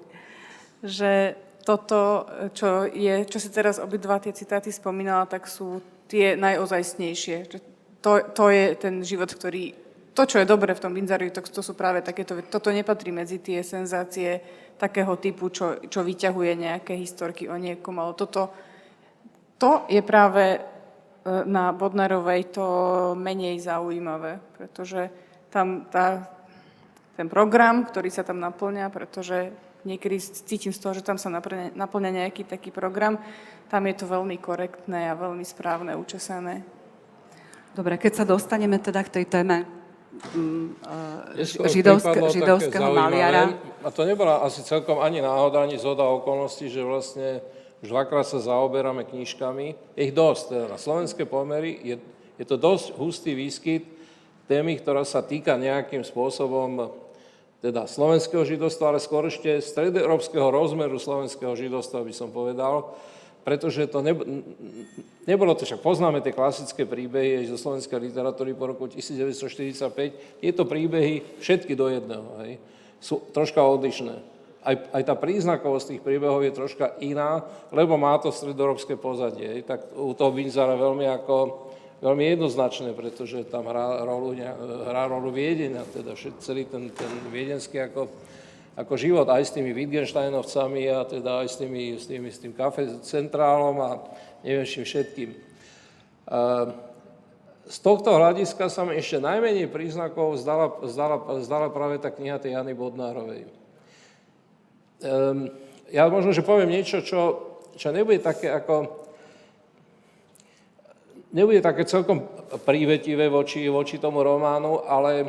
Že 0.81 1.37
toto, 1.65 2.29
čo, 2.53 2.85
je, 2.85 3.25
čo 3.25 3.41
si 3.41 3.49
teraz 3.49 3.81
obidva 3.81 4.21
tie 4.21 4.31
citáty 4.31 4.69
spomínala, 4.69 5.25
tak 5.25 5.49
sú 5.49 5.81
tie 6.05 6.37
najozajstnejšie. 6.37 7.49
To, 8.05 8.21
to 8.29 8.43
je 8.53 8.77
ten 8.77 9.01
život, 9.01 9.33
ktorý... 9.33 9.73
To, 10.15 10.23
čo 10.23 10.39
je 10.39 10.47
dobré 10.47 10.71
v 10.77 10.79
tom 10.79 10.93
Binzari, 10.93 11.33
to, 11.33 11.41
to 11.41 11.65
sú 11.65 11.73
práve 11.73 12.05
takéto... 12.05 12.37
Toto 12.47 12.69
nepatrí 12.69 13.09
medzi 13.09 13.41
tie 13.41 13.65
senzácie 13.65 14.39
takého 14.77 15.17
typu, 15.17 15.49
čo, 15.49 15.81
čo 15.89 16.05
vyťahuje 16.05 16.51
nejaké 16.53 16.93
historky 16.95 17.49
o 17.49 17.57
niekom, 17.57 17.97
ale 17.97 18.13
toto... 18.13 18.53
To 19.55 19.87
je 19.87 20.03
práve 20.05 20.43
e, 20.55 20.59
na 21.47 21.71
Bodnarovej 21.71 22.53
to 22.53 22.65
menej 23.15 23.57
zaujímavé, 23.63 24.37
pretože 24.59 25.09
tam 25.47 25.87
tá, 25.87 26.27
ten 27.15 27.31
program, 27.31 27.87
ktorý 27.87 28.11
sa 28.11 28.27
tam 28.27 28.43
naplňa, 28.43 28.91
pretože 28.91 29.55
niekedy 29.85 30.17
cítim 30.19 30.73
z 30.73 30.81
toho, 30.81 30.97
že 30.97 31.05
tam 31.05 31.21
sa 31.21 31.29
naplňa 31.29 32.25
nejaký 32.25 32.43
taký 32.43 32.73
program. 32.73 33.21
Tam 33.69 33.85
je 33.85 33.95
to 33.95 34.05
veľmi 34.09 34.41
korektné 34.41 35.13
a 35.13 35.17
veľmi 35.17 35.45
správne, 35.45 35.93
učesané. 35.93 36.65
Dobre, 37.77 38.01
keď 38.01 38.23
sa 38.23 38.25
dostaneme 38.25 38.81
teda 38.81 39.05
k 39.05 39.21
tej 39.21 39.25
téme 39.29 39.67
um, 40.33 40.73
židovské, 41.69 42.17
židovského 42.33 42.89
maliara. 42.91 43.53
A 43.85 43.91
to 43.93 44.07
nebola 44.07 44.41
asi 44.41 44.65
celkom 44.65 45.03
ani 45.03 45.21
náhoda, 45.21 45.61
ani 45.61 45.77
zhoda 45.77 46.07
okolností, 46.07 46.71
že 46.71 46.81
vlastne 46.81 47.43
už 47.83 47.91
dvakrát 47.91 48.25
sa 48.25 48.41
zaoberáme 48.41 49.05
knižkami. 49.05 49.93
Je 49.93 50.01
ich 50.09 50.15
dosť. 50.15 50.43
Teda 50.49 50.65
na 50.71 50.79
slovenské 50.79 51.27
pomery 51.27 51.77
je, 51.83 51.95
je 52.41 52.45
to 52.47 52.57
dosť 52.57 52.95
hustý 52.97 53.35
výskyt 53.35 53.83
témy, 54.47 54.79
ktorá 54.79 55.03
sa 55.03 55.21
týka 55.21 55.59
nejakým 55.59 56.01
spôsobom 56.01 57.04
teda 57.65 57.89
slovenského 57.89 58.45
židovstva, 58.45 58.93
ale 58.93 59.01
skôr 59.01 59.25
ešte 59.25 59.57
stredoeurópskeho 59.57 60.53
rozmeru 60.53 61.01
slovenského 61.01 61.57
židovstva, 61.57 62.05
by 62.05 62.13
som 62.13 62.29
povedal, 62.29 62.93
pretože 63.41 63.89
to 63.89 64.05
nebo, 64.05 64.21
nebolo 65.25 65.57
to, 65.57 65.65
však 65.65 65.81
poznáme 65.81 66.21
tie 66.21 66.33
klasické 66.33 66.85
príbehy 66.85 67.49
zo 67.49 67.57
slovenskej 67.57 67.97
literatúry 67.97 68.53
po 68.53 68.69
roku 68.69 68.85
1945, 68.85 70.41
tieto 70.41 70.61
príbehy 70.65 71.41
všetky 71.41 71.73
do 71.73 71.89
jedného, 71.89 72.29
hej, 72.45 72.61
sú 73.01 73.25
troška 73.33 73.65
odlišné. 73.65 74.37
Aj, 74.65 74.81
aj 74.97 75.03
tá 75.05 75.13
príznakovosť 75.13 75.85
tých 75.93 76.01
príbehov 76.01 76.41
je 76.41 76.57
troška 76.57 76.97
iná, 76.97 77.45
lebo 77.69 78.01
má 78.01 78.17
to 78.17 78.33
stredoeurópske 78.33 78.97
pozadie. 78.97 79.45
Hej. 79.45 79.61
Tak 79.69 79.93
u 79.93 80.09
toho 80.17 80.33
Binzara 80.33 80.73
veľmi 80.73 81.05
ako 81.05 81.64
veľmi 82.05 82.37
jednoznačné, 82.37 82.93
pretože 82.93 83.49
tam 83.49 83.65
hrá 83.65 84.05
rolu, 84.05 84.37
hrá 84.85 85.09
rolu 85.09 85.33
Viedeň, 85.33 85.81
teda 85.89 86.13
celý 86.37 86.69
ten, 86.69 86.93
ten 86.93 87.09
viedenský 87.33 87.81
ako, 87.81 88.05
ako 88.77 88.93
život 88.93 89.25
aj 89.25 89.41
s 89.49 89.55
tými 89.57 89.73
Wittgensteinovcami 89.73 90.85
a 90.93 91.01
teda 91.01 91.41
aj 91.41 91.47
s, 91.49 91.55
tými, 91.57 91.97
s, 91.97 92.05
tými, 92.05 92.29
s 92.29 92.37
tým 92.37 92.53
kafe 92.53 93.01
centrálom 93.01 93.81
a 93.81 93.89
neviem 94.45 94.69
čím 94.69 94.85
všetkým. 94.85 95.33
Z 97.65 97.77
tohto 97.81 98.13
hľadiska 98.13 98.69
sa 98.69 98.85
mi 98.85 98.93
ešte 99.01 99.17
najmenej 99.17 99.65
príznakov 99.73 100.37
zdala, 100.37 100.85
zdala, 100.85 101.17
zdala 101.41 101.73
práve 101.73 101.97
tá 101.97 102.13
kniha 102.13 102.37
tej 102.37 102.53
Jany 102.53 102.77
Bodnárovej. 102.77 103.49
Um, 105.01 105.49
ja 105.89 106.05
možno, 106.09 106.33
že 106.33 106.45
poviem 106.45 106.69
niečo, 106.71 107.01
čo, 107.01 107.21
čo 107.77 107.89
nebude 107.89 108.21
také 108.21 108.53
ako 108.53 109.04
nebude 111.35 111.59
také 111.59 111.83
celkom 111.83 112.23
prívetivé 112.63 113.27
voči, 113.27 113.67
voči 113.67 113.99
tomu 113.99 114.23
románu, 114.23 114.87
ale 114.87 115.27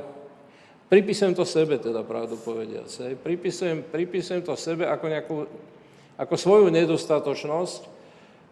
pripisujem 0.87 1.35
to 1.35 1.43
sebe, 1.43 1.83
teda 1.83 2.07
pravdu 2.07 2.39
povediac. 2.39 2.87
Pripisujem, 3.19 3.83
pripisujem 3.91 4.47
to 4.47 4.55
sebe 4.55 4.87
ako, 4.87 5.07
nejakú, 5.11 5.37
ako 6.15 6.35
svoju 6.39 6.71
nedostatočnosť 6.71 7.81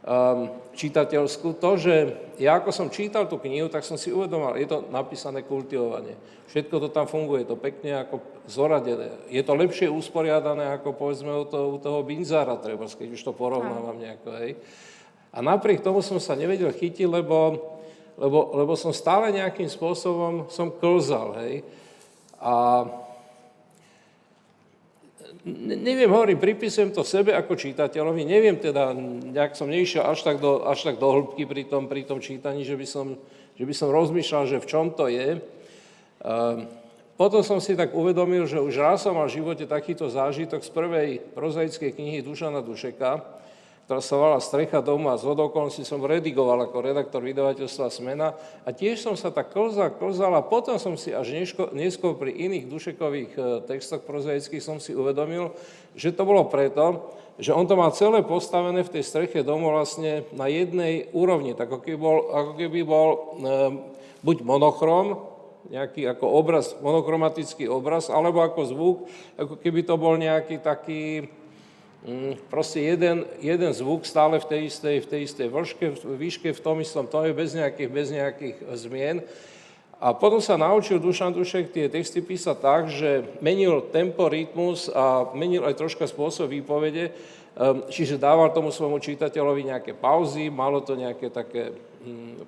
um, 0.03 0.51
čitateľskú. 0.75 1.55
To, 1.63 1.71
že 1.79 1.95
ja 2.43 2.59
ako 2.59 2.75
som 2.75 2.91
čítal 2.91 3.31
tú 3.31 3.39
knihu, 3.39 3.71
tak 3.71 3.87
som 3.87 3.95
si 3.95 4.11
uvedomal, 4.11 4.59
je 4.59 4.67
to 4.67 4.91
napísané 4.91 5.47
kultivovanie. 5.47 6.19
Všetko 6.51 6.77
to 6.83 6.89
tam 6.91 7.07
funguje, 7.07 7.47
je 7.47 7.55
to 7.55 7.59
pekne 7.59 8.03
ako 8.03 8.19
zoradené. 8.51 9.15
Je 9.31 9.43
to 9.47 9.55
lepšie 9.55 9.87
usporiadané 9.87 10.75
ako 10.75 10.91
povedzme 10.91 11.31
u 11.31 11.47
toho, 11.47 11.67
u 11.75 11.79
toho 11.79 12.03
Binzára, 12.03 12.59
treba, 12.59 12.91
keď 12.91 13.09
už 13.15 13.23
to 13.23 13.33
porovnávam 13.33 13.95
nejako. 13.95 14.29
Hej. 14.43 14.59
A 15.35 15.43
napriek 15.43 15.82
tomu 15.82 15.99
som 15.99 16.22
sa 16.22 16.39
nevedel 16.39 16.70
chytiť, 16.70 17.11
lebo, 17.11 17.59
lebo, 18.14 18.55
lebo 18.55 18.72
som 18.78 18.95
stále 18.95 19.35
nejakým 19.35 19.66
spôsobom 19.66 20.47
som 20.47 20.70
klzal, 20.70 21.35
hej. 21.43 21.66
A 22.39 22.87
neviem, 25.59 26.07
hovorím, 26.07 26.39
pripisujem 26.39 26.95
to 26.95 27.03
sebe 27.03 27.35
ako 27.35 27.59
čitateľovi, 27.59 28.22
neviem 28.22 28.57
teda, 28.57 28.95
nejak 29.35 29.59
som 29.59 29.66
nešiel 29.66 30.07
až 30.07 30.22
tak 30.22 30.39
do, 30.39 30.62
až 30.64 30.87
tak 30.87 30.97
do 31.03 31.11
hĺbky 31.11 31.45
pri 31.45 31.66
tom, 31.66 31.91
pri 31.91 32.07
tom 32.07 32.22
čítaní, 32.22 32.62
že 32.62 32.78
by, 32.78 32.87
som, 32.87 33.18
že 33.59 33.64
by 33.66 33.74
som 33.74 33.91
rozmýšľal, 33.91 34.45
že 34.47 34.62
v 34.62 34.70
čom 34.70 34.95
to 34.95 35.11
je. 35.11 35.43
Potom 37.14 37.43
som 37.47 37.59
si 37.59 37.74
tak 37.74 37.91
uvedomil, 37.93 38.47
že 38.47 38.62
už 38.62 38.74
raz 38.80 39.03
som 39.03 39.18
mal 39.18 39.26
v 39.26 39.37
živote 39.39 39.66
takýto 39.66 40.09
zážitok 40.09 40.62
z 40.62 40.70
prvej 40.72 41.09
prozaickej 41.37 41.91
knihy 41.93 42.18
Dušana 42.22 42.64
Dušeka, 42.64 43.43
ktorá 43.85 44.01
sa 44.01 44.16
volala 44.16 44.41
Strecha 44.41 44.80
domu 44.80 45.12
a 45.12 45.20
z 45.20 45.28
okolností 45.28 45.85
som 45.85 46.01
redigoval 46.01 46.64
ako 46.64 46.80
redaktor 46.80 47.20
vydavateľstva 47.20 47.93
Smena 47.93 48.32
a 48.64 48.72
tiež 48.72 49.05
som 49.05 49.12
sa 49.12 49.28
tak 49.28 49.53
klzal, 49.53 49.93
klzal 50.01 50.32
a 50.32 50.41
potom 50.41 50.80
som 50.80 50.97
si 50.97 51.12
až 51.12 51.37
neskôr 51.76 52.16
pri 52.16 52.32
iných 52.32 52.64
dušekových 52.72 53.32
e, 53.37 53.41
textoch 53.68 54.01
prozaických 54.09 54.64
som 54.64 54.80
si 54.80 54.97
uvedomil, 54.97 55.53
že 55.93 56.16
to 56.16 56.24
bolo 56.24 56.49
preto, 56.49 57.12
že 57.37 57.53
on 57.53 57.68
to 57.68 57.76
mal 57.76 57.93
celé 57.93 58.24
postavené 58.24 58.80
v 58.80 58.93
tej 58.97 59.05
streche 59.05 59.45
domu 59.45 59.68
vlastne 59.68 60.24
na 60.32 60.49
jednej 60.49 61.12
úrovni, 61.12 61.53
tak 61.53 61.68
ako 61.68 61.85
keby 61.85 61.99
bol, 62.01 62.18
ako 62.32 62.53
keby 62.57 62.80
bol 62.89 63.09
e, 63.12 63.18
buď 64.24 64.37
monochrom, 64.49 65.37
nejaký 65.68 66.09
ako 66.09 66.24
obraz, 66.28 66.76
monochromatický 66.80 67.68
obraz, 67.68 68.12
alebo 68.12 68.45
ako 68.45 68.61
zvuk, 68.68 68.97
ako 69.37 69.55
keby 69.61 69.80
to 69.85 69.95
bol 69.97 70.16
nejaký 70.16 70.61
taký, 70.61 71.28
proste 72.53 72.85
jeden, 72.85 73.25
jeden 73.41 73.73
zvuk 73.73 74.05
stále 74.05 74.37
v 74.37 74.45
tej 74.45 74.61
istej, 74.69 74.97
v 75.01 75.09
tej 75.09 75.21
istej 75.25 75.49
vrške, 75.49 75.87
v 76.05 76.15
výške, 76.21 76.49
v 76.53 76.61
tom 76.61 76.77
istom 76.85 77.09
tóne, 77.09 77.33
bez 77.33 77.57
nejakých, 77.57 77.91
bez 77.91 78.07
nejakých 78.13 78.57
zmien. 78.77 79.25
A 80.05 80.13
potom 80.13 80.37
sa 80.37 80.61
naučil 80.61 81.01
Dušan 81.01 81.33
Dušek 81.33 81.73
tie 81.73 81.89
texty 81.89 82.21
písať 82.21 82.57
tak, 82.61 82.83
že 82.93 83.25
menil 83.41 83.81
tempo, 83.89 84.29
rytmus 84.29 84.93
a 84.93 85.33
menil 85.33 85.65
aj 85.65 85.81
troška 85.81 86.05
spôsob 86.05 86.53
výpovede, 86.53 87.09
ehm, 87.09 87.89
čiže 87.89 88.21
dával 88.21 88.53
tomu 88.53 88.69
svojmu 88.69 89.01
čitateľovi 89.01 89.73
nejaké 89.73 89.97
pauzy, 89.97 90.53
malo 90.53 90.85
to 90.85 90.93
nejaké 90.93 91.33
také, 91.33 91.73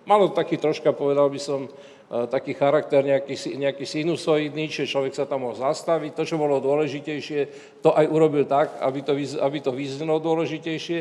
malo 0.05 0.29
to 0.29 0.39
taký 0.39 0.61
troška, 0.61 0.93
povedal 0.93 1.29
by 1.33 1.41
som, 1.41 1.69
E, 2.07 2.31
taký 2.31 2.55
charakter 2.55 3.03
nejaký, 3.03 3.35
nejaký 3.59 3.83
sinusoidný, 3.83 4.71
čiže 4.71 4.95
človek 4.95 5.11
sa 5.11 5.27
tam 5.27 5.43
mohol 5.43 5.59
zastaviť. 5.59 6.15
To, 6.15 6.23
čo 6.23 6.39
bolo 6.39 6.63
dôležitejšie, 6.63 7.41
to 7.83 7.91
aj 7.91 8.07
urobil 8.07 8.47
tak, 8.47 8.79
aby 8.79 9.03
to, 9.03 9.13
aby 9.43 9.59
to 9.59 9.75
vyznelo 9.75 10.23
dôležitejšie. 10.23 11.01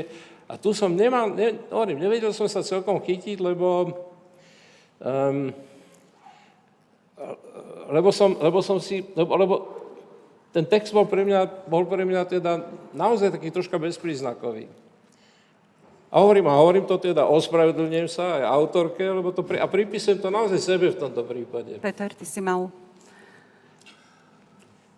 A 0.50 0.58
tu 0.58 0.74
som 0.74 0.90
nemal, 0.90 1.30
ne, 1.30 1.62
hovorím, 1.70 2.02
nevedel 2.02 2.34
som 2.34 2.50
sa 2.50 2.66
celkom 2.66 2.98
chytiť, 3.06 3.38
lebo, 3.38 3.94
um, 4.98 5.54
lebo, 7.94 8.10
som, 8.10 8.34
lebo 8.42 8.66
som 8.66 8.82
si, 8.82 9.06
lebo, 9.14 9.30
lebo 9.38 9.56
ten 10.50 10.66
text 10.66 10.90
bol 10.90 11.06
pre 11.06 11.22
mňa, 11.22 11.70
bol 11.70 11.86
pre 11.86 12.02
mňa 12.02 12.22
teda 12.26 12.66
naozaj 12.98 13.30
taký 13.30 13.54
troška 13.54 13.78
bezpríznakový. 13.78 14.66
A 16.16 16.24
hovorím, 16.24 16.48
a 16.48 16.56
hovorím 16.56 16.88
to 16.88 16.96
teda, 16.96 17.28
ospravedlňujem 17.28 18.08
sa 18.08 18.40
aj 18.40 18.44
autorke, 18.48 19.04
lebo 19.04 19.36
to 19.36 19.44
pri, 19.44 19.60
a 19.60 19.68
pripisujem 19.68 20.24
to 20.24 20.32
naozaj 20.32 20.64
sebe 20.64 20.88
v 20.88 20.96
tomto 20.96 21.28
prípade. 21.28 21.76
Peter, 21.84 22.08
ty 22.16 22.24
si 22.24 22.40
mal... 22.40 22.72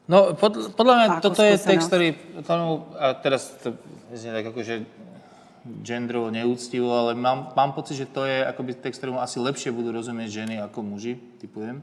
No, 0.05 0.38
pod, 0.38 0.78
podľa 0.78 0.93
mňa 0.93 1.07
toto 1.18 1.41
je 1.41 1.57
text, 1.57 1.89
ktorý 1.89 2.13
tomu, 2.45 2.86
a 3.01 3.18
teraz 3.18 3.49
to 3.65 3.74
znie 4.13 4.30
tak 4.30 4.53
akože 4.53 4.86
genderovo 5.82 6.30
neúctivo, 6.30 6.93
ale 6.93 7.18
mám, 7.18 7.51
mám 7.57 7.74
pocit, 7.74 7.97
že 7.97 8.07
to 8.07 8.24
je 8.24 8.45
akoby 8.45 8.78
text, 8.78 9.01
ktorému 9.01 9.18
asi 9.18 9.41
lepšie 9.41 9.74
budú 9.74 9.89
rozumieť 9.91 10.30
ženy 10.30 10.55
ako 10.70 10.86
muži, 10.86 11.18
typujem. 11.41 11.82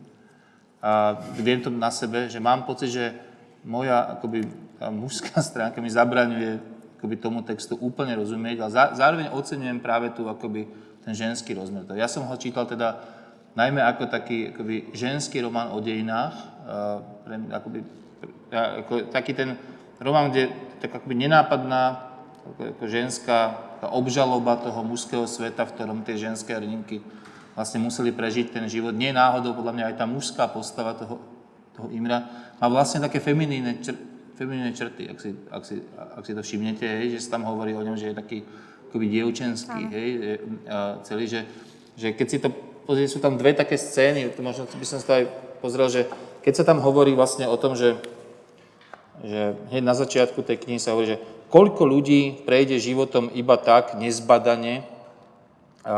A 0.79 1.19
viem 1.37 1.59
to 1.59 1.75
na 1.75 1.91
sebe, 1.91 2.31
že 2.31 2.39
mám 2.39 2.65
pocit, 2.65 2.95
že 2.95 3.19
moja 3.67 4.15
akoby 4.15 4.47
mužská 4.79 5.43
stránka 5.43 5.83
mi 5.83 5.91
zabraňuje 5.91 6.74
akoby 7.05 7.21
tomu 7.21 7.45
textu 7.45 7.77
úplne 7.77 8.17
rozumieť, 8.17 8.65
ale 8.65 8.97
zároveň 8.97 9.29
oceňujem 9.37 9.85
práve 9.85 10.09
tu 10.17 10.25
akoby 10.25 10.65
ten 11.05 11.13
ženský 11.13 11.53
rozmer. 11.53 11.85
Ja 11.93 12.09
som 12.09 12.25
ho 12.25 12.33
čítal 12.41 12.65
teda 12.65 13.05
najmä 13.53 13.85
ako 13.85 14.09
taký 14.09 14.57
akoby 14.57 14.97
ženský 14.97 15.45
román 15.45 15.69
o 15.77 15.85
dejinách, 15.85 16.33
pre, 17.29 17.37
akoby, 17.53 17.79
ako, 18.49 19.13
taký 19.13 19.37
ten 19.37 19.61
román, 20.01 20.33
kde 20.33 20.49
tak 20.81 20.97
akoby 20.97 21.29
nenápadná 21.29 22.09
ako, 22.41 22.73
ako 22.73 22.85
ženská 22.89 23.53
obžaloba 23.85 24.57
toho 24.65 24.81
mužského 24.81 25.29
sveta, 25.29 25.69
v 25.69 25.77
ktorom 25.77 26.09
tie 26.09 26.17
ženské 26.17 26.57
hrdinky 26.57 27.05
vlastne 27.53 27.85
museli 27.85 28.17
prežiť 28.17 28.49
ten 28.49 28.65
život. 28.65 28.97
Nie 28.97 29.13
náhodou, 29.13 29.53
podľa 29.53 29.77
mňa 29.77 29.85
aj 29.93 29.97
tá 30.01 30.09
mužská 30.09 30.49
postava 30.49 30.97
toho, 30.97 31.21
toho 31.77 31.93
Imra 31.93 32.33
má 32.65 32.67
vlastne 32.73 33.05
také 33.05 33.21
feminíne 33.21 33.85
čr- 33.85 34.14
feminine 34.35 34.75
črty, 34.75 35.07
ak 35.11 35.19
si, 35.23 35.31
ak 35.51 35.63
si, 35.63 35.77
ak 35.95 36.23
si 36.27 36.33
to 36.35 36.43
všimnete, 36.43 36.87
hej, 36.87 37.15
že 37.15 37.23
sa 37.23 37.39
tam 37.39 37.47
hovorí 37.47 37.75
o 37.75 37.83
ňom, 37.83 37.95
že 37.95 38.11
je 38.11 38.19
taký 38.19 38.39
akoby 38.91 39.07
dievčenský, 39.11 39.81
hej, 39.91 40.09
a 40.71 41.03
celý, 41.07 41.27
že, 41.27 41.41
že 41.95 42.15
keď 42.15 42.27
si 42.31 42.39
to 42.43 42.51
pozrieť, 42.87 43.09
sú 43.11 43.19
tam 43.23 43.39
dve 43.39 43.55
také 43.55 43.79
scény, 43.79 44.31
to 44.35 44.43
možno 44.43 44.67
by 44.67 44.87
som 44.87 44.99
si 44.99 45.07
to 45.07 45.15
aj 45.15 45.25
pozrel, 45.63 45.89
že 45.89 46.07
keď 46.45 46.53
sa 46.61 46.65
tam 46.67 46.79
hovorí 46.83 47.17
vlastne 47.17 47.49
o 47.49 47.57
tom, 47.57 47.73
že, 47.73 47.97
že 49.25 49.57
hneď 49.73 49.83
na 49.83 49.97
začiatku 49.97 50.45
tej 50.45 50.61
knihy 50.61 50.83
sa 50.83 50.93
hovorí, 50.93 51.17
že 51.17 51.23
koľko 51.49 51.83
ľudí 51.87 52.45
prejde 52.45 52.77
životom 52.83 53.33
iba 53.33 53.57
tak, 53.57 53.97
nezbadane, 53.97 54.85
a, 55.87 55.91
a, 55.91 55.97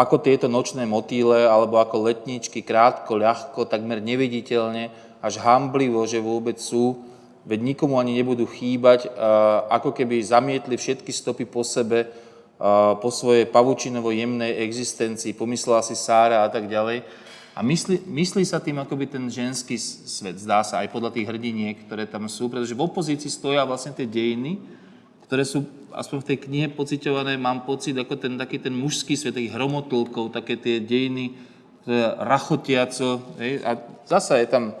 ako 0.00 0.16
tieto 0.24 0.46
nočné 0.48 0.88
motýle, 0.88 1.44
alebo 1.44 1.82
ako 1.82 2.08
letničky, 2.08 2.64
krátko, 2.64 3.20
ľahko, 3.20 3.68
takmer 3.68 4.00
neviditeľne, 4.00 5.09
až 5.20 5.40
hamblivo, 5.44 6.04
že 6.08 6.18
vôbec 6.20 6.56
sú, 6.56 7.04
veď 7.44 7.76
nikomu 7.76 7.96
ani 8.00 8.16
nebudú 8.16 8.44
chýbať, 8.44 9.08
ako 9.68 9.92
keby 9.92 10.20
zamietli 10.20 10.76
všetky 10.76 11.12
stopy 11.12 11.44
po 11.44 11.64
sebe, 11.64 12.08
po 13.00 13.08
svojej 13.08 13.48
pavučinovo 13.48 14.12
jemnej 14.12 14.60
existencii, 14.60 15.32
pomyslela 15.32 15.80
si 15.80 15.96
Sára 15.96 16.44
a 16.44 16.48
tak 16.52 16.68
ďalej. 16.68 17.00
A 17.56 17.64
myslí, 17.64 18.04
myslí 18.04 18.44
sa 18.44 18.60
tým 18.60 18.80
akoby 18.80 19.08
ten 19.08 19.24
ženský 19.28 19.76
svet, 19.80 20.36
zdá 20.40 20.60
sa, 20.64 20.80
aj 20.80 20.92
podľa 20.92 21.12
tých 21.16 21.28
hrdiniek, 21.28 21.88
ktoré 21.88 22.04
tam 22.04 22.28
sú, 22.28 22.48
pretože 22.52 22.76
v 22.76 22.84
opozícii 22.84 23.28
stoja 23.32 23.64
vlastne 23.64 23.96
tie 23.96 24.04
dejiny, 24.08 24.60
ktoré 25.24 25.44
sú 25.44 25.66
aspoň 25.90 26.16
v 26.22 26.28
tej 26.28 26.38
knihe 26.46 26.66
pociťované, 26.72 27.40
mám 27.40 27.66
pocit, 27.66 27.96
ako 27.98 28.20
ten 28.20 28.38
taký 28.38 28.62
ten 28.62 28.76
mužský 28.76 29.18
svet, 29.18 29.34
takých 29.34 29.56
hromotlkov, 29.56 30.30
také 30.30 30.60
tie 30.60 30.78
dejiny, 30.78 31.34
rachotiaco, 32.20 33.40
hej, 33.40 33.64
a 33.64 33.72
zasa 34.04 34.36
je 34.36 34.46
tam 34.46 34.76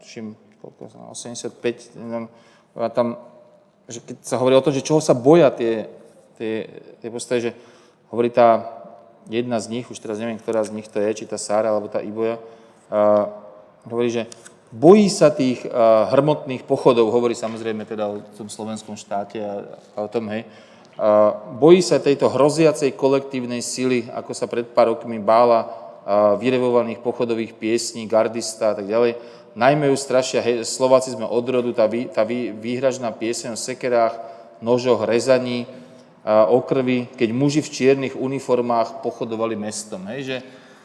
tuším, 0.00 0.36
koľko, 0.60 1.12
85, 1.12 1.96
neviem, 1.96 2.28
tam, 2.92 3.16
že 3.88 4.00
keď 4.00 4.16
sa 4.24 4.36
hovorí 4.40 4.56
o 4.56 4.64
tom, 4.64 4.72
že 4.72 4.84
čoho 4.84 5.00
sa 5.00 5.12
boja 5.12 5.52
tie, 5.52 5.88
tie, 6.40 6.68
tie 7.00 7.08
postavy, 7.12 7.50
že 7.50 7.52
hovorí 8.08 8.32
tá 8.32 8.64
jedna 9.28 9.60
z 9.60 9.70
nich, 9.72 9.86
už 9.88 10.00
teraz 10.00 10.20
neviem, 10.20 10.40
ktorá 10.40 10.64
z 10.64 10.74
nich 10.76 10.88
to 10.88 11.00
je, 11.00 11.24
či 11.24 11.24
tá 11.28 11.40
Sára 11.40 11.72
alebo 11.72 11.88
tá 11.88 12.04
Iboja, 12.04 12.36
a 12.92 13.32
hovorí, 13.88 14.12
že 14.12 14.28
bojí 14.68 15.08
sa 15.08 15.32
tých 15.32 15.64
a, 15.68 16.08
hrmotných 16.12 16.68
pochodov, 16.68 17.12
hovorí 17.12 17.32
samozrejme 17.32 17.88
teda 17.88 18.04
o 18.08 18.20
tom 18.36 18.52
slovenskom 18.52 18.96
štáte 18.96 19.40
a, 19.40 19.64
a 19.96 19.98
o 20.04 20.08
tom, 20.08 20.28
hej, 20.28 20.44
a, 21.00 21.32
bojí 21.56 21.80
sa 21.80 22.00
tejto 22.00 22.28
hroziacej 22.28 22.92
kolektívnej 22.96 23.64
sily, 23.64 24.12
ako 24.12 24.32
sa 24.36 24.44
pred 24.44 24.68
pár 24.68 24.92
rokmi 24.92 25.16
bála 25.16 25.83
vyrevovaných 26.36 27.00
pochodových 27.00 27.56
piesní, 27.56 28.04
gardista 28.04 28.70
a 28.70 28.74
tak 28.76 28.86
ďalej. 28.86 29.16
Najmä 29.54 29.86
ju 29.88 29.96
strašia, 29.96 30.42
hej, 30.42 30.66
Slováci 30.66 31.14
sme 31.14 31.24
od 31.24 31.46
rodu, 31.46 31.70
tá, 31.72 31.86
vý, 31.86 32.10
tá 32.10 32.26
vý, 32.26 32.50
výhražná 32.50 33.14
pieseň 33.14 33.54
o 33.54 33.58
sekerách, 33.58 34.18
nožoch, 34.58 35.06
rezaní, 35.06 35.64
a, 36.26 36.44
o 36.50 36.58
krvi, 36.60 37.06
keď 37.14 37.28
muži 37.30 37.60
v 37.62 37.72
čiernych 37.72 38.14
uniformách 38.18 39.00
pochodovali 39.00 39.54
mestom. 39.54 40.04
Hej, 40.10 40.22
že, 40.22 40.38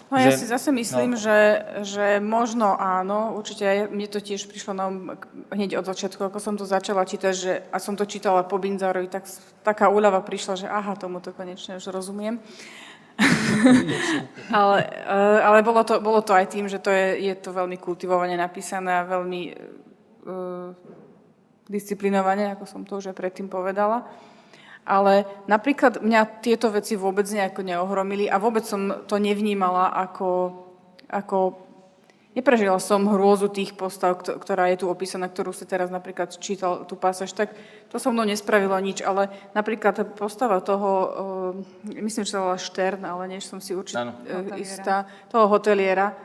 No 0.10 0.18
ja 0.18 0.34
že- 0.34 0.42
si 0.42 0.50
zase 0.50 0.74
myslím, 0.74 1.14
no. 1.14 1.22
že, 1.22 1.38
že 1.86 2.18
možno 2.18 2.74
áno, 2.74 3.38
určite 3.38 3.86
mne 3.94 4.10
to 4.10 4.18
tiež 4.18 4.50
prišlo 4.50 4.74
na 4.74 4.90
um 4.90 5.14
hneď 5.54 5.78
od 5.78 5.86
začiatku, 5.86 6.26
ako 6.26 6.42
som 6.42 6.58
to 6.58 6.66
začala 6.66 7.06
čítať, 7.06 7.34
že, 7.34 7.62
a 7.70 7.78
som 7.78 7.94
to 7.94 8.10
čítala 8.10 8.42
po 8.42 8.58
Binzárovi, 8.58 9.06
tak 9.06 9.30
taká 9.62 9.86
úľava 9.86 10.26
prišla, 10.26 10.66
že 10.66 10.68
aha, 10.70 10.98
tomu 10.98 11.22
to 11.22 11.30
konečne 11.30 11.78
už 11.78 11.94
rozumiem. 11.94 12.42
ale 14.60 14.78
eh, 14.88 15.40
ale 15.44 15.60
bolo, 15.62 15.84
to, 15.84 16.00
bolo 16.00 16.24
to 16.24 16.32
aj 16.32 16.48
tým, 16.48 16.72
že 16.72 16.80
to 16.80 16.90
je, 16.90 17.32
je 17.32 17.34
to 17.36 17.52
veľmi 17.52 17.76
kultivovane 17.76 18.40
napísané 18.40 19.04
a 19.04 19.08
veľmi 19.08 19.42
uh, 20.26 20.72
disciplinovane, 21.70 22.56
ako 22.56 22.66
som 22.66 22.82
to 22.88 22.98
už 22.98 23.14
aj 23.14 23.16
predtým 23.20 23.52
povedala. 23.52 24.10
Ale 24.90 25.28
napríklad 25.46 26.02
mňa 26.02 26.42
tieto 26.42 26.74
veci 26.74 26.98
vôbec 26.98 27.30
nejako 27.30 27.62
neohromili 27.62 28.26
a 28.26 28.42
vôbec 28.42 28.66
som 28.66 29.06
to 29.06 29.22
nevnímala 29.22 29.94
ako, 29.94 30.56
ako 31.06 31.69
neprežila 32.40 32.80
som 32.80 33.04
hrôzu 33.04 33.52
tých 33.52 33.76
postav, 33.76 34.16
kto- 34.24 34.40
ktorá 34.40 34.72
je 34.72 34.82
tu 34.82 34.86
opísaná, 34.88 35.28
ktorú 35.28 35.52
si 35.52 35.68
teraz 35.68 35.92
napríklad 35.92 36.32
čítal 36.40 36.88
tú 36.88 36.96
pasáž, 36.96 37.36
tak 37.36 37.52
to 37.92 38.00
so 38.00 38.16
mnou 38.16 38.24
nespravilo 38.24 38.80
nič, 38.80 39.04
ale 39.04 39.28
napríklad 39.52 40.16
postava 40.16 40.64
toho, 40.64 40.90
eh, 41.92 42.00
myslím, 42.00 42.24
že 42.24 42.32
sa 42.32 42.40
volá 42.40 42.56
Štern, 42.56 43.04
ale 43.04 43.28
než 43.28 43.44
som 43.44 43.60
si 43.60 43.76
určite 43.76 44.16
eh, 44.24 44.64
istá, 44.64 45.04
toho 45.28 45.52
hoteliera, 45.52 46.16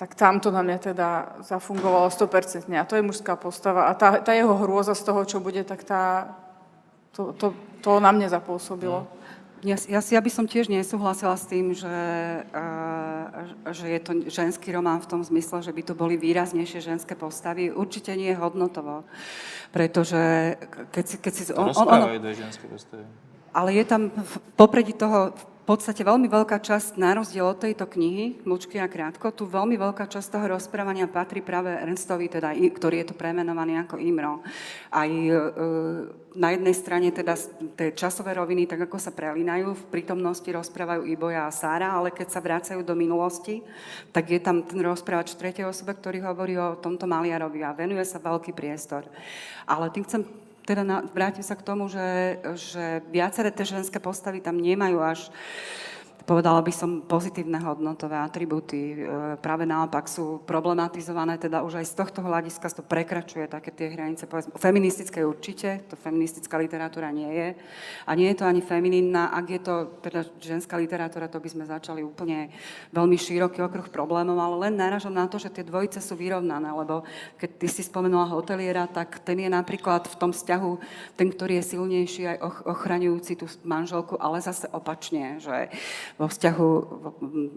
tak 0.00 0.16
tam 0.16 0.40
to 0.40 0.48
na 0.48 0.64
mňa 0.64 0.78
teda 0.80 1.08
zafungovalo 1.44 2.08
100%. 2.08 2.72
A 2.80 2.88
to 2.88 2.96
je 2.96 3.04
mužská 3.04 3.36
postava. 3.36 3.84
A 3.84 3.92
tá, 3.92 4.16
tá 4.24 4.32
jeho 4.32 4.56
hrôza 4.56 4.96
z 4.96 5.04
toho, 5.04 5.20
čo 5.28 5.44
bude, 5.44 5.60
tak 5.60 5.84
tá, 5.84 6.32
to, 7.12 7.36
to, 7.36 7.52
to 7.84 8.00
na 8.00 8.08
mňa 8.08 8.32
zapôsobilo. 8.32 9.04
Ja, 9.60 9.76
ja, 9.76 10.00
ja 10.00 10.20
by 10.24 10.30
som 10.32 10.48
tiež 10.48 10.72
nesúhlasila 10.72 11.36
s 11.36 11.44
tým, 11.44 11.76
že, 11.76 11.98
uh, 12.48 13.72
že 13.76 13.86
je 13.92 14.00
to 14.00 14.12
ženský 14.32 14.72
román 14.72 15.04
v 15.04 15.10
tom 15.12 15.20
zmysle, 15.20 15.60
že 15.60 15.76
by 15.76 15.82
to 15.84 15.92
boli 15.92 16.16
výraznejšie 16.16 16.80
ženské 16.80 17.12
postavy. 17.12 17.68
Určite 17.68 18.16
nie 18.16 18.32
hodnotovo, 18.32 19.04
pretože 19.68 20.56
keď 20.88 21.04
si... 21.04 21.16
Keď 21.20 21.32
si 21.36 21.42
on, 21.52 21.76
on, 21.76 22.08
dve 22.16 22.32
ženské 22.32 22.64
postavy. 22.72 23.04
ale 23.52 23.70
je 23.76 23.84
tam 23.84 24.08
v 24.08 24.34
popredí 24.56 24.96
toho 24.96 25.36
v 25.36 25.44
podstate 25.70 26.02
veľmi 26.02 26.26
veľká 26.26 26.58
časť, 26.58 26.98
na 26.98 27.14
rozdiel 27.14 27.46
od 27.46 27.62
tejto 27.62 27.86
knihy, 27.86 28.42
Mlčky 28.42 28.82
a 28.82 28.90
krátko, 28.90 29.30
tu 29.30 29.46
veľmi 29.46 29.78
veľká 29.78 30.10
časť 30.10 30.34
toho 30.34 30.58
rozprávania 30.58 31.06
patrí 31.06 31.38
práve 31.38 31.70
Ernstovi, 31.70 32.26
teda, 32.26 32.50
ktorý 32.58 33.06
je 33.06 33.06
tu 33.06 33.14
premenovaný 33.14 33.78
ako 33.86 34.02
Imro. 34.02 34.42
Aj 34.90 35.06
e, 35.06 35.30
na 36.34 36.48
jednej 36.50 36.74
strane 36.74 37.14
teda 37.14 37.38
tie 37.78 37.94
časové 37.94 38.34
roviny, 38.34 38.66
tak 38.66 38.90
ako 38.90 38.98
sa 38.98 39.14
prelínajú, 39.14 39.78
v 39.78 39.88
prítomnosti 39.94 40.50
rozprávajú 40.50 41.06
Iboja 41.06 41.46
a 41.46 41.54
Sára, 41.54 41.94
ale 41.94 42.10
keď 42.10 42.34
sa 42.34 42.42
vracajú 42.42 42.82
do 42.82 42.98
minulosti, 42.98 43.62
tak 44.10 44.26
je 44.26 44.42
tam 44.42 44.66
ten 44.66 44.82
rozprávač 44.82 45.38
tretej 45.38 45.70
osobe, 45.70 45.94
ktorý 45.94 46.18
hovorí 46.26 46.58
o 46.58 46.82
tomto 46.82 47.06
maliarovi 47.06 47.62
a 47.62 47.70
venuje 47.78 48.02
sa 48.02 48.18
veľký 48.18 48.50
priestor. 48.58 49.06
Ale 49.70 49.86
tým 49.94 50.02
chcem 50.02 50.26
teda 50.64 50.82
na, 50.84 51.02
vrátim 51.14 51.44
sa 51.44 51.56
k 51.56 51.66
tomu, 51.66 51.88
že, 51.88 52.40
že 52.56 53.00
viaceré 53.08 53.50
tie 53.50 53.64
ženské 53.64 53.98
postavy 53.98 54.42
tam 54.42 54.60
nemajú 54.60 54.98
až 55.00 55.32
povedala 56.24 56.60
by 56.60 56.72
som, 56.72 56.90
pozitívne 57.04 57.60
hodnotové 57.62 58.16
atribúty. 58.18 58.94
E, 58.94 59.36
Práve 59.40 59.64
naopak 59.64 60.06
sú 60.06 60.42
problematizované, 60.44 61.40
teda 61.40 61.64
už 61.64 61.80
aj 61.80 61.86
z 61.86 61.94
tohto 61.94 62.20
hľadiska 62.24 62.66
to 62.70 62.82
prekračuje 62.86 63.50
také 63.50 63.74
tie 63.74 63.92
hranice, 63.92 64.26
povedzme, 64.26 64.54
feministické 64.56 65.26
určite, 65.26 65.84
to 65.90 65.98
feministická 65.98 66.58
literatúra 66.60 67.10
nie 67.10 67.30
je. 67.30 67.48
A 68.06 68.14
nie 68.14 68.30
je 68.30 68.38
to 68.38 68.44
ani 68.46 68.62
feminínna, 68.62 69.34
ak 69.34 69.46
je 69.50 69.60
to 69.60 69.74
teda 70.00 70.20
ženská 70.38 70.78
literatúra, 70.78 71.26
to 71.26 71.42
by 71.42 71.48
sme 71.50 71.64
začali 71.66 72.04
úplne 72.04 72.50
veľmi 72.94 73.16
široký 73.18 73.62
okruh 73.64 73.88
problémov, 73.90 74.38
ale 74.38 74.70
len 74.70 74.74
náražam 74.78 75.12
na 75.12 75.26
to, 75.26 75.36
že 75.36 75.50
tie 75.50 75.66
dvojice 75.66 75.98
sú 75.98 76.14
vyrovnané, 76.14 76.70
lebo 76.70 77.02
keď 77.36 77.50
ty 77.58 77.66
si 77.66 77.82
spomenula 77.82 78.30
hoteliera, 78.30 78.86
tak 78.86 79.18
ten 79.20 79.42
je 79.42 79.50
napríklad 79.50 80.06
v 80.06 80.16
tom 80.16 80.30
vzťahu, 80.30 80.72
ten, 81.18 81.28
ktorý 81.28 81.58
je 81.60 81.74
silnejší 81.74 82.22
aj 82.36 82.38
och- 82.40 82.62
ochraňujúci 82.70 83.32
tú 83.36 83.46
manželku, 83.66 84.16
ale 84.16 84.40
zase 84.40 84.70
opačne, 84.70 85.42
že 85.42 85.68
vo 86.20 86.28
vzťahu, 86.28 86.70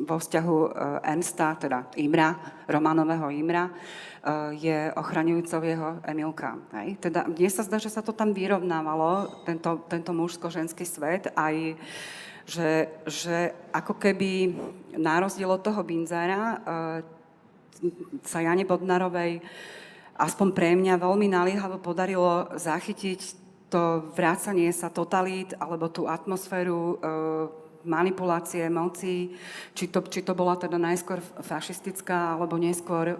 vo, 0.07 0.15
vzťahu 0.15 0.57
eh, 0.63 1.11
Ernsta, 1.11 1.59
teda 1.59 1.91
Imra, 1.99 2.31
románového 2.71 3.27
Imra, 3.27 3.67
eh, 3.67 4.55
je 4.55 4.77
ochraňujúcou 4.95 5.59
jeho 5.67 5.89
Emilka. 6.07 6.55
Hej? 6.79 6.95
Teda 7.03 7.27
mne 7.27 7.49
sa 7.51 7.67
zdá, 7.67 7.75
že 7.75 7.91
sa 7.91 7.99
to 7.99 8.15
tam 8.15 8.31
vyrovnávalo, 8.31 9.43
tento, 9.43 9.83
tento 9.91 10.15
mužsko-ženský 10.15 10.87
svet, 10.87 11.27
aj 11.35 11.75
že, 12.43 12.91
že 13.07 13.55
ako 13.71 13.95
keby 13.95 14.51
na 14.99 15.23
rozdiel 15.23 15.47
od 15.47 15.63
toho 15.63 15.83
Binzara 15.83 16.43
eh, 16.55 16.59
sa 18.23 18.39
Jane 18.39 18.63
Bodnarovej 18.63 19.43
aspoň 20.15 20.47
pre 20.55 20.71
mňa 20.71 21.03
veľmi 21.03 21.27
naliehavo 21.27 21.83
podarilo 21.83 22.47
zachytiť 22.55 23.43
to 23.67 24.13
vrácanie 24.13 24.69
sa 24.69 24.93
totalít 24.93 25.57
alebo 25.57 25.89
tú 25.89 26.05
atmosféru 26.05 27.01
manipulácie 27.83 28.67
moci, 28.71 29.35
či 29.75 29.85
to, 29.87 30.03
či 30.07 30.23
to 30.23 30.33
bola 30.33 30.55
teda 30.55 30.79
najskôr 30.79 31.19
fašistická 31.21 32.39
alebo 32.39 32.55
neskôr 32.55 33.13
e, 33.13 33.17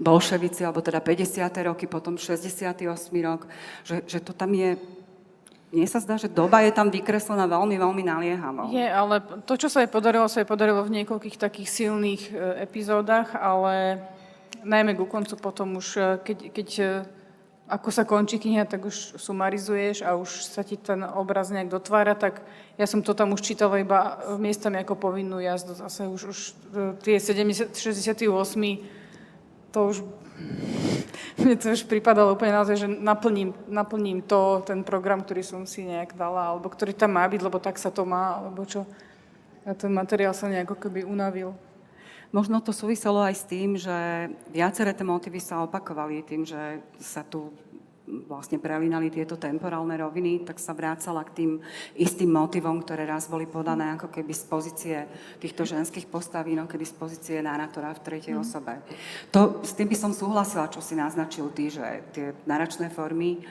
bolševici, 0.00 0.64
alebo 0.64 0.80
teda 0.80 1.02
50. 1.02 1.44
roky, 1.66 1.84
potom 1.84 2.16
68. 2.16 2.86
rok, 3.20 3.44
že, 3.84 4.02
že 4.08 4.18
to 4.24 4.32
tam 4.32 4.54
je 4.56 4.78
mne 5.70 5.86
sa 5.86 6.02
zdá, 6.02 6.18
že 6.18 6.26
doba 6.26 6.66
je 6.66 6.74
tam 6.74 6.90
vykreslená 6.90 7.46
veľmi, 7.46 7.78
veľmi 7.78 8.02
naliehavo. 8.02 8.74
Je, 8.74 8.82
ale 8.82 9.22
to, 9.46 9.54
čo 9.54 9.70
sa 9.70 9.86
jej 9.86 9.86
podarilo, 9.86 10.26
sa 10.26 10.42
jej 10.42 10.48
podarilo 10.50 10.82
v 10.82 10.98
niekoľkých 10.98 11.38
takých 11.38 11.70
silných 11.70 12.22
e, 12.26 12.66
epizódach, 12.66 13.38
ale 13.38 14.02
najmä 14.66 14.98
ku 14.98 15.06
koncu 15.06 15.38
potom 15.38 15.78
už, 15.78 15.88
e, 15.94 16.02
keď, 16.26 16.38
keď 16.50 16.68
ako 17.70 17.88
sa 17.94 18.02
končí 18.02 18.42
kniha, 18.42 18.66
tak 18.66 18.82
už 18.82 19.14
sumarizuješ 19.14 20.02
a 20.02 20.18
už 20.18 20.50
sa 20.50 20.66
ti 20.66 20.74
ten 20.74 21.06
obraz 21.06 21.54
nejak 21.54 21.70
dotvára, 21.70 22.18
tak 22.18 22.42
ja 22.74 22.90
som 22.90 22.98
to 22.98 23.14
tam 23.14 23.30
už 23.30 23.46
čítala 23.46 23.78
iba 23.78 24.18
e, 24.26 24.34
miestami 24.42 24.82
ako 24.82 24.98
povinnú 24.98 25.38
jazdu. 25.38 25.78
Zase 25.78 26.10
už, 26.10 26.22
už 26.34 26.38
e, 26.74 26.82
tie 26.98 27.16
70, 27.22 27.70
68 27.70 28.26
to 29.70 29.78
už 29.86 29.96
mne 31.40 31.54
to 31.56 31.70
už 31.70 31.86
pripadalo 31.86 32.34
úplne 32.34 32.58
naozaj, 32.58 32.76
že 32.84 32.88
naplním, 32.90 33.54
naplním 33.70 34.20
to, 34.26 34.66
ten 34.66 34.82
program, 34.82 35.22
ktorý 35.22 35.46
som 35.46 35.62
si 35.62 35.86
nejak 35.86 36.18
dala, 36.18 36.50
alebo 36.50 36.66
ktorý 36.66 36.90
tam 36.92 37.14
má 37.14 37.24
byť, 37.30 37.40
lebo 37.40 37.62
tak 37.62 37.78
sa 37.78 37.94
to 37.94 38.02
má, 38.02 38.42
alebo 38.42 38.66
čo. 38.66 38.82
A 39.62 39.76
ten 39.76 39.92
materiál 39.92 40.34
sa 40.34 40.50
nejako 40.50 40.74
keby 40.74 41.06
unavil. 41.06 41.54
Možno 42.30 42.62
to 42.62 42.70
súviselo 42.70 43.18
aj 43.26 43.34
s 43.34 43.44
tým, 43.44 43.74
že 43.74 44.30
viaceré 44.54 44.94
tie 44.94 45.02
motívy 45.02 45.42
sa 45.42 45.66
opakovali 45.66 46.22
tým, 46.22 46.46
že 46.46 46.78
sa 47.02 47.26
tu 47.26 47.50
vlastne 48.26 48.58
prelínali 48.58 49.10
tieto 49.10 49.38
temporálne 49.38 49.94
roviny, 49.94 50.42
tak 50.42 50.58
sa 50.58 50.74
vrácala 50.74 51.22
k 51.22 51.34
tým 51.42 51.50
istým 51.94 52.30
motivom, 52.30 52.82
ktoré 52.82 53.06
raz 53.06 53.30
boli 53.30 53.46
podané 53.46 53.94
ako 53.94 54.10
keby 54.10 54.32
z 54.34 54.44
pozície 54.50 54.96
týchto 55.38 55.62
ženských 55.62 56.10
postav, 56.10 56.46
inokedy 56.50 56.82
z 56.86 56.94
pozície 56.96 57.36
náratora 57.38 57.94
v 57.94 58.02
tretej 58.02 58.34
mm. 58.34 58.42
osobe. 58.42 58.82
To, 59.30 59.62
s 59.62 59.74
tým 59.78 59.86
by 59.86 59.96
som 59.98 60.12
súhlasila, 60.14 60.72
čo 60.72 60.82
si 60.82 60.98
naznačil 60.98 61.50
ty, 61.54 61.70
že 61.70 61.86
tie 62.10 62.34
náračné 62.46 62.90
formy 62.90 63.42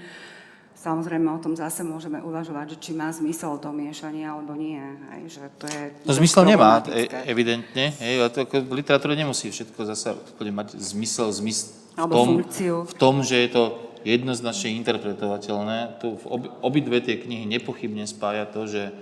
Samozrejme, 0.80 1.28
o 1.28 1.44
tom 1.44 1.60
zase 1.60 1.84
môžeme 1.84 2.24
uvažovať, 2.24 2.72
že 2.72 2.78
či 2.80 2.92
má 2.96 3.12
zmysel 3.12 3.60
to 3.60 3.76
miešanie 3.76 4.24
alebo 4.24 4.56
nie. 4.56 4.80
Hej, 5.12 5.24
že 5.36 5.44
to 5.60 5.68
je 5.68 5.92
No 6.08 6.16
zmysel 6.16 6.48
nemá, 6.48 6.80
e- 6.88 7.12
evidentne. 7.28 7.92
Hej, 8.00 8.24
a 8.24 8.32
to 8.32 8.48
ako 8.48 8.64
v 8.64 8.80
literatúre 8.80 9.12
nemusí 9.12 9.52
všetko 9.52 9.76
zase 9.84 10.16
úplne 10.16 10.56
mať 10.56 10.80
zmysel, 10.80 11.36
zmysel 11.36 11.76
v 12.00 12.08
tom, 12.08 12.28
funkciu. 12.40 12.76
v 12.88 12.94
tom, 12.96 13.20
že 13.28 13.44
je 13.44 13.50
to 13.52 13.64
jednoznačne 14.08 14.72
interpretovateľné. 14.80 16.00
Tu 16.00 16.16
v 16.16 16.26
obi, 16.32 16.48
obidve 16.64 17.04
tie 17.04 17.20
knihy 17.20 17.44
nepochybne 17.44 18.08
spája 18.08 18.48
to, 18.48 18.64
že 18.64 18.96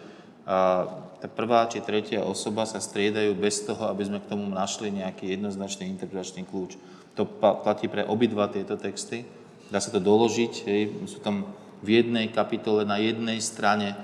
a 0.48 0.88
tá 1.20 1.28
prvá 1.28 1.68
či 1.68 1.84
tretia 1.84 2.24
osoba 2.24 2.64
sa 2.64 2.80
striedajú 2.80 3.36
bez 3.36 3.68
toho, 3.68 3.92
aby 3.92 4.08
sme 4.08 4.24
k 4.24 4.32
tomu 4.32 4.48
našli 4.48 4.96
nejaký 4.96 5.36
jednoznačný 5.36 5.92
interpretačný 5.92 6.48
kľúč. 6.48 6.80
To 7.20 7.28
platí 7.28 7.92
pre 7.92 8.08
obidva 8.08 8.48
tieto 8.48 8.80
texty. 8.80 9.28
Dá 9.68 9.84
sa 9.84 9.92
to 9.92 10.00
doložiť, 10.00 10.54
hej. 10.66 10.82
sú 11.04 11.20
tam 11.20 11.52
v 11.82 11.88
jednej 12.02 12.30
kapitole 12.34 12.86
na 12.86 12.98
jednej 12.98 13.38
strane 13.42 13.98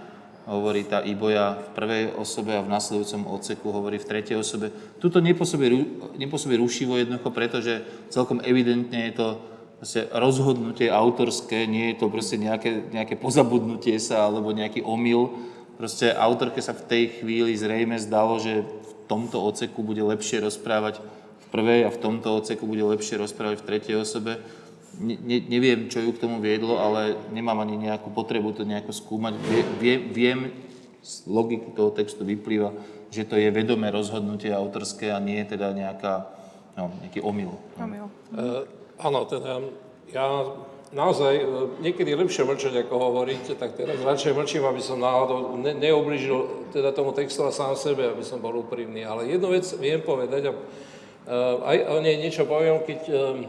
hovorí 0.44 0.84
tá 0.84 1.00
Iboja 1.00 1.56
v 1.56 1.68
prvej 1.72 2.04
osobe 2.20 2.52
a 2.60 2.66
v 2.66 2.72
nasledujúcom 2.72 3.32
odseku 3.32 3.72
hovorí 3.72 3.96
v 3.96 4.10
tretej 4.12 4.44
osobe. 4.44 4.76
Tuto 5.00 5.24
nepôsobí, 5.24 5.72
nepôsobí 6.20 6.60
rušivo 6.60 7.00
jednoducho, 7.00 7.32
pretože 7.32 7.74
celkom 8.12 8.44
evidentne 8.44 9.08
je 9.12 9.14
to 9.16 9.28
rozhodnutie 10.16 10.88
autorské, 10.88 11.68
nie 11.68 11.92
je 11.92 12.00
to 12.00 12.08
proste 12.08 12.40
nejaké, 12.40 12.92
nejaké 12.92 13.20
pozabudnutie 13.20 14.00
sa 14.00 14.28
alebo 14.28 14.56
nejaký 14.56 14.84
omyl. 14.84 15.32
Proste 15.76 16.12
autorke 16.12 16.64
sa 16.64 16.72
v 16.76 16.88
tej 16.88 17.04
chvíli 17.20 17.56
zrejme 17.56 18.00
zdalo, 18.00 18.40
že 18.40 18.64
v 18.64 18.92
tomto 19.12 19.44
odseku 19.44 19.84
bude 19.84 20.00
lepšie 20.00 20.40
rozprávať 20.44 21.04
v 21.04 21.48
prvej 21.52 21.80
a 21.88 21.90
v 21.92 22.00
tomto 22.00 22.32
odseku 22.32 22.64
bude 22.64 22.84
lepšie 22.84 23.20
rozprávať 23.20 23.64
v 23.64 23.68
tretej 23.68 23.96
osobe 24.00 24.40
ne, 25.00 25.16
ne, 25.18 25.38
neviem, 25.42 25.90
čo 25.90 26.02
ju 26.02 26.14
k 26.14 26.22
tomu 26.22 26.44
viedlo, 26.44 26.78
ale 26.78 27.18
nemám 27.34 27.62
ani 27.64 27.90
nejakú 27.90 28.14
potrebu 28.14 28.54
to 28.54 28.68
nejako 28.68 28.94
skúmať. 28.94 29.34
Vie, 29.50 29.62
vie, 29.82 29.96
viem, 29.98 30.40
z 31.04 31.28
logiky 31.28 31.76
toho 31.76 31.92
textu 31.92 32.24
vyplýva, 32.24 32.72
že 33.12 33.28
to 33.28 33.36
je 33.36 33.52
vedomé 33.52 33.92
rozhodnutie 33.92 34.56
autorské 34.56 35.12
a 35.12 35.20
nie 35.20 35.44
teda 35.44 35.76
nejaká, 35.76 36.32
no, 36.80 36.96
nejaký 37.04 37.20
omyl. 37.20 37.60
No. 37.76 37.84
Omyl. 37.84 38.08
E, 38.08 38.44
áno, 39.04 39.20
teda 39.28 39.60
ja 40.16 40.26
naozaj 40.96 41.34
e, 41.36 41.46
niekedy 41.84 42.16
je 42.16 42.22
lepšie 42.24 42.48
mlčať, 42.48 42.74
ako 42.88 42.94
hovoriť, 42.96 43.60
tak 43.60 43.76
teraz 43.76 44.00
radšej 44.00 44.32
mlčím, 44.32 44.64
aby 44.64 44.80
som 44.80 45.02
náhodou 45.04 45.60
ne, 45.60 45.76
neoblížil 45.76 46.72
teda 46.72 46.96
tomu 46.96 47.12
textu 47.12 47.44
a 47.44 47.52
sám 47.52 47.76
sebe, 47.76 48.08
aby 48.08 48.24
som 48.24 48.40
bol 48.40 48.56
úprimný. 48.56 49.04
Ale 49.04 49.28
jednu 49.28 49.52
vec 49.52 49.68
viem 49.76 50.00
povedať 50.00 50.50
a 50.50 50.58
aj 51.64 51.78
o 51.88 52.04
nej 52.04 52.20
niečo 52.20 52.44
poviem, 52.44 52.84
keď 52.84 53.02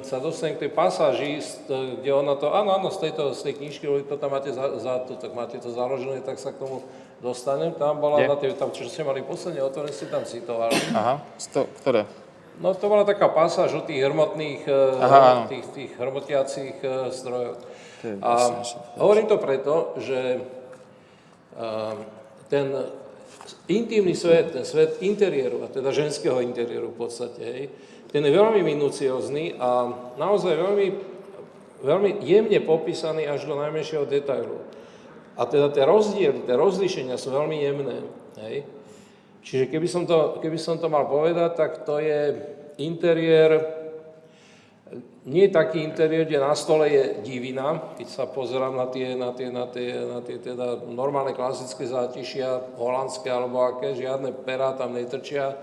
sa 0.06 0.22
dostanem 0.22 0.54
k 0.54 0.66
tej 0.66 0.70
pasáži, 0.70 1.42
uh, 1.42 1.98
kde 1.98 2.10
ona 2.14 2.38
to, 2.38 2.54
áno, 2.54 2.78
áno, 2.78 2.86
z, 2.94 3.10
tejto, 3.10 3.34
z 3.34 3.50
tej 3.50 3.54
knižky, 3.58 3.84
lebo 3.90 4.06
to 4.06 4.14
tam 4.14 4.30
máte, 4.30 4.54
za, 4.54 4.78
za 4.78 5.02
to, 5.02 5.18
tak 5.18 5.34
máte 5.34 5.58
to 5.58 5.74
založené, 5.74 6.22
tak 6.22 6.38
sa 6.38 6.54
k 6.54 6.62
tomu 6.62 6.86
dostanem. 7.18 7.74
Tam 7.74 7.98
bola, 7.98 8.22
Je. 8.22 8.30
na 8.30 8.38
tej, 8.38 8.54
tam, 8.54 8.70
čo 8.70 8.86
ste 8.86 9.02
mali 9.02 9.26
posledne 9.26 9.66
otvorené, 9.66 9.90
ste 9.90 10.06
tam 10.06 10.22
citovali. 10.22 10.78
Aha, 10.94 11.18
sto, 11.34 11.66
ktoré? 11.82 12.06
No 12.62 12.78
to 12.78 12.86
bola 12.86 13.02
taká 13.02 13.26
pasáž 13.26 13.74
o 13.74 13.82
tých 13.82 14.06
hmotných, 14.06 14.70
Aha, 15.02 15.18
áno. 15.18 15.42
uh, 15.42 15.50
tých, 15.50 15.66
tých. 15.74 15.90
To 15.98 18.06
je 18.06 18.22
A 18.22 18.30
vlastne 18.62 18.78
hovorím 19.02 19.26
to 19.26 19.36
preto, 19.42 19.98
že 19.98 20.46
ten 22.50 22.66
intimný 23.68 24.12
svet, 24.12 24.52
ten 24.52 24.64
svet 24.64 25.00
interiéru, 25.00 25.64
a 25.64 25.72
teda 25.72 25.92
ženského 25.94 26.40
interiéru 26.44 26.92
v 26.92 26.98
podstate, 27.08 27.40
hej, 27.40 27.62
ten 28.12 28.22
je 28.22 28.30
veľmi 28.30 28.62
minúciozný 28.62 29.58
a 29.58 29.90
naozaj 30.14 30.54
veľmi, 30.54 30.86
veľmi 31.82 32.10
jemne 32.22 32.60
popísaný 32.62 33.26
až 33.26 33.50
do 33.50 33.58
najmenšieho 33.58 34.06
detailu. 34.06 34.62
A 35.34 35.50
teda 35.50 35.74
tie 35.74 35.82
rozdiely, 35.82 36.46
tie 36.46 36.54
rozlíšenia 36.54 37.18
sú 37.18 37.34
veľmi 37.34 37.56
jemné. 37.58 37.98
Hej. 38.38 38.56
Čiže 39.42 39.64
keby 39.66 39.88
som, 39.90 40.06
to, 40.06 40.38
keby 40.38 40.56
som 40.62 40.78
to 40.78 40.86
mal 40.86 41.10
povedať, 41.10 41.58
tak 41.58 41.82
to 41.82 41.98
je 41.98 42.38
interiér, 42.78 43.83
nie 45.24 45.48
je 45.48 45.56
taký 45.56 45.80
interiér, 45.80 46.28
kde 46.28 46.36
na 46.36 46.52
stole 46.52 46.84
je 46.92 47.24
divina, 47.24 47.96
keď 47.96 48.08
sa 48.12 48.24
pozerám 48.28 48.76
na 48.76 48.86
tie, 48.92 49.16
na 49.16 49.32
tie, 49.32 49.48
na 49.48 49.64
tie, 49.64 49.88
na 50.04 50.20
tie 50.20 50.36
teda 50.36 50.84
normálne 50.92 51.32
klasické 51.32 51.88
zátišia, 51.88 52.76
holandské 52.76 53.32
alebo 53.32 53.64
aké, 53.64 53.96
žiadne 53.96 54.36
perá 54.44 54.76
tam 54.76 54.92
netrčia 54.92 55.56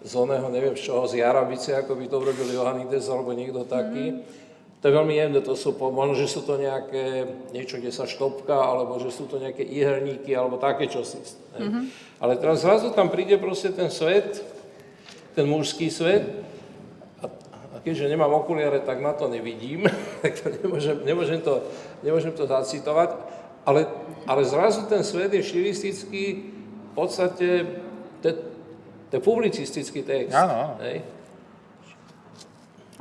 z 0.00 0.12
oného, 0.16 0.48
neviem 0.48 0.72
z 0.74 0.88
čoho, 0.88 1.04
z 1.04 1.20
jarabice, 1.20 1.76
ako 1.76 1.92
by 1.92 2.04
to 2.08 2.16
urobil 2.24 2.48
Johanides 2.48 3.06
alebo 3.12 3.36
niekto 3.36 3.68
taký. 3.68 4.24
To 4.82 4.90
je 4.90 4.98
veľmi 4.98 5.14
jemné, 5.14 5.38
to 5.46 5.54
sú, 5.54 5.78
možno, 5.78 6.18
že 6.18 6.26
sú 6.26 6.42
to 6.42 6.58
nejaké, 6.58 7.28
niečo, 7.54 7.78
kde 7.78 7.94
sa 7.94 8.02
štopka, 8.02 8.58
alebo 8.58 8.98
že 8.98 9.14
sú 9.14 9.30
to 9.30 9.38
nejaké 9.38 9.62
ihrníky, 9.62 10.34
alebo 10.34 10.58
také 10.58 10.90
čosi. 10.90 11.22
Mm-hmm. 11.54 11.84
Ale 12.18 12.34
teraz 12.34 12.66
zrazu 12.66 12.90
tam 12.90 13.06
príde 13.06 13.38
proste 13.38 13.70
ten 13.70 13.94
svet, 13.94 14.42
ten 15.38 15.46
mužský 15.46 15.86
svet, 15.86 16.26
keďže 17.82 18.10
nemám 18.10 18.32
okuliare, 18.32 18.78
tak 18.80 19.02
na 19.02 19.12
to 19.12 19.28
nevidím, 19.28 19.86
tak 20.22 20.38
to 20.38 20.50
nemôžem, 20.50 20.96
nemôžem, 21.04 21.40
to, 21.42 21.62
nemôžem 22.02 22.32
to 22.32 22.46
zacitovať, 22.46 23.14
ale, 23.66 23.86
ale 24.26 24.42
zrazu 24.42 24.86
ten 24.86 25.06
svet 25.06 25.34
je 25.34 25.42
štilistický, 25.42 26.24
v 26.92 26.94
podstate, 26.94 27.66
to, 28.22 28.26
je- 28.30 29.20
publicistický 29.22 30.02
text. 30.02 30.32
Áno. 30.32 30.80
Hej? 30.80 31.04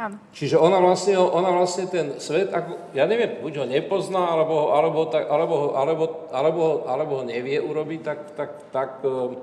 Áno. 0.01 0.17
Čiže 0.33 0.57
ona 0.57 0.81
vlastne, 0.81 1.13
ona 1.19 1.53
vlastne 1.53 1.85
ten 1.85 2.17
svet, 2.17 2.49
ako, 2.49 2.95
ja 2.97 3.05
neviem, 3.05 3.37
buď 3.37 3.53
ho 3.61 3.65
nepozná, 3.69 4.33
alebo, 4.33 4.73
alebo, 4.73 5.05
tak, 5.05 5.29
alebo, 5.29 5.77
alebo, 5.77 6.03
alebo, 6.33 6.63
alebo 6.89 7.11
ho 7.21 7.23
nevie 7.27 7.61
urobiť, 7.61 7.99
tak, 8.01 8.19
tak, 8.33 8.49
tak 8.73 8.89
eh, 9.05 9.37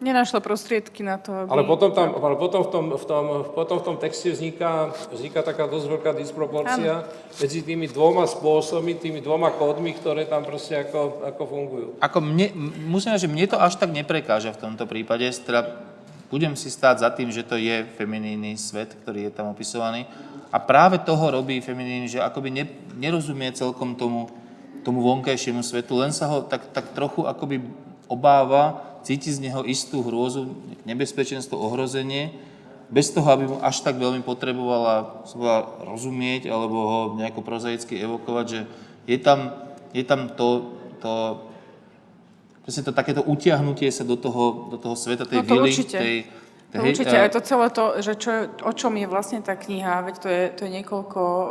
Nenašla 0.00 0.40
prostriedky 0.40 1.04
na 1.04 1.20
to, 1.20 1.28
aby... 1.28 1.52
ale 1.52 1.62
potom, 1.68 1.92
tam, 1.92 2.16
ale 2.16 2.40
potom, 2.40 2.64
v 2.64 2.70
tom, 2.72 2.84
v 2.96 3.04
tom, 3.04 3.24
potom 3.52 3.76
v 3.76 3.84
tom 3.84 3.96
texte 4.00 4.32
vzniká, 4.32 4.96
vzniká 5.12 5.44
taká 5.44 5.68
dosť 5.68 5.86
veľká 5.92 6.10
disproporcia 6.16 7.04
medzi 7.36 7.60
tými 7.60 7.84
dvoma 7.84 8.24
spôsobmi, 8.24 8.96
tými 8.96 9.20
dvoma 9.20 9.52
kódmi, 9.52 9.92
ktoré 9.92 10.24
tam 10.24 10.48
proste 10.48 10.88
ako, 10.88 11.28
ako 11.28 11.42
fungujú. 11.44 11.88
Ako 12.00 12.18
mne, 12.24 12.48
musím 12.88 13.12
že 13.20 13.28
mne 13.28 13.44
to 13.44 13.60
až 13.60 13.76
tak 13.76 13.92
neprekáža 13.92 14.56
v 14.56 14.72
tomto 14.72 14.88
prípade. 14.88 15.28
Teda 15.44 15.84
budem 16.32 16.56
si 16.56 16.72
stáť 16.72 17.04
za 17.04 17.12
tým, 17.12 17.28
že 17.28 17.44
to 17.44 17.60
je 17.60 17.84
feminínny 18.00 18.56
svet, 18.56 18.96
ktorý 19.04 19.28
je 19.28 19.32
tam 19.36 19.52
opisovaný. 19.52 20.08
A 20.48 20.56
práve 20.56 20.96
toho 21.04 21.28
robí 21.28 21.60
feminín, 21.60 22.08
že 22.08 22.24
akoby 22.24 22.48
ne, 22.48 22.64
nerozumie 22.96 23.52
celkom 23.52 23.92
tomu, 23.92 24.32
tomu 24.80 25.04
vonkajšiemu 25.04 25.60
svetu, 25.60 26.00
len 26.00 26.10
sa 26.10 26.24
ho 26.32 26.40
tak, 26.40 26.72
tak 26.72 26.96
trochu 26.96 27.28
akoby 27.28 27.60
obáva, 28.08 28.89
cíti 29.02 29.32
z 29.32 29.38
neho 29.40 29.64
istú 29.64 30.04
hrôzu, 30.04 30.54
nebezpečenstvo, 30.84 31.56
ohrozenie, 31.56 32.34
bez 32.90 33.14
toho, 33.14 33.26
aby 33.30 33.44
mu 33.46 33.56
až 33.62 33.86
tak 33.86 33.96
veľmi 34.02 34.26
potrebovala 34.26 35.22
rozumieť 35.86 36.50
alebo 36.50 36.76
ho 36.76 37.00
nejako 37.22 37.40
prozaicky 37.46 37.94
evokovať, 38.02 38.46
že 38.50 38.60
je 39.06 39.18
tam, 39.22 39.54
je 39.94 40.02
tam 40.02 40.26
to, 40.34 40.74
to 40.98 41.12
Presne 42.70 42.86
to 42.86 42.92
takéto 42.94 43.24
utiahnutie 43.24 43.90
sa 43.90 44.04
do 44.04 44.14
toho, 44.14 44.70
do 44.70 44.76
toho 44.76 44.94
sveta, 44.94 45.24
tej 45.26 45.40
No 45.40 45.48
to 45.48 45.54
vily, 45.58 45.74
určite. 45.74 45.98
tej... 45.98 46.14
To 46.70 46.86
hej, 46.86 46.94
určite, 46.94 47.16
a- 47.18 47.22
aj 47.26 47.30
to 47.34 47.40
celé 47.42 47.66
to, 47.74 47.84
že 47.98 48.12
čo, 48.14 48.30
o 48.62 48.70
čom 48.70 48.94
je 48.94 49.06
vlastne 49.10 49.42
tá 49.42 49.58
kniha, 49.58 50.06
veď 50.06 50.14
to 50.22 50.28
je, 50.30 50.42
to 50.54 50.60
je 50.62 50.70
niekoľko 50.78 51.18
uh, 51.18 51.50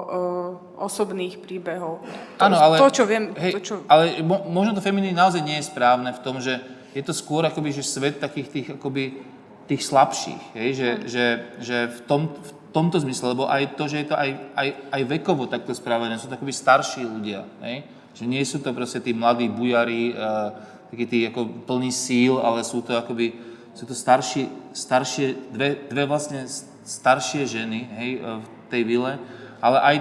osobných 0.80 1.44
príbehov. 1.44 2.00
To, 2.40 2.40
Áno, 2.40 2.56
ale, 2.56 2.80
to, 2.80 2.88
čo 2.88 3.04
viem, 3.04 3.36
hej, 3.36 3.52
to, 3.52 3.60
čo... 3.60 3.74
ale 3.92 4.24
mo, 4.24 4.48
možno 4.48 4.80
to 4.80 4.86
feminín 4.86 5.12
naozaj 5.12 5.44
nie 5.44 5.60
je 5.60 5.68
správne 5.68 6.16
v 6.16 6.24
tom, 6.24 6.40
že 6.40 6.64
je 6.94 7.04
to 7.06 7.14
skôr 7.14 7.46
akoby, 7.46 7.70
že 7.74 7.86
svet 7.86 8.18
takých 8.18 8.48
tých, 8.50 8.68
akoby, 8.80 9.22
tých 9.70 9.86
slabších, 9.86 10.44
hej? 10.58 10.70
Že, 10.74 10.90
že, 11.06 11.26
že 11.62 11.78
v, 11.88 12.00
tom, 12.10 12.22
v 12.34 12.52
tomto 12.74 12.98
zmysle, 12.98 13.38
lebo 13.38 13.46
aj 13.46 13.78
to, 13.78 13.86
že 13.86 14.02
je 14.02 14.08
to 14.10 14.16
aj, 14.18 14.30
aj, 14.58 14.68
aj 14.90 15.02
vekovo 15.06 15.46
takto 15.46 15.74
správené, 15.78 16.18
sú 16.18 16.30
to 16.30 16.38
akoby 16.38 16.54
starší 16.54 17.06
ľudia, 17.06 17.46
hej? 17.62 17.86
Že 18.18 18.26
nie 18.26 18.42
sú 18.42 18.58
to 18.60 18.74
proste 18.74 19.00
tí 19.06 19.14
mladí 19.14 19.46
bujari, 19.48 20.12
uh, 20.18 20.50
takí 20.90 21.06
tí 21.06 21.20
ako 21.30 21.70
plní 21.70 21.94
síl, 21.94 22.42
ale 22.42 22.66
sú 22.66 22.82
to 22.82 22.98
akoby, 22.98 23.38
sú 23.78 23.86
to 23.86 23.94
starší, 23.94 24.50
staršie, 24.74 25.54
dve, 25.54 25.86
dve 25.86 26.04
vlastne 26.10 26.50
staršie 26.90 27.46
ženy, 27.46 27.80
hej, 28.02 28.10
e, 28.18 28.20
v 28.42 28.46
tej 28.74 28.82
vile, 28.82 29.22
ale 29.62 29.78
aj 29.78 29.96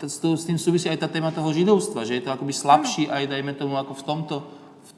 t- 0.00 0.08
s 0.08 0.44
tým 0.48 0.56
súvisí 0.56 0.88
aj 0.88 1.04
tá 1.04 1.08
téma 1.12 1.28
toho 1.28 1.52
židovstva, 1.52 2.08
že 2.08 2.16
je 2.18 2.24
to 2.24 2.32
akoby 2.32 2.56
slabší 2.56 3.12
aj, 3.12 3.28
dajme 3.28 3.52
tomu, 3.52 3.76
ako 3.76 3.92
v 3.92 4.06
tomto, 4.08 4.36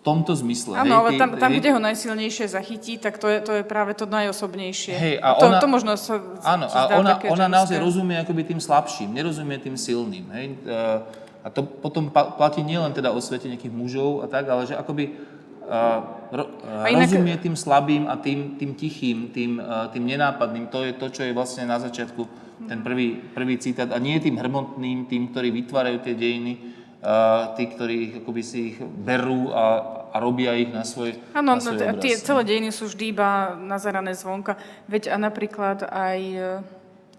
tomto 0.04 0.36
zmysle. 0.36 0.76
Áno, 0.76 1.00
ale 1.00 1.16
tam, 1.16 1.40
tam, 1.40 1.50
kde 1.56 1.72
ho 1.72 1.80
najsilnejšie 1.80 2.52
zachytí, 2.52 3.00
tak 3.00 3.16
to 3.16 3.24
je, 3.32 3.40
to 3.40 3.52
je 3.56 3.62
práve 3.64 3.96
to 3.96 4.04
najosobnejšie. 4.04 4.92
Hej, 4.92 5.14
a 5.24 5.40
to, 5.40 5.48
ona- 5.48 5.60
to 5.64 5.68
možno 5.72 5.96
sa 5.96 6.20
Áno, 6.44 6.68
a 6.68 7.00
ona, 7.00 7.16
ona 7.24 7.46
naozaj 7.48 7.80
rozumie 7.80 8.20
akoby 8.20 8.44
tým 8.44 8.60
slabším, 8.60 9.16
nerozumie 9.16 9.56
tým 9.56 9.80
silným. 9.80 10.28
Hej? 10.36 10.46
E, 10.68 11.24
A 11.44 11.52
to 11.52 11.60
potom 11.60 12.08
platí 12.08 12.64
nielen 12.64 12.88
teda 12.96 13.12
o 13.12 13.20
svete 13.20 13.52
nejakých 13.52 13.68
mužov 13.68 14.24
a 14.24 14.26
tak, 14.32 14.48
ale 14.48 14.64
že 14.64 14.80
akoby 14.80 15.12
uh, 15.68 16.00
ro, 16.32 16.48
uh, 16.64 16.88
inak- 16.88 17.04
rozumie 17.04 17.36
tým 17.36 17.52
slabým 17.52 18.08
a 18.08 18.16
tým, 18.16 18.56
tým 18.56 18.72
tichým, 18.72 19.28
tým, 19.28 19.60
uh, 19.60 19.92
tým 19.92 20.08
nenápadným. 20.08 20.72
To 20.72 20.88
je 20.88 20.96
to, 20.96 21.12
čo 21.12 21.20
je 21.28 21.36
vlastne 21.36 21.68
na 21.68 21.76
začiatku 21.76 22.24
ten 22.64 22.80
prvý, 22.80 23.20
prvý 23.36 23.60
citát. 23.60 23.92
A 23.92 24.00
nie 24.00 24.16
tým 24.24 24.40
hrmotným, 24.40 25.04
tým, 25.04 25.28
ktorí 25.36 25.52
vytvárajú 25.52 26.00
tie 26.00 26.16
dejiny, 26.16 26.52
tí, 27.56 27.64
ktorí 27.68 28.24
akoby 28.24 28.42
si 28.42 28.58
ich 28.72 28.78
berú 28.80 29.52
a, 29.52 29.64
a 30.08 30.16
robia 30.16 30.56
ich 30.56 30.72
na 30.72 30.88
svoj, 30.88 31.20
Áno, 31.36 31.60
obraz. 31.60 32.00
tie 32.00 32.16
celé 32.16 32.42
dejiny 32.48 32.72
sú 32.72 32.88
vždy 32.88 33.12
iba 33.12 33.52
nazerané 33.60 34.16
zvonka. 34.16 34.56
Veď 34.88 35.12
a 35.12 35.16
napríklad 35.20 35.84
aj 35.84 36.20
e, 36.20 36.44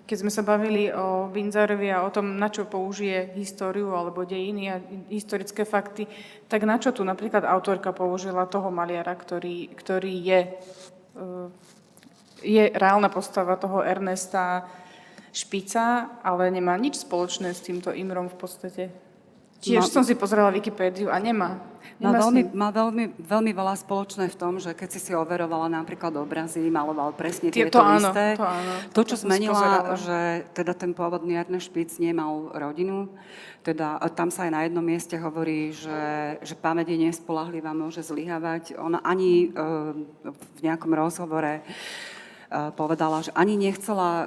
keď 0.06 0.18
sme 0.22 0.32
sa 0.34 0.42
bavili 0.42 0.90
o 0.90 1.30
Binzarovi 1.30 1.90
a 1.94 2.06
o 2.06 2.10
tom, 2.10 2.38
na 2.38 2.50
čo 2.50 2.66
použije 2.66 3.34
históriu 3.38 3.94
alebo 3.94 4.26
dejiny 4.26 4.64
a 4.74 4.82
historické 5.10 5.66
fakty, 5.66 6.10
tak 6.50 6.66
na 6.66 6.82
čo 6.82 6.94
tu 6.94 7.06
napríklad 7.06 7.46
autorka 7.46 7.94
použila 7.94 8.50
toho 8.50 8.74
maliara, 8.74 9.14
ktorý, 9.14 9.70
ktorý 9.74 10.14
je, 10.22 10.42
eh, 11.18 11.48
je 12.42 12.64
reálna 12.74 13.10
postava 13.14 13.54
toho 13.58 13.86
Ernesta 13.86 14.66
Špica, 15.30 16.16
ale 16.26 16.50
nemá 16.50 16.74
nič 16.78 17.06
spoločné 17.06 17.54
s 17.54 17.66
týmto 17.66 17.94
Imrom 17.94 18.32
v 18.34 18.38
podstate. 18.40 19.05
Tiež 19.60 19.88
No- 19.88 19.92
som 19.92 20.04
si 20.04 20.14
pozrela 20.14 20.52
Wikipédiu 20.52 21.10
a 21.10 21.18
nemá. 21.18 21.58
Má 21.96 22.12
nemá 22.12 22.20
s 22.20 22.22
veľmi, 22.28 22.42
má 22.52 22.70
veľmi, 22.76 23.04
veľmi 23.24 23.52
veľa 23.56 23.76
spoločné 23.80 24.28
v 24.28 24.36
tom, 24.36 24.60
že 24.60 24.76
keď 24.76 24.90
si 24.92 25.00
si 25.00 25.12
overovala 25.16 25.72
napríklad 25.72 26.12
obrazy, 26.20 26.68
maloval 26.68 27.16
presne 27.16 27.48
Tie- 27.56 27.64
tieto 27.64 27.80
to 27.80 27.88
áno, 27.88 28.12
isté. 28.12 28.36
to 28.36 28.44
áno. 28.44 28.74
To, 28.92 29.02
čo 29.08 29.16
To 29.16 29.24
zmenila, 29.24 29.56
pozerala. 29.56 29.96
že 29.96 30.20
teda 30.52 30.76
ten 30.76 30.92
pôvodný 30.92 31.40
Ernest 31.40 31.72
Špic 31.72 31.88
nemal 32.04 32.52
rodinu, 32.52 33.08
teda 33.64 33.96
tam 34.12 34.28
sa 34.28 34.44
aj 34.44 34.52
na 34.52 34.62
jednom 34.68 34.84
mieste 34.84 35.16
hovorí, 35.16 35.72
že, 35.72 36.36
že 36.44 36.54
pamäť 36.60 36.92
je 36.92 37.08
nespolahlivá, 37.08 37.72
môže 37.72 38.04
zlyhávať. 38.04 38.76
Ona 38.76 39.00
ani 39.00 39.56
e, 39.56 39.58
v 40.20 40.60
nejakom 40.68 40.92
rozhovore 40.92 41.64
povedala, 42.72 43.20
že 43.20 43.32
ani 43.36 43.60
nechcela 43.60 44.12
e, 44.12 44.26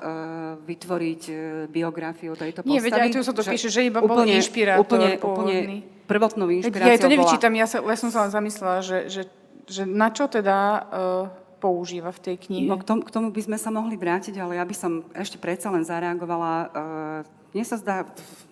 vytvoriť 0.69 1.23
e, 1.29 1.33
biografiu 1.73 2.37
tejto 2.37 2.61
postavy. 2.63 2.73
Nie, 2.77 2.85
veď 2.85 2.95
aj 3.01 3.09
tu 3.15 3.21
sa 3.25 3.33
to 3.33 3.43
píše, 3.43 3.69
že 3.73 3.89
iba 3.89 4.05
bol 4.05 4.27
inšpirátor 4.29 4.85
úplne, 4.85 5.11
úplne 5.17 5.57
prvotnou 6.05 6.49
inšpiráciou 6.53 6.93
Ja 6.93 7.01
to 7.01 7.09
bola- 7.09 7.15
nevyčítam, 7.17 7.53
ja, 7.57 7.67
sa, 7.69 7.79
ja 7.81 7.97
som 7.97 8.11
sa 8.13 8.29
len 8.29 8.33
zamyslela, 8.33 8.85
že, 8.85 8.99
že, 9.09 9.23
že 9.65 9.83
na 9.89 10.13
čo 10.13 10.29
teda 10.29 10.59
uh, 10.59 11.25
používa 11.59 12.13
v 12.13 12.21
tej 12.21 12.37
knihe. 12.37 12.69
No, 12.69 12.77
k, 12.77 12.85
tomu, 12.85 13.01
k 13.05 13.11
tomu 13.11 13.29
by 13.33 13.43
sme 13.45 13.59
sa 13.59 13.73
mohli 13.73 13.97
vrátiť, 13.99 14.37
ale 14.39 14.61
ja 14.61 14.65
by 14.65 14.75
som 14.77 14.93
ešte 15.17 15.41
predsa 15.41 15.73
len 15.73 15.83
zareagovala. 15.83 16.53
Uh, 16.71 17.39
mne 17.57 17.65
sa 17.65 17.81
zdá, 17.81 18.05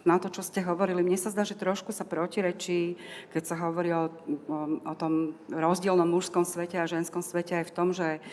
na 0.08 0.16
to, 0.16 0.32
čo 0.32 0.40
ste 0.40 0.64
hovorili, 0.64 1.04
mne 1.04 1.20
sa 1.20 1.28
zdá, 1.28 1.44
že 1.44 1.52
trošku 1.52 1.92
sa 1.92 2.08
protirečí, 2.08 2.96
keď 3.28 3.42
sa 3.44 3.56
hovorí 3.60 3.92
o, 3.92 4.08
o, 4.08 4.08
o 4.88 4.94
tom 4.96 5.36
rozdielnom 5.52 6.08
mužskom 6.08 6.48
svete 6.48 6.80
a 6.80 6.88
ženskom 6.88 7.20
svete 7.20 7.60
aj 7.60 7.64
v 7.68 7.74
tom, 7.76 7.92
že 7.92 8.24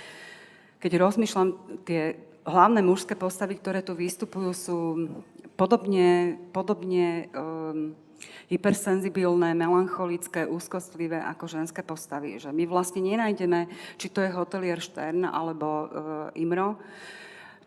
keď 0.84 1.00
rozmýšľam, 1.00 1.56
tie 1.88 2.20
hlavné 2.44 2.84
mužské 2.84 3.16
postavy, 3.16 3.56
ktoré 3.56 3.80
tu 3.80 3.96
vystupujú, 3.96 4.52
sú 4.52 4.78
podobne, 5.56 6.36
podobne 6.52 7.32
um, 7.32 7.96
hypersenzibilné, 8.52 9.56
melancholické, 9.56 10.44
úzkostlivé 10.44 11.24
ako 11.24 11.48
ženské 11.48 11.80
postavy. 11.88 12.36
Že 12.36 12.52
my 12.52 12.68
vlastne 12.68 13.00
nenájdeme, 13.00 13.72
či 13.96 14.12
to 14.12 14.20
je 14.20 14.36
hotelier 14.36 14.84
Štern 14.84 15.24
alebo 15.24 15.68
uh, 15.68 15.88
Imro, 16.36 16.76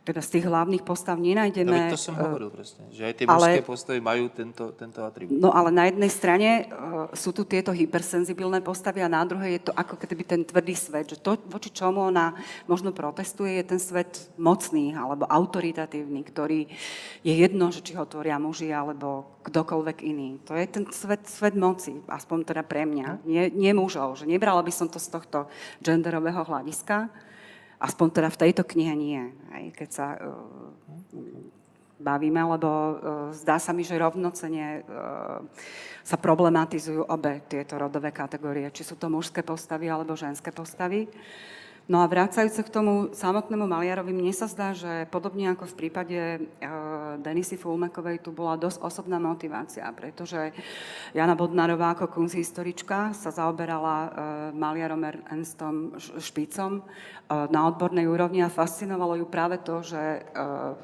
teda 0.06 0.22
z 0.22 0.38
tých 0.38 0.46
hlavných 0.46 0.86
postav 0.86 1.18
No, 1.18 1.26
nenájdeme... 1.26 1.74
veď 1.74 1.98
to 1.98 1.98
som 1.98 2.14
uh, 2.14 2.22
hovoril 2.30 2.54
presne, 2.54 2.86
že 2.94 3.02
aj 3.02 3.14
tie 3.18 3.26
ale- 3.26 3.58
mužské 3.58 3.66
postavy 3.66 3.98
majú 3.98 4.30
tento, 4.30 4.70
tento 4.78 5.02
atribút. 5.02 5.34
No 5.34 5.50
ale 5.50 5.74
na 5.74 5.90
jednej 5.90 6.06
strane 6.12 6.70
uh, 6.70 7.10
sú 7.10 7.34
tu 7.34 7.42
tieto 7.42 7.74
hypersenzibilné 7.74 8.62
postavy 8.62 9.02
a 9.02 9.10
na 9.10 9.26
druhej 9.26 9.58
je 9.58 9.62
to 9.66 9.72
ako 9.74 9.98
keby 9.98 10.22
ten 10.22 10.46
tvrdý 10.46 10.78
svet, 10.78 11.10
že 11.10 11.18
to, 11.18 11.34
voči 11.50 11.74
čomu 11.74 12.06
ona 12.06 12.38
možno 12.70 12.94
protestuje, 12.94 13.58
je 13.58 13.64
ten 13.66 13.80
svet 13.82 14.30
mocný 14.38 14.94
alebo 14.94 15.26
autoritatívny, 15.26 16.22
ktorý 16.22 16.70
je 17.26 17.34
jedno, 17.34 17.74
že 17.74 17.82
či 17.82 17.98
ho 17.98 18.06
tvoria 18.06 18.38
muži 18.38 18.70
alebo 18.70 19.42
kdokoľvek 19.42 19.98
iný. 20.06 20.38
To 20.46 20.54
je 20.54 20.66
ten 20.70 20.84
svet, 20.94 21.26
svet 21.26 21.58
moci, 21.58 21.98
aspoň 22.06 22.38
teda 22.46 22.62
pre 22.62 22.86
mňa, 22.86 23.26
nie, 23.26 23.50
nie 23.50 23.72
mužov. 23.74 24.22
Že 24.22 24.30
nebrala 24.30 24.62
by 24.62 24.70
som 24.70 24.86
to 24.86 25.02
z 25.02 25.10
tohto 25.10 25.50
genderového 25.82 26.46
hľadiska, 26.46 27.25
aspoň 27.80 28.06
teda 28.10 28.28
v 28.32 28.40
tejto 28.48 28.62
knihe 28.64 28.94
nie. 28.96 29.22
Aj 29.52 29.64
keď 29.72 29.88
sa 29.92 30.06
uh, 30.16 30.32
bavíme, 32.00 32.40
lebo 32.44 32.68
uh, 32.68 32.94
zdá 33.32 33.56
sa 33.56 33.72
mi, 33.72 33.84
že 33.84 34.00
rovnocene 34.00 34.84
uh, 34.84 35.40
sa 36.04 36.16
problematizujú 36.20 37.08
obe 37.08 37.44
tieto 37.48 37.80
rodové 37.80 38.12
kategórie, 38.12 38.68
či 38.72 38.84
sú 38.84 39.00
to 39.00 39.08
mužské 39.08 39.40
postavy 39.40 39.88
alebo 39.88 40.16
ženské 40.16 40.52
postavy. 40.52 41.08
No 41.86 42.02
a 42.02 42.10
vrácajúce 42.10 42.66
k 42.66 42.74
tomu 42.74 43.14
samotnému 43.14 43.62
Maliarovi, 43.62 44.10
mne 44.10 44.34
sa 44.34 44.50
zdá, 44.50 44.74
že 44.74 45.06
podobne 45.06 45.54
ako 45.54 45.70
v 45.70 45.78
prípade 45.78 46.18
uh, 46.18 47.14
Denisy 47.22 47.54
Fulmekovej 47.54 48.26
tu 48.26 48.34
bola 48.34 48.58
dosť 48.58 48.82
osobná 48.82 49.22
motivácia, 49.22 49.86
pretože 49.94 50.50
Jana 51.14 51.38
Bodnárová 51.38 51.94
ako 51.94 52.10
kunsthistorička 52.10 53.14
sa 53.14 53.30
zaoberala 53.30 53.94
uh, 54.02 54.10
Maliarom 54.50 54.98
Ernstom 55.30 55.94
Špicom 56.18 56.82
uh, 56.82 57.46
na 57.54 57.70
odbornej 57.70 58.10
úrovni 58.10 58.42
a 58.42 58.50
fascinovalo 58.50 59.22
ju 59.22 59.26
práve 59.30 59.62
to, 59.62 59.78
že 59.86 60.26
uh, 60.34 60.74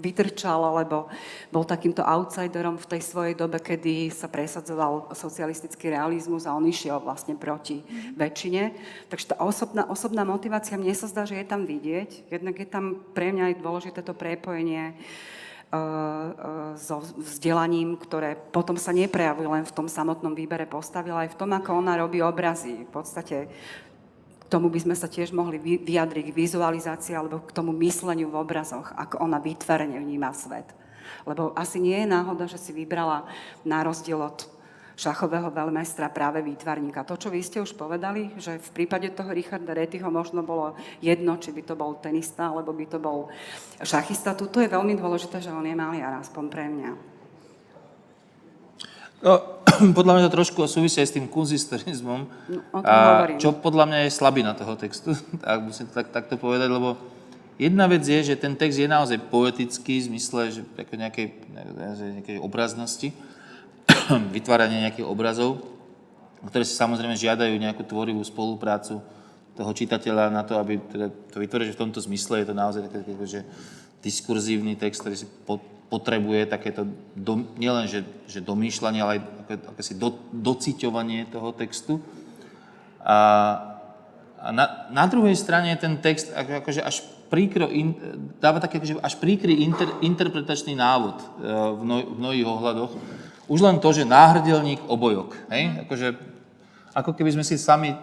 vytrčal, 0.00 0.64
alebo 0.64 1.12
bol 1.52 1.68
takýmto 1.68 2.00
outsiderom 2.00 2.80
v 2.80 2.88
tej 2.96 3.00
svojej 3.04 3.34
dobe, 3.36 3.60
kedy 3.60 4.08
sa 4.08 4.26
presadzoval 4.32 5.12
socialistický 5.12 5.92
realizmus 5.92 6.48
a 6.48 6.56
on 6.56 6.64
išiel 6.64 6.98
vlastne 6.98 7.36
proti 7.36 7.84
väčšine. 8.16 8.72
Takže 9.12 9.36
tá 9.36 9.36
osobná, 9.44 9.84
osobná 9.86 10.24
motivácia, 10.24 10.80
mne 10.80 10.96
sa 10.96 11.06
zdá, 11.06 11.28
že 11.28 11.36
je 11.36 11.46
tam 11.46 11.68
vidieť. 11.68 12.32
Jednak 12.32 12.56
je 12.56 12.66
tam 12.66 13.04
pre 13.12 13.30
mňa 13.30 13.52
aj 13.52 13.60
dôležité 13.60 14.00
to 14.00 14.16
prepojenie 14.16 14.96
uh, 15.70 15.76
uh, 15.76 16.74
so 16.74 17.04
vzdelaním, 17.20 17.94
ktoré 18.00 18.34
potom 18.34 18.74
sa 18.74 18.90
neprejavuje 18.90 19.46
len 19.46 19.64
v 19.68 19.74
tom 19.74 19.86
samotnom 19.86 20.34
výbere 20.34 20.66
postavy, 20.66 21.12
ale 21.12 21.28
aj 21.28 21.32
v 21.36 21.38
tom, 21.38 21.50
ako 21.54 21.70
ona 21.78 21.94
robí 22.00 22.18
obrazy. 22.24 22.88
V 22.88 22.90
podstate 22.90 23.46
tomu 24.50 24.66
by 24.66 24.82
sme 24.82 24.96
sa 24.98 25.06
tiež 25.06 25.30
mohli 25.30 25.62
vy- 25.62 25.80
vyjadriť 25.86 26.34
k 26.34 26.38
vizualizácii 26.42 27.14
alebo 27.14 27.46
k 27.46 27.54
tomu 27.54 27.70
mysleniu 27.78 28.28
v 28.28 28.42
obrazoch, 28.42 28.90
ako 28.98 29.22
ona 29.22 29.38
vytvarene 29.38 29.96
vníma 29.96 30.34
svet. 30.34 30.66
Lebo 31.22 31.54
asi 31.54 31.78
nie 31.78 31.94
je 32.02 32.10
náhoda, 32.10 32.50
že 32.50 32.58
si 32.58 32.74
vybrala 32.74 33.30
na 33.62 33.86
rozdiel 33.86 34.18
od 34.18 34.42
šachového 35.00 35.48
veľmestra 35.48 36.12
práve 36.12 36.44
výtvarníka. 36.44 37.08
To, 37.08 37.16
čo 37.16 37.32
vy 37.32 37.40
ste 37.40 37.64
už 37.64 37.72
povedali, 37.72 38.36
že 38.36 38.60
v 38.60 38.70
prípade 38.76 39.08
toho 39.16 39.32
Richarda 39.32 39.72
Rettyho 39.72 40.12
možno 40.12 40.44
bolo 40.44 40.76
jedno, 41.00 41.40
či 41.40 41.56
by 41.56 41.62
to 41.64 41.72
bol 41.72 41.96
tenista, 41.96 42.52
alebo 42.52 42.76
by 42.76 42.84
to 42.84 42.98
bol 43.00 43.32
šachista. 43.80 44.36
Tu 44.36 44.44
je 44.60 44.68
veľmi 44.68 44.92
dôležité, 45.00 45.40
že 45.40 45.54
on 45.54 45.64
je 45.64 45.72
maliar, 45.72 46.20
aspoň 46.20 46.44
pre 46.52 46.68
mňa. 46.68 46.90
No, 49.20 49.59
podľa 49.98 50.12
mňa 50.16 50.22
to 50.28 50.36
trošku 50.36 50.60
súvisí 50.66 51.00
aj 51.00 51.08
s 51.08 51.16
tým 51.16 51.26
kunzistorizmom, 51.26 52.20
No, 52.50 52.60
a 52.84 53.24
hovorím. 53.24 53.38
čo 53.40 53.56
podľa 53.56 53.84
mňa 53.88 53.98
je 54.06 54.10
slabina 54.12 54.52
toho 54.54 54.76
textu, 54.76 55.16
tak 55.42 55.64
musím 55.64 55.88
to 55.88 55.94
tak, 55.96 56.12
takto 56.12 56.36
povedať, 56.36 56.68
lebo 56.68 56.96
jedna 57.56 57.86
vec 57.88 58.04
je, 58.04 58.32
že 58.32 58.40
ten 58.40 58.56
text 58.56 58.78
je 58.80 58.88
naozaj 58.88 59.18
poetický 59.28 60.00
v 60.00 60.06
zmysle 60.14 60.40
že 60.52 60.60
ako 60.76 60.94
nejakej, 60.96 61.26
nejakej 62.20 62.36
obraznosti, 62.40 63.12
vytváranie 64.36 64.86
nejakých 64.88 65.06
obrazov, 65.08 65.60
ktoré 66.40 66.64
si 66.64 66.72
samozrejme 66.72 67.16
žiadajú 67.16 67.52
nejakú 67.60 67.84
tvorivú 67.84 68.24
spoluprácu 68.24 69.04
toho 69.58 69.72
čitateľa 69.76 70.32
na 70.32 70.40
to, 70.40 70.56
aby 70.56 70.80
teda 70.80 71.12
to 71.28 71.36
vytvoril, 71.36 71.68
že 71.68 71.76
v 71.76 71.82
tomto 71.84 72.00
zmysle 72.00 72.40
je 72.40 72.46
to 72.48 72.54
naozaj 72.56 72.88
taký, 72.88 73.12
že 73.28 73.44
diskurzívny 74.00 74.72
text, 74.80 75.04
ktorý 75.04 75.16
si 75.20 75.28
po, 75.44 75.60
potrebuje 75.90 76.46
takéto, 76.46 76.86
do, 77.18 77.42
nielen 77.58 77.90
že, 77.90 78.06
že 78.30 78.38
domýšľanie, 78.38 79.00
ale 79.02 79.12
aj 79.18 79.22
také, 79.42 79.54
akési 79.74 79.94
do, 79.98 80.14
dociťovanie 80.30 81.26
toho 81.34 81.50
textu. 81.50 81.98
A, 83.02 83.18
a 84.38 84.48
na, 84.54 84.86
na 84.94 85.04
druhej 85.10 85.34
strane 85.34 85.74
ten 85.74 85.98
text 85.98 86.30
ako, 86.30 86.62
akože 86.62 86.80
až 86.86 87.02
príkro, 87.26 87.66
in, 87.66 87.98
dáva 88.38 88.62
taký 88.62 88.78
akože 88.78 88.94
až 89.02 89.14
príkry 89.18 89.66
inter, 89.66 89.90
interpretačný 89.98 90.78
návod 90.78 91.18
e, 91.18 91.26
v, 91.50 91.80
mno, 91.82 91.96
v 92.06 92.16
mnohých 92.22 92.46
ohľadoch. 92.46 92.92
Už 93.50 93.58
len 93.66 93.82
to, 93.82 93.90
že 93.90 94.06
náhrdelník 94.06 94.86
obojok. 94.86 95.34
Hej? 95.50 95.82
Akože, 95.86 96.08
ako 96.94 97.18
keby 97.18 97.34
sme 97.34 97.42
si 97.42 97.58
sami 97.58 97.98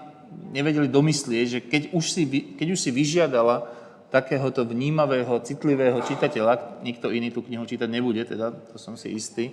nevedeli 0.51 0.91
domyslieť, 0.91 1.45
že 1.47 1.59
keď 1.63 1.81
už 1.95 2.03
si, 2.03 2.23
keď 2.59 2.67
už 2.75 2.79
si 2.79 2.91
vyžiadala 2.91 3.67
takéhoto 4.07 4.63
vnímavého, 4.63 5.43
citlivého 5.43 5.99
čitateľa, 5.99 6.79
nikto 6.79 7.11
iný 7.11 7.31
tú 7.31 7.43
knihu 7.43 7.67
čítať 7.67 7.89
nebude, 7.91 8.23
teda 8.23 8.55
to 8.71 8.79
som 8.79 8.95
si 8.95 9.11
istý, 9.11 9.51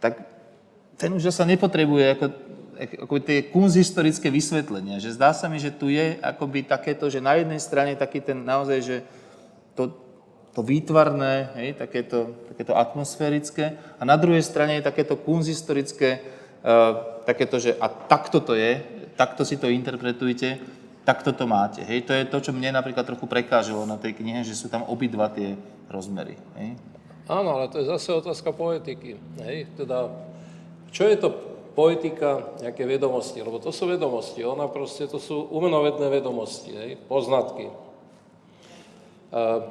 tak 0.00 0.20
ten 1.00 1.16
už 1.16 1.32
sa 1.32 1.48
nepotrebuje 1.48 2.04
ako, 2.12 2.26
ako 3.08 3.14
tie 3.24 3.48
kunzhistorické 3.48 4.28
vysvetlenia. 4.28 5.00
Že 5.00 5.16
zdá 5.16 5.32
sa 5.32 5.48
mi, 5.48 5.56
že 5.56 5.72
tu 5.72 5.88
je 5.88 6.20
akoby 6.20 6.68
takéto, 6.68 7.08
že 7.08 7.24
na 7.24 7.40
jednej 7.40 7.56
strane 7.56 7.96
taký 7.96 8.20
ten 8.20 8.44
naozaj, 8.44 8.78
že 8.84 8.96
to, 9.72 9.96
to 10.52 10.60
výtvarné, 10.60 11.56
hej, 11.56 11.68
takéto, 11.80 12.36
takéto 12.52 12.76
atmosférické 12.76 13.80
a 13.96 14.02
na 14.04 14.20
druhej 14.20 14.44
strane 14.44 14.76
je 14.76 14.88
takéto 14.88 15.16
kunzhistorické, 15.16 16.20
uh, 16.20 17.24
takéto, 17.24 17.56
že 17.56 17.80
a 17.80 17.88
takto 17.88 18.44
to 18.44 18.52
je, 18.52 18.76
takto 19.16 19.48
si 19.48 19.56
to 19.56 19.72
interpretujte, 19.72 20.60
takto 21.10 21.34
to 21.34 21.42
máte. 21.42 21.82
Hej. 21.82 22.06
To 22.06 22.14
je 22.14 22.24
to, 22.30 22.38
čo 22.38 22.54
mne 22.54 22.70
napríklad 22.70 23.02
trochu 23.02 23.26
prekážalo 23.26 23.82
na 23.82 23.98
tej 23.98 24.14
knihe, 24.14 24.46
že 24.46 24.54
sú 24.54 24.70
tam 24.70 24.86
obidva 24.86 25.26
tie 25.26 25.58
rozmery. 25.90 26.38
Hej. 26.54 26.78
Áno, 27.26 27.58
ale 27.58 27.66
to 27.66 27.82
je 27.82 27.90
zase 27.90 28.14
otázka 28.14 28.54
poetiky. 28.54 29.18
Hej? 29.42 29.74
Teda, 29.74 30.06
čo 30.94 31.10
je 31.10 31.18
to 31.18 31.34
poetika, 31.74 32.54
nejaké 32.62 32.86
vedomosti? 32.86 33.42
Lebo 33.42 33.58
to 33.58 33.74
sú 33.74 33.90
vedomosti, 33.90 34.46
ona 34.46 34.70
proste, 34.70 35.10
to 35.10 35.18
sú 35.18 35.50
umenovedné 35.50 36.06
vedomosti, 36.06 36.70
hej? 36.78 36.90
poznatky. 37.10 37.74
A 39.34 39.66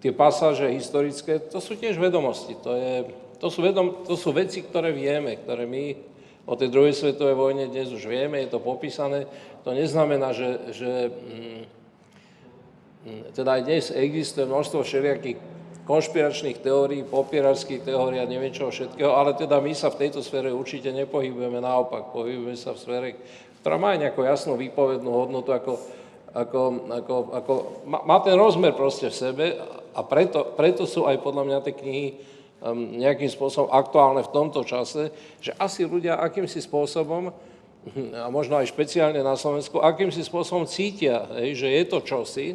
tie 0.00 0.12
pasáže 0.16 0.68
historické, 0.72 1.36
to 1.36 1.60
sú 1.60 1.76
tiež 1.76 2.00
vedomosti. 2.00 2.56
To, 2.64 2.72
je, 2.76 3.12
to, 3.36 3.48
sú 3.52 3.60
vedom, 3.60 4.04
to 4.08 4.16
sú 4.16 4.32
veci, 4.32 4.64
ktoré 4.64 4.92
vieme, 4.96 5.36
ktoré 5.36 5.68
my 5.68 6.08
o 6.48 6.56
tej 6.56 6.72
druhej 6.72 6.96
svetovej 6.96 7.36
vojne 7.36 7.68
dnes 7.68 7.92
už 7.92 8.08
vieme, 8.08 8.40
je 8.40 8.50
to 8.50 8.60
popísané. 8.60 9.28
To 9.64 9.76
neznamená, 9.76 10.32
že, 10.32 10.72
že 10.72 10.90
mm, 11.12 11.62
teda 13.36 13.60
aj 13.60 13.62
dnes 13.64 13.84
existuje 13.92 14.48
množstvo 14.48 14.80
všelijakých 14.84 15.38
konšpiračných 15.90 16.62
teórií, 16.62 17.02
popierarských 17.02 17.82
teórií 17.82 18.22
a 18.22 18.28
neviem 18.28 18.54
čoho 18.54 18.70
všetkého, 18.70 19.10
ale 19.10 19.34
teda 19.34 19.58
my 19.58 19.74
sa 19.74 19.90
v 19.90 20.06
tejto 20.06 20.22
sfére 20.22 20.54
určite 20.54 20.94
nepohybujeme, 20.94 21.58
naopak, 21.58 22.14
pohybujeme 22.14 22.54
sa 22.54 22.76
v 22.76 22.78
sfére, 22.78 23.08
ktorá 23.60 23.74
má 23.74 23.98
nejakú 23.98 24.22
jasnú 24.22 24.54
výpovednú 24.54 25.10
hodnotu, 25.10 25.50
ako, 25.50 25.82
ako, 26.30 26.60
ako, 26.94 27.14
ako 27.34 27.52
má, 27.90 28.16
ten 28.22 28.38
rozmer 28.38 28.70
proste 28.70 29.10
v 29.10 29.18
sebe 29.18 29.46
a 29.90 30.00
preto, 30.06 30.54
preto 30.54 30.86
sú 30.86 31.10
aj 31.10 31.18
podľa 31.20 31.42
mňa 31.50 31.58
tie 31.66 31.74
knihy 31.74 32.06
um, 32.62 32.96
nejakým 33.02 33.28
spôsobom 33.28 33.68
aktuálne 33.74 34.22
v 34.22 34.32
tomto 34.32 34.62
čase, 34.62 35.10
že 35.42 35.52
asi 35.58 35.84
ľudia 35.84 36.22
akýmsi 36.22 36.62
spôsobom, 36.62 37.34
a 38.12 38.28
možno 38.28 38.60
aj 38.60 38.68
špeciálne 38.70 39.24
na 39.24 39.34
Slovensku, 39.40 39.80
akýmsi 39.80 40.20
spôsobom 40.20 40.68
cítia, 40.68 41.24
hej, 41.40 41.64
že 41.64 41.68
je 41.72 41.82
to 41.88 41.98
čosi, 42.04 42.48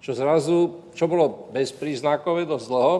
čo 0.00 0.12
zrazu, 0.16 0.84
čo 0.96 1.04
bolo 1.08 1.48
bezpríznakové 1.52 2.48
dosť 2.48 2.66
dlho, 2.68 2.94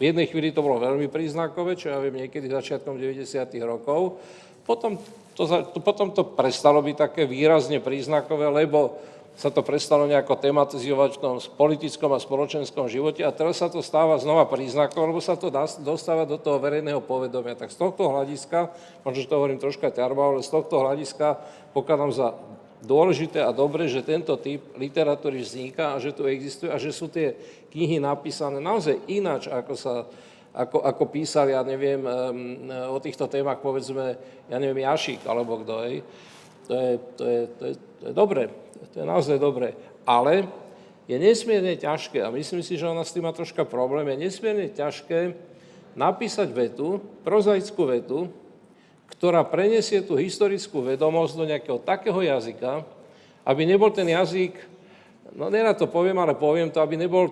v 0.00 0.02
jednej 0.08 0.26
chvíli 0.32 0.48
to 0.52 0.64
bolo 0.64 0.80
veľmi 0.80 1.12
príznakové, 1.12 1.76
čo 1.76 1.92
ja 1.92 2.00
viem 2.00 2.24
niekedy 2.24 2.48
začiatkom 2.48 2.96
90. 2.96 3.24
rokov, 3.60 4.16
potom 4.64 4.96
to, 5.36 5.44
to, 5.44 5.78
potom 5.80 6.12
to 6.12 6.24
prestalo 6.24 6.80
byť 6.80 6.96
také 6.96 7.22
výrazne 7.24 7.80
príznakové, 7.80 8.48
lebo 8.48 9.00
sa 9.38 9.48
to 9.48 9.64
prestalo 9.64 10.04
nejako 10.04 10.36
tematizovať 10.36 11.16
v 11.16 11.22
tom 11.22 11.36
politickom 11.56 12.12
a 12.12 12.20
spoločenskom 12.20 12.92
živote 12.92 13.24
a 13.24 13.32
teraz 13.32 13.62
sa 13.62 13.72
to 13.72 13.80
stáva 13.80 14.20
znova 14.20 14.44
príznakom, 14.44 15.08
lebo 15.08 15.22
sa 15.22 15.38
to 15.38 15.48
dostáva 15.80 16.28
do 16.28 16.36
toho 16.36 16.60
verejného 16.60 17.00
povedomia. 17.00 17.56
Tak 17.56 17.72
z 17.72 17.80
tohto 17.80 18.12
hľadiska, 18.12 18.68
možno, 19.00 19.18
že 19.22 19.30
to 19.30 19.38
hovorím 19.40 19.62
troška 19.62 19.88
ťarba, 19.88 20.36
ale 20.36 20.44
z 20.44 20.50
tohto 20.52 20.84
hľadiska 20.84 21.40
pokladám 21.72 22.12
za 22.12 22.28
dôležité 22.84 23.44
a 23.44 23.52
dobre, 23.52 23.88
že 23.88 24.04
tento 24.04 24.36
typ 24.40 24.60
literatúry 24.76 25.40
vzniká 25.44 25.96
a 25.96 26.00
že 26.00 26.16
tu 26.16 26.24
existuje 26.28 26.72
a 26.72 26.80
že 26.80 26.92
sú 26.92 27.08
tie 27.08 27.36
knihy 27.72 28.00
napísané 28.00 28.60
naozaj 28.60 28.98
ináč, 29.08 29.48
ako 29.48 29.74
sa 29.76 29.94
ako, 30.50 30.82
ako 30.82 31.04
písal, 31.14 31.46
ja 31.46 31.62
neviem, 31.62 32.02
o 32.90 32.98
týchto 32.98 33.30
témach, 33.30 33.62
povedzme, 33.62 34.18
ja 34.50 34.58
neviem, 34.58 34.82
Jašík 34.82 35.22
alebo 35.22 35.62
kto, 35.62 35.74
hej. 35.86 36.02
To 36.66 36.72
je, 36.74 36.90
to 37.14 37.24
je, 37.24 37.40
to 37.46 37.62
je, 37.66 37.74
to 37.78 38.04
je 38.10 38.14
dobré, 38.14 38.42
to 38.88 38.96
je 39.02 39.06
naozaj 39.06 39.36
dobré. 39.36 39.76
Ale 40.08 40.48
je 41.10 41.16
nesmierne 41.18 41.76
ťažké, 41.76 42.22
a 42.22 42.32
myslím 42.32 42.62
si, 42.64 42.78
že 42.78 42.88
ona 42.88 43.04
s 43.04 43.12
tým 43.12 43.26
má 43.26 43.32
troška 43.34 43.66
problém, 43.66 44.08
je 44.14 44.30
nesmierne 44.30 44.70
ťažké 44.70 45.34
napísať 45.98 46.48
vetu, 46.54 47.02
prozaickú 47.26 47.82
vetu, 47.90 48.30
ktorá 49.10 49.42
prenesie 49.42 50.00
tú 50.00 50.14
historickú 50.14 50.80
vedomosť 50.86 51.32
do 51.34 51.44
nejakého 51.44 51.78
takého 51.82 52.20
jazyka, 52.22 52.86
aby 53.42 53.62
nebol 53.66 53.90
ten 53.90 54.06
jazyk, 54.06 54.54
no 55.34 55.50
nerad 55.50 55.76
to 55.76 55.90
poviem, 55.90 56.16
ale 56.22 56.38
poviem 56.38 56.70
to, 56.70 56.78
aby 56.78 56.94
nebol 56.94 57.28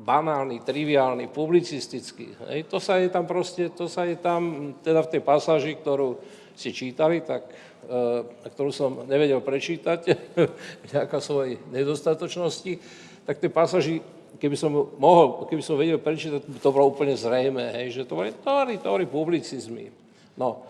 banálny, 0.00 0.64
triviálny, 0.64 1.28
publicistický. 1.30 2.34
Hej, 2.50 2.66
to 2.66 2.82
sa 2.82 2.98
je 2.98 3.12
tam 3.12 3.28
proste, 3.28 3.68
to 3.70 3.86
sa 3.86 4.08
je 4.08 4.16
tam, 4.18 4.72
teda 4.80 5.06
v 5.06 5.10
tej 5.16 5.22
pasáži, 5.22 5.72
ktorú 5.76 6.18
si 6.56 6.74
čítali, 6.74 7.22
tak 7.22 7.46
ktorú 8.46 8.70
som 8.70 9.02
nevedel 9.10 9.42
prečítať, 9.42 10.14
vďaka 10.86 11.16
svojej 11.18 11.58
nedostatočnosti, 11.74 12.78
tak 13.26 13.42
tie 13.42 13.50
pasáži, 13.50 14.00
keby 14.38 14.56
som 14.56 14.70
mohol, 14.96 15.46
keby 15.50 15.62
som 15.62 15.74
vedel 15.74 15.98
prečítať, 15.98 16.46
to 16.62 16.68
bolo 16.70 16.94
úplne 16.94 17.18
zrejme, 17.18 17.74
hej, 17.74 18.02
že 18.02 18.06
to 18.06 18.14
boli 18.14 18.30
tóry, 18.40 18.78
tóry 18.78 19.04
publicizmy. 19.10 19.90
No 20.38 20.62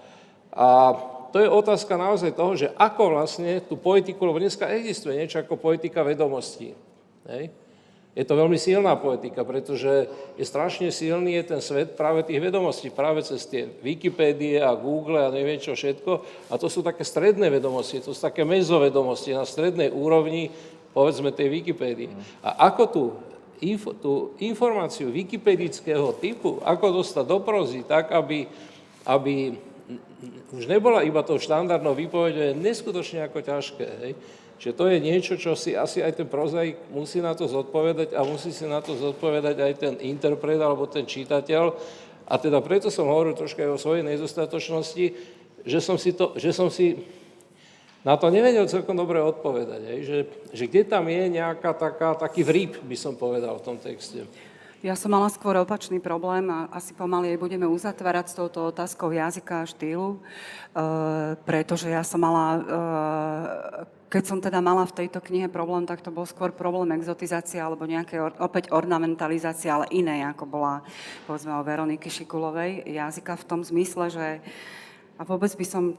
a 0.50 0.96
to 1.30 1.38
je 1.38 1.46
otázka 1.46 1.94
naozaj 1.94 2.34
toho, 2.34 2.52
že 2.58 2.74
ako 2.74 3.14
vlastne 3.14 3.62
tú 3.62 3.78
poetiku, 3.78 4.26
lebo 4.26 4.42
dneska 4.42 4.66
existuje 4.66 5.14
niečo 5.14 5.38
ako 5.38 5.54
poetika 5.54 6.02
vedomostí. 6.02 6.74
Hej? 7.30 7.54
Je 8.10 8.26
to 8.26 8.34
veľmi 8.34 8.58
silná 8.58 8.98
poetika, 8.98 9.46
pretože 9.46 10.10
je 10.34 10.42
strašne 10.42 10.90
silný 10.90 11.38
je 11.38 11.54
ten 11.54 11.60
svet 11.62 11.94
práve 11.94 12.26
tých 12.26 12.42
vedomostí, 12.42 12.90
práve 12.90 13.22
cez 13.22 13.46
tie 13.46 13.70
Wikipédie 13.86 14.58
a 14.58 14.74
Google 14.74 15.22
a 15.22 15.30
neviem 15.30 15.62
čo 15.62 15.78
všetko. 15.78 16.12
A 16.50 16.58
to 16.58 16.66
sú 16.66 16.82
také 16.82 17.06
stredné 17.06 17.46
vedomosti, 17.54 18.02
to 18.02 18.10
sú 18.10 18.18
také 18.18 18.42
mezovedomosti 18.42 19.30
na 19.30 19.46
strednej 19.46 19.94
úrovni, 19.94 20.50
povedzme, 20.90 21.30
tej 21.30 21.54
Wikipédie. 21.54 22.10
A 22.42 22.66
ako 22.66 22.82
tú, 22.90 23.04
info, 23.62 23.94
tú 23.94 24.34
informáciu 24.42 25.14
wikipedického 25.14 26.10
typu, 26.18 26.58
ako 26.66 26.98
dostať 26.98 27.24
do 27.30 27.38
prozy, 27.46 27.86
tak, 27.86 28.10
aby, 28.10 28.50
aby 29.06 29.54
už 30.50 30.66
nebola 30.66 31.06
iba 31.06 31.22
tou 31.22 31.38
štandardnou 31.38 31.94
výpovedou, 31.94 32.52
je 32.52 32.58
neskutočne 32.58 33.22
ako 33.30 33.38
ťažké. 33.38 33.86
Hej? 34.02 34.12
Čiže 34.60 34.76
to 34.76 34.92
je 34.92 34.98
niečo, 35.00 35.34
čo 35.40 35.56
si 35.56 35.72
asi 35.72 36.04
aj 36.04 36.20
ten 36.20 36.28
prozaik 36.28 36.76
musí 36.92 37.24
na 37.24 37.32
to 37.32 37.48
zodpovedať 37.48 38.12
a 38.12 38.20
musí 38.28 38.52
si 38.52 38.68
na 38.68 38.84
to 38.84 38.92
zodpovedať 38.92 39.56
aj 39.56 39.72
ten 39.80 39.94
interpret 40.04 40.60
alebo 40.60 40.84
ten 40.84 41.08
čítateľ. 41.08 41.72
A 42.28 42.34
teda 42.36 42.60
preto 42.60 42.92
som 42.92 43.08
hovoril 43.08 43.32
troška 43.32 43.64
aj 43.64 43.72
o 43.72 43.80
svojej 43.80 44.04
nedostatočnosti, 44.04 45.06
že 45.64 45.78
som 45.80 45.96
si, 45.96 46.12
to, 46.12 46.36
že 46.36 46.52
som 46.52 46.68
si 46.68 47.00
na 48.04 48.20
to 48.20 48.28
nevedel 48.28 48.68
celkom 48.68 49.00
dobre 49.00 49.24
odpovedať. 49.24 49.80
Hej? 49.80 49.98
Že, 50.04 50.18
že 50.52 50.64
kde 50.68 50.82
tam 50.84 51.08
je 51.08 51.40
nejaká 51.40 51.72
taká, 51.72 52.12
taký 52.20 52.44
vrýb, 52.44 52.84
by 52.84 52.96
som 53.00 53.16
povedal 53.16 53.56
v 53.56 53.64
tom 53.64 53.76
texte. 53.80 54.28
Ja 54.84 54.92
som 54.96 55.12
mala 55.12 55.28
skôr 55.28 55.56
opačný 55.60 56.00
problém 56.00 56.48
a 56.52 56.68
asi 56.72 56.96
pomaly 56.96 57.36
budeme 57.36 57.68
uzatvárať 57.68 58.32
s 58.32 58.36
touto 58.36 58.72
otázkou 58.72 59.12
jazyka 59.12 59.64
a 59.64 59.68
štýlu, 59.68 60.16
e, 60.16 60.18
pretože 61.44 61.92
ja 61.92 62.00
som 62.00 62.24
mala 62.24 62.46
e, 62.48 62.60
keď 64.10 64.24
som 64.26 64.42
teda 64.42 64.58
mala 64.58 64.82
v 64.90 65.06
tejto 65.06 65.22
knihe 65.22 65.46
problém, 65.46 65.86
tak 65.86 66.02
to 66.02 66.10
bol 66.10 66.26
skôr 66.26 66.50
problém 66.50 66.90
exotizácie 66.98 67.62
alebo 67.62 67.86
nejaké 67.86 68.18
opäť 68.42 68.74
ornamentalizácie, 68.74 69.70
ale 69.70 69.86
iné, 69.94 70.26
ako 70.26 70.50
bola 70.50 70.82
povedzme 71.30 71.54
o 71.54 71.62
Veroniky 71.62 72.10
Šikulovej 72.10 72.90
jazyka 72.90 73.38
v 73.38 73.46
tom 73.46 73.60
zmysle, 73.62 74.10
že 74.10 74.26
a 75.20 75.22
vôbec 75.28 75.52
by 75.52 75.66
som 75.68 75.92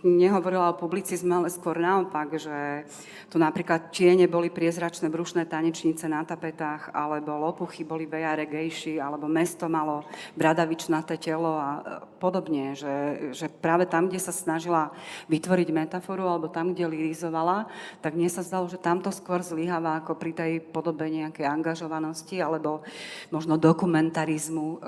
nehovorila 0.00 0.72
o 0.72 0.80
publicizme, 0.80 1.28
ale 1.28 1.52
skôr 1.52 1.76
naopak, 1.76 2.40
že 2.40 2.88
tu 3.28 3.36
napríklad 3.36 3.92
čiene 3.92 4.24
boli 4.32 4.48
priezračné 4.48 5.12
brušné 5.12 5.44
tanečnice 5.44 6.08
na 6.08 6.24
tapetách, 6.24 6.88
alebo 6.96 7.36
lopuchy 7.36 7.84
boli 7.84 8.08
vejare 8.08 8.48
gejši, 8.48 8.96
alebo 8.96 9.28
mesto 9.28 9.68
malo 9.68 10.08
bradavičnaté 10.40 11.20
telo 11.20 11.52
a 11.52 11.68
e, 11.68 11.80
podobne. 12.16 12.72
Že, 12.72 12.94
že 13.36 13.46
práve 13.52 13.84
tam, 13.84 14.08
kde 14.08 14.24
sa 14.24 14.32
snažila 14.32 14.88
vytvoriť 15.28 15.68
metaforu, 15.68 16.24
alebo 16.24 16.48
tam, 16.48 16.72
kde 16.72 16.88
lirizovala, 16.88 17.68
tak 18.00 18.16
mne 18.16 18.32
sa 18.32 18.40
zdalo, 18.40 18.72
že 18.72 18.80
tamto 18.80 19.12
skôr 19.12 19.44
zlyháva 19.44 20.00
ako 20.00 20.16
pri 20.16 20.32
tej 20.32 20.52
podobe 20.64 21.12
nejakej 21.12 21.44
angažovanosti, 21.44 22.40
alebo 22.40 22.80
možno 23.28 23.60
dokumentarizmu 23.60 24.66
e, 24.72 24.78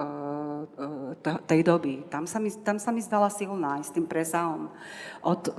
e, 1.20 1.36
tej 1.44 1.60
doby. 1.68 2.08
Tam 2.08 2.24
sa 2.24 2.40
mi, 2.40 2.48
tam 2.48 2.80
sa 2.80 2.88
mi 2.88 3.04
zdala 3.04 3.28
silná 3.42 3.82
tým 3.82 4.06
presahom 4.06 4.70
od 5.18 5.50
uh, 5.50 5.54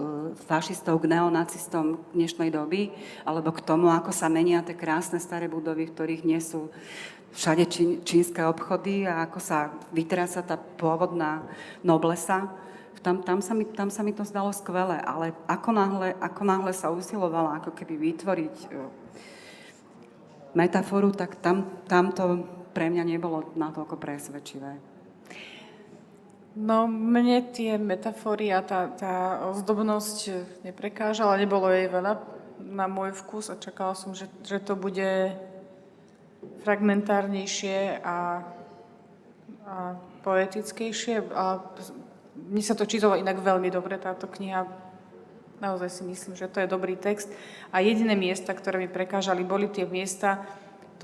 fašistov 0.47 1.03
k 1.03 1.11
neonacistom 1.11 1.99
dnešnej 2.15 2.47
doby, 2.47 2.95
alebo 3.27 3.51
k 3.51 3.59
tomu, 3.59 3.91
ako 3.91 4.15
sa 4.15 4.31
menia 4.31 4.63
tie 4.63 4.71
krásne 4.71 5.19
staré 5.19 5.51
budovy, 5.51 5.91
v 5.91 5.91
ktorých 5.91 6.23
nie 6.23 6.39
sú 6.39 6.71
všade 7.35 7.67
čín, 7.67 7.99
čínske 8.07 8.39
obchody 8.47 9.03
a 9.03 9.27
ako 9.27 9.39
sa 9.43 9.75
vytráca 9.91 10.39
tá 10.39 10.55
pôvodná 10.55 11.43
noblesa. 11.83 12.47
Tam, 13.03 13.19
tam, 13.19 13.43
sa 13.43 13.51
mi, 13.51 13.67
tam 13.67 13.91
sa 13.91 13.99
mi 13.99 14.15
to 14.15 14.23
zdalo 14.23 14.55
skvelé, 14.55 15.03
ale 15.03 15.35
ako 15.43 15.75
náhle, 15.75 16.15
ako 16.23 16.41
náhle 16.47 16.71
sa 16.71 16.87
usilovala 16.87 17.59
ako 17.59 17.75
keby 17.75 17.99
vytvoriť 17.99 18.55
uh, 18.71 18.87
metaforu, 20.55 21.11
tak 21.11 21.35
tam, 21.43 21.83
tam 21.91 22.15
to 22.15 22.47
pre 22.71 22.87
mňa 22.87 23.03
nebolo 23.03 23.51
natoľko 23.59 23.99
presvedčivé. 23.99 24.92
No, 26.53 26.85
mne 26.85 27.49
tie 27.49 27.81
metafory 27.81 28.53
a 28.53 28.61
tá, 28.61 28.85
tá 28.93 29.41
ozdobnosť 29.49 30.17
neprekážala, 30.61 31.41
nebolo 31.41 31.65
jej 31.73 31.89
veľa 31.89 32.21
na 32.61 32.85
môj 32.85 33.17
vkus 33.17 33.49
a 33.49 33.57
čakala 33.57 33.97
som, 33.97 34.13
že, 34.13 34.29
že 34.45 34.61
to 34.61 34.77
bude 34.77 35.33
fragmentárnejšie 36.61 38.05
a, 38.05 38.45
a 39.65 39.75
poetickejšie. 40.21 41.33
A 41.33 41.57
mne 42.37 42.63
sa 42.63 42.77
to 42.77 42.85
čítalo 42.85 43.17
inak 43.17 43.41
veľmi 43.41 43.73
dobre, 43.73 43.97
táto 43.97 44.29
kniha. 44.29 44.69
Naozaj 45.57 45.89
si 45.89 46.03
myslím, 46.05 46.33
že 46.37 46.51
to 46.51 46.61
je 46.61 46.69
dobrý 46.69 46.93
text. 46.99 47.33
A 47.73 47.81
jediné 47.81 48.13
miesta, 48.13 48.53
ktoré 48.53 48.77
mi 48.77 48.89
prekážali, 48.91 49.41
boli 49.41 49.71
tie 49.73 49.89
miesta, 49.89 50.45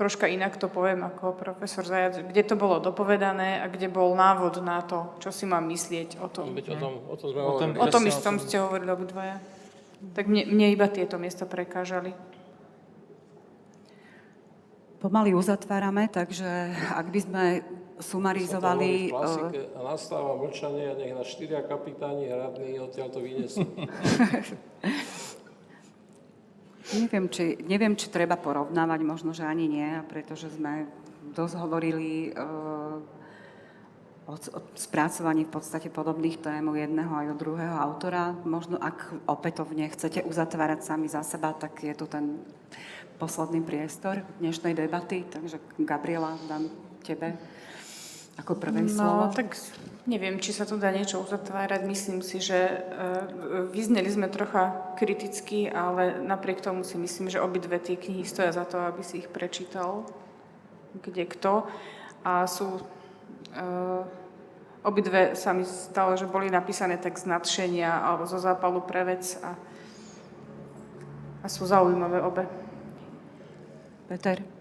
troška 0.00 0.24
inak 0.32 0.56
to 0.56 0.72
poviem 0.72 1.04
ako 1.04 1.36
profesor 1.36 1.84
Zajac, 1.84 2.24
kde 2.24 2.40
to 2.40 2.56
bolo 2.56 2.80
dopovedané 2.80 3.60
a 3.60 3.68
kde 3.68 3.92
bol 3.92 4.16
návod 4.16 4.64
na 4.64 4.80
to, 4.80 5.12
čo 5.20 5.28
si 5.28 5.44
mám 5.44 5.68
myslieť 5.68 6.16
o 6.24 6.32
tom. 6.32 6.56
Veď 6.56 6.72
o 6.72 6.76
tom, 6.80 6.92
o 7.04 7.16
tom 7.20 7.28
sme 7.28 7.40
o 7.44 7.52
tom, 7.60 7.68
o 7.76 7.86
tom 7.92 8.04
istom 8.08 8.34
ste 8.40 8.64
hovorili 8.64 8.88
obidvaja. 8.88 9.36
Tak 10.16 10.24
mne, 10.24 10.48
mne 10.48 10.72
iba 10.72 10.88
tieto 10.88 11.20
miesta 11.20 11.44
prekážali. 11.44 12.16
Pomaly 15.04 15.36
uzatvárame, 15.36 16.08
takže 16.08 16.72
ak 16.96 17.06
by 17.12 17.20
sme 17.20 17.44
sumarizovali... 18.00 19.08
eh, 19.08 19.12
klasike 19.12 19.60
a 19.76 19.80
nastáva 19.84 20.32
mlčanie 20.40 20.88
a 20.88 20.94
nech 20.96 21.12
na 21.12 21.24
štyria 21.24 21.60
kapitáni 21.60 22.32
hradní 22.32 22.80
odtiaľ 22.80 23.12
to 23.12 23.20
vynesú. 23.20 23.68
Neviem 26.90 27.30
či, 27.30 27.54
neviem, 27.66 27.94
či 27.94 28.10
treba 28.10 28.34
porovnávať, 28.34 29.00
možno, 29.06 29.30
že 29.30 29.46
ani 29.46 29.70
nie, 29.70 29.90
pretože 30.10 30.50
sme 30.50 30.90
dosť 31.30 31.54
hovorili 31.62 32.34
uh, 32.34 32.98
o, 34.26 34.34
spracovaní 34.74 35.46
v 35.46 35.54
podstate 35.54 35.86
podobných 35.86 36.42
tém 36.42 36.66
u 36.66 36.74
jedného 36.74 37.12
aj 37.14 37.26
od 37.34 37.38
druhého 37.38 37.76
autora. 37.78 38.34
Možno 38.42 38.74
ak 38.78 39.14
opätovne 39.30 39.86
chcete 39.92 40.26
uzatvárať 40.26 40.82
sami 40.82 41.06
za 41.06 41.22
seba, 41.22 41.54
tak 41.54 41.78
je 41.78 41.94
tu 41.94 42.10
ten 42.10 42.42
posledný 43.22 43.62
priestor 43.62 44.26
dnešnej 44.42 44.74
debaty. 44.74 45.22
Takže 45.28 45.62
Gabriela, 45.78 46.34
dám 46.50 46.66
tebe 47.06 47.38
ako 48.40 48.56
prvé 48.56 48.88
slovo. 48.88 49.28
No, 49.28 49.34
tak 49.36 49.52
neviem, 50.08 50.40
či 50.40 50.56
sa 50.56 50.64
tu 50.64 50.80
dá 50.80 50.88
niečo 50.88 51.20
uzatvárať. 51.20 51.84
Myslím 51.84 52.24
si, 52.24 52.40
že 52.40 52.56
e, 52.56 52.76
vyzneli 53.68 54.08
sme 54.08 54.32
trocha 54.32 54.96
kriticky, 54.96 55.68
ale 55.68 56.18
napriek 56.24 56.64
tomu 56.64 56.82
si 56.82 56.96
myslím, 56.96 57.28
že 57.28 57.44
obidve 57.44 57.76
tie 57.76 58.00
knihy 58.00 58.24
stoja 58.24 58.50
za 58.50 58.64
to, 58.64 58.80
aby 58.80 59.04
si 59.04 59.20
ich 59.20 59.28
prečítal 59.28 60.08
kde 60.94 61.24
kto. 61.26 61.66
A 62.24 62.46
sú... 62.50 62.82
E, 63.54 63.64
obidve 64.82 65.36
sa 65.36 65.52
mi 65.52 65.62
stalo, 65.64 66.16
že 66.16 66.26
boli 66.26 66.50
napísané 66.50 66.96
tak 66.98 67.20
z 67.20 67.28
nadšenia 67.28 67.90
alebo 68.00 68.24
zo 68.26 68.40
zápalu 68.40 68.80
pre 68.80 69.04
vec 69.04 69.36
a, 69.44 69.52
a 71.44 71.46
sú 71.46 71.68
zaujímavé 71.68 72.24
obe. 72.24 72.44
Peter? 74.08 74.59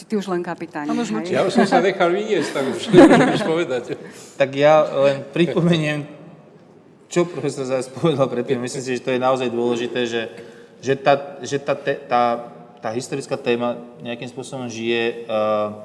Či 0.00 0.08
ty 0.08 0.16
už 0.16 0.32
len 0.32 0.40
kapitán? 0.40 0.88
On 0.88 0.96
už 0.96 1.12
hej? 1.12 1.36
Ja 1.36 1.44
už 1.44 1.52
som 1.52 1.68
sa 1.68 1.84
nechal 1.84 2.08
vyniesť, 2.08 2.56
tak 2.56 2.64
už 2.72 2.88
nič 3.36 3.44
povedať. 3.44 4.00
Tak 4.40 4.48
ja 4.56 4.80
len 4.80 5.28
pripomeniem, 5.28 6.08
čo 7.12 7.28
profesor 7.28 7.68
Zajac 7.68 7.92
povedal 7.92 8.24
predtým. 8.32 8.56
Myslím 8.56 8.80
si, 8.80 8.96
že 8.96 9.04
to 9.04 9.12
je 9.12 9.20
naozaj 9.20 9.52
dôležité, 9.52 10.08
že, 10.08 10.22
že, 10.80 10.96
tá, 10.96 11.36
že 11.44 11.60
tá, 11.60 11.76
te, 11.76 12.00
tá, 12.08 12.48
tá 12.80 12.88
historická 12.96 13.36
téma 13.36 13.76
nejakým 14.00 14.32
spôsobom 14.32 14.72
žije 14.72 15.28
uh, 15.28 15.76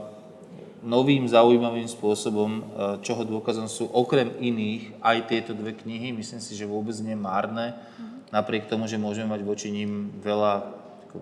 novým, 0.80 1.28
zaujímavým 1.28 1.92
spôsobom, 1.92 2.50
uh, 2.64 2.64
čoho 3.04 3.28
dôkazom 3.28 3.68
sú 3.68 3.92
okrem 3.92 4.32
iných 4.40 4.96
aj 5.04 5.28
tieto 5.28 5.52
dve 5.52 5.76
knihy. 5.76 6.16
Myslím 6.16 6.40
si, 6.40 6.56
že 6.56 6.64
vôbec 6.64 6.96
nie 7.04 7.20
márne, 7.20 7.76
napriek 8.32 8.72
tomu, 8.72 8.88
že 8.88 8.96
môžeme 8.96 9.28
mať 9.28 9.44
voči 9.44 9.76
ním 9.76 10.08
veľa 10.24 10.72
ako, 11.12 11.20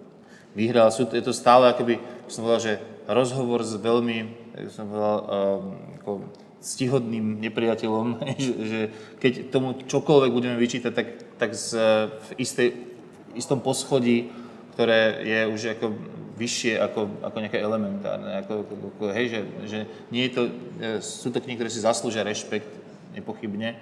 výhra. 0.53 0.93
Sú, 0.93 1.09
je 1.09 1.25
to 1.25 1.33
stále, 1.33 1.73
akoby, 1.73 1.97
som 2.33 2.49
povedal, 2.49 2.65
že 2.65 2.73
rozhovor 3.05 3.61
s 3.61 3.77
veľmi, 3.77 4.17
som 4.73 4.89
povedal, 4.89 5.17
um, 5.21 5.27
ako, 6.01 6.11
stihodným 6.63 7.43
nepriateľom, 7.43 8.23
že, 8.71 8.89
keď 9.19 9.53
tomu 9.53 9.77
čokoľvek 9.85 10.31
budeme 10.31 10.57
vyčítať, 10.57 10.91
tak, 10.95 11.07
tak 11.37 11.51
z, 11.53 11.77
v 12.09 12.29
istej, 12.41 12.67
istom 13.37 13.59
poschodí, 13.61 14.33
ktoré 14.73 15.21
je 15.21 15.39
už 15.53 15.61
ako 15.77 15.93
vyššie 16.33 16.81
ako, 16.81 17.21
ako 17.21 17.37
nejaké 17.45 17.61
elementárne. 17.61 18.41
Ako, 18.41 18.65
ako, 18.65 19.03
hej, 19.13 19.25
že, 19.29 19.39
že 19.69 19.79
nie 20.09 20.25
je 20.25 20.31
to, 20.33 20.43
e, 20.49 20.51
sú 20.97 21.29
to 21.29 21.37
knihy, 21.37 21.61
ktoré 21.61 21.69
si 21.69 21.85
zaslúžia 21.85 22.25
rešpekt, 22.25 22.69
nepochybne, 23.13 23.77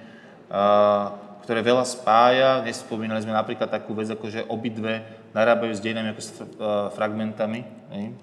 a, 0.52 1.16
ktoré 1.48 1.64
veľa 1.64 1.88
spája. 1.88 2.60
Nespomínali 2.68 3.24
sme 3.24 3.32
napríklad 3.32 3.72
takú 3.72 3.96
vec, 3.96 4.12
ako 4.12 4.28
že 4.28 4.44
obidve 4.52 5.00
narábajú 5.32 5.72
s 5.76 5.84
dejinami 5.84 6.12
ako 6.12 6.22
s 6.22 6.30
a, 6.32 6.36
fragmentami, 6.96 7.64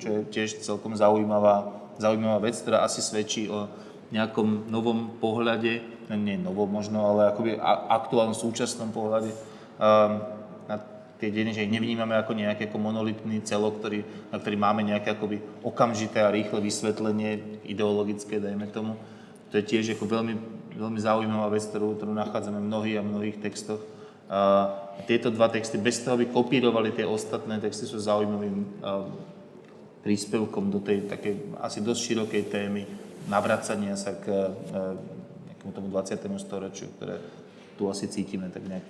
čo 0.00 0.08
je 0.08 0.20
tiež 0.32 0.64
celkom 0.64 0.96
zaujímavá, 0.96 1.68
zaujímavá 2.00 2.40
vec, 2.40 2.56
ktorá 2.56 2.84
asi 2.84 3.04
svedčí 3.04 3.48
o 3.48 3.68
nejakom 4.08 4.72
novom 4.72 5.20
pohľade, 5.20 5.84
no 6.08 6.16
nie 6.16 6.40
novom 6.40 6.68
možno, 6.68 7.04
ale 7.04 7.28
akoby 7.28 7.60
aktuálnom 7.92 8.32
súčasnom 8.32 8.88
pohľade 8.88 9.28
um, 9.76 10.24
na 10.64 10.76
tie 11.20 11.28
dejiny, 11.28 11.52
že 11.52 11.64
ich 11.68 11.74
nevnímame 11.74 12.16
ako 12.16 12.32
nejaký 12.32 12.72
ako 12.72 12.78
monolitný 12.80 13.44
celok, 13.44 13.84
ktorý, 13.84 14.00
na 14.32 14.36
ktorý 14.40 14.56
máme 14.56 14.80
nejaké 14.86 15.12
akoby 15.12 15.44
okamžité 15.60 16.24
a 16.24 16.32
rýchle 16.32 16.64
vysvetlenie 16.64 17.60
ideologické, 17.68 18.40
dajme 18.40 18.70
tomu. 18.72 18.96
To 19.52 19.60
je 19.60 19.64
tiež 19.64 19.96
ako 19.96 20.08
veľmi, 20.08 20.34
veľmi 20.76 21.00
zaujímavá 21.00 21.52
vec, 21.52 21.68
ktorú, 21.68 22.00
ktorú 22.00 22.12
nachádzame 22.16 22.64
v 22.64 22.68
mnohých 22.68 22.96
a 23.00 23.02
mnohých 23.04 23.36
textoch. 23.44 23.80
Tieto 25.06 25.30
dva 25.30 25.52
texty, 25.52 25.78
bez 25.78 26.00
toho, 26.02 26.16
aby 26.18 26.32
kopírovali 26.32 26.96
tie 26.96 27.06
ostatné 27.06 27.60
texty, 27.62 27.86
sú 27.86 28.00
zaujímavým 28.00 28.56
um, 28.56 28.66
príspevkom 30.02 30.72
do 30.72 30.80
tej 30.80 31.04
takej 31.04 31.60
asi 31.60 31.84
dosť 31.84 32.00
širokej 32.00 32.42
témy 32.48 32.82
navracania 33.28 33.92
sa 33.94 34.16
k 34.16 34.24
e, 34.30 34.48
nejakému 35.52 35.72
tomu 35.76 35.88
20. 35.92 36.16
storočiu, 36.40 36.88
ktoré 36.96 37.20
tu 37.76 37.86
asi 37.92 38.08
cítime 38.08 38.48
tak 38.48 38.64
nejak 38.64 38.86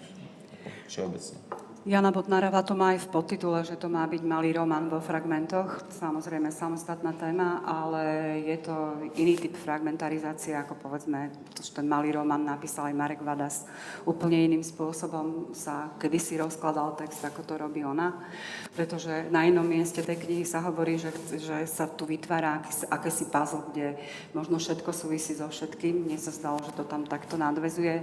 všeobecne. 0.86 1.38
Jana 1.86 2.10
Bodnárová 2.10 2.66
to 2.66 2.74
má 2.74 2.90
aj 2.90 3.06
v 3.06 3.10
podtitule, 3.14 3.62
že 3.62 3.78
to 3.78 3.86
má 3.86 4.02
byť 4.10 4.22
malý 4.26 4.50
román 4.50 4.90
vo 4.90 4.98
fragmentoch. 4.98 5.86
Samozrejme 5.94 6.50
samostatná 6.50 7.14
téma, 7.14 7.62
ale 7.62 8.02
je 8.42 8.58
to 8.66 8.74
iný 9.14 9.38
typ 9.38 9.54
fragmentarizácie, 9.54 10.58
ako 10.58 10.74
povedzme, 10.74 11.30
to, 11.54 11.62
ten 11.62 11.86
malý 11.86 12.18
román 12.18 12.42
napísal 12.42 12.90
aj 12.90 12.98
Marek 12.98 13.22
Vadas. 13.22 13.62
Úplne 14.02 14.50
iným 14.50 14.66
spôsobom 14.66 15.54
sa 15.54 15.94
kedysi 16.02 16.42
rozkladal 16.42 16.98
text, 16.98 17.22
ako 17.22 17.46
to 17.46 17.54
robí 17.54 17.86
ona. 17.86 18.26
Pretože 18.74 19.30
na 19.30 19.46
inom 19.46 19.62
mieste 19.62 20.02
tej 20.02 20.18
knihy 20.18 20.42
sa 20.42 20.58
hovorí, 20.66 20.98
že, 20.98 21.14
že 21.38 21.62
sa 21.70 21.86
tu 21.86 22.10
vytvára 22.10 22.58
akýsi, 22.58 22.90
akési 22.90 23.24
puzzle, 23.30 23.70
kde 23.70 23.94
možno 24.34 24.58
všetko 24.58 24.90
súvisí 24.90 25.38
so 25.38 25.46
všetkým. 25.46 26.10
Mne 26.10 26.18
sa 26.18 26.34
zdalo, 26.34 26.58
že 26.66 26.74
to 26.74 26.82
tam 26.82 27.06
takto 27.06 27.38
nadvezuje. 27.38 28.02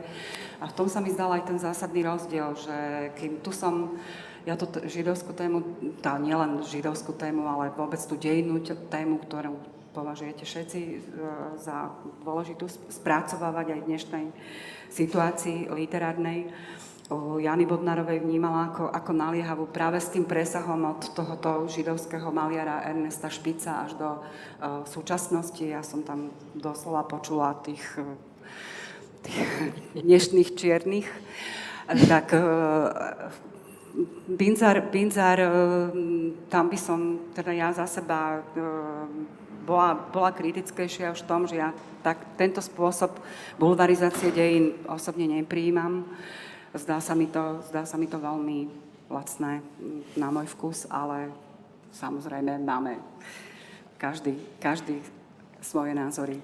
A 0.63 0.71
v 0.71 0.76
tom 0.80 0.88
sa 0.88 1.03
mi 1.03 1.11
zdal 1.11 1.36
aj 1.36 1.43
ten 1.43 1.59
zásadný 1.59 2.07
rozdiel, 2.07 2.55
že 2.55 2.78
kým 3.19 3.43
tu 3.43 3.51
som 3.66 3.97
ja 4.45 4.53
to 4.53 4.70
t- 4.70 4.86
židovskú 4.86 5.34
tému, 5.34 5.66
tá 6.05 6.22
nielen 6.22 6.61
židovskú 6.61 7.18
tému, 7.18 7.49
ale 7.49 7.74
vôbec 7.74 7.97
tú 8.05 8.13
dejinú 8.13 8.61
t- 8.61 8.78
tému, 8.78 9.18
ktorú 9.26 9.57
považujete 9.97 10.45
všetci 10.45 10.80
e, 10.86 10.97
za 11.57 11.89
dôležitú 12.22 12.70
sp- 12.70 12.86
spracovávať 12.93 13.74
aj 13.74 13.80
v 13.82 13.88
dnešnej 13.89 14.26
situácii 14.93 15.74
literárnej. 15.74 16.53
Jany 17.38 17.70
Bodnarovej 17.70 18.26
vnímala 18.26 18.74
ako, 18.74 18.89
ako 18.89 19.11
naliehavú 19.13 19.70
práve 19.70 20.01
s 20.01 20.09
tým 20.09 20.26
presahom 20.26 20.89
od 20.89 21.13
tohoto 21.13 21.70
židovského 21.70 22.34
maliara 22.34 22.82
Ernesta 22.82 23.30
Špica 23.30 23.86
až 23.86 23.93
do 23.93 24.09
uh, 24.09 24.82
súčasnosti. 24.89 25.61
Ja 25.61 25.86
som 25.86 26.01
tam 26.01 26.34
doslova 26.57 27.05
počula 27.05 27.53
tých, 27.61 27.86
e, 28.01 28.09
tých 29.22 29.41
dnešných 30.05 30.49
čiernych. 30.57 31.05
Tak 31.86 32.34
uh, 32.34 33.30
Binzar, 34.28 34.82
Binzar, 34.91 35.39
eh, 35.39 35.50
tam 36.52 36.68
by 36.68 36.78
som, 36.78 37.32
teda 37.32 37.52
ja 37.56 37.72
za 37.72 37.88
seba 37.88 38.43
eh, 38.43 38.64
bola, 39.64 39.96
bola 39.96 40.36
kritickejšia 40.36 41.16
už 41.16 41.24
v 41.24 41.30
tom, 41.30 41.48
že 41.48 41.58
ja 41.58 41.72
tak, 42.04 42.38
tento 42.38 42.62
spôsob 42.62 43.18
bulvarizácie 43.58 44.30
dejín 44.30 44.78
osobne 44.86 45.26
nepríjmam. 45.26 46.06
Zdá 46.76 47.00
sa 47.00 47.16
mi 47.16 47.26
to, 47.32 47.64
zdá 47.72 47.88
sa 47.88 47.96
mi 47.96 48.06
to 48.06 48.20
veľmi 48.20 48.68
lacné 49.10 49.64
na 50.20 50.28
môj 50.30 50.52
vkus, 50.54 50.86
ale 50.91 51.32
samozrejme 51.96 52.62
máme 52.62 53.00
každý, 53.96 54.36
každý 54.60 55.00
svoje 55.64 55.96
názory. 55.96 56.38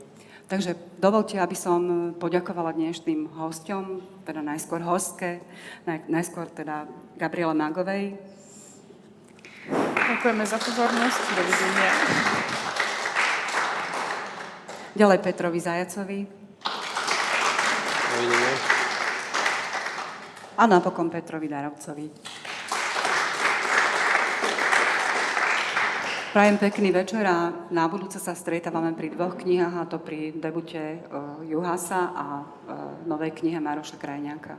Takže 0.51 0.75
dovolte, 0.99 1.39
aby 1.39 1.55
som 1.55 2.11
poďakovala 2.19 2.75
dnešným 2.75 3.39
hosťom, 3.39 4.03
teda 4.27 4.43
najskôr 4.43 4.83
hostke, 4.83 5.39
naj, 5.87 6.03
najskôr 6.11 6.43
teda 6.51 6.91
Gabriele 7.15 7.55
Magovej. 7.55 8.19
Ďakujeme 9.95 10.43
za 10.43 10.59
pozornosť. 10.59 11.21
Dovidenia. 11.39 11.91
Ďalej 14.91 15.19
Petrovi 15.23 15.59
Zajacovi 15.63 16.19
Dovidenia. 18.11 18.53
a 20.59 20.63
napokon 20.67 21.07
Petrovi 21.07 21.47
Darovcovi. 21.47 22.05
Prajem 26.31 26.55
pekný 26.63 26.95
večer 26.95 27.27
a 27.27 27.51
na 27.75 27.91
budúce 27.91 28.15
sa 28.15 28.31
stretávame 28.31 28.95
pri 28.95 29.11
dvoch 29.11 29.35
knihách, 29.35 29.75
a 29.75 29.83
to 29.83 29.99
pri 29.99 30.31
debute 30.31 30.79
uh, 30.79 31.43
Juhasa 31.43 32.07
a 32.07 32.25
uh, 32.39 32.43
novej 33.03 33.35
knihe 33.35 33.59
Maroša 33.59 33.99
Krajňáka. 33.99 34.55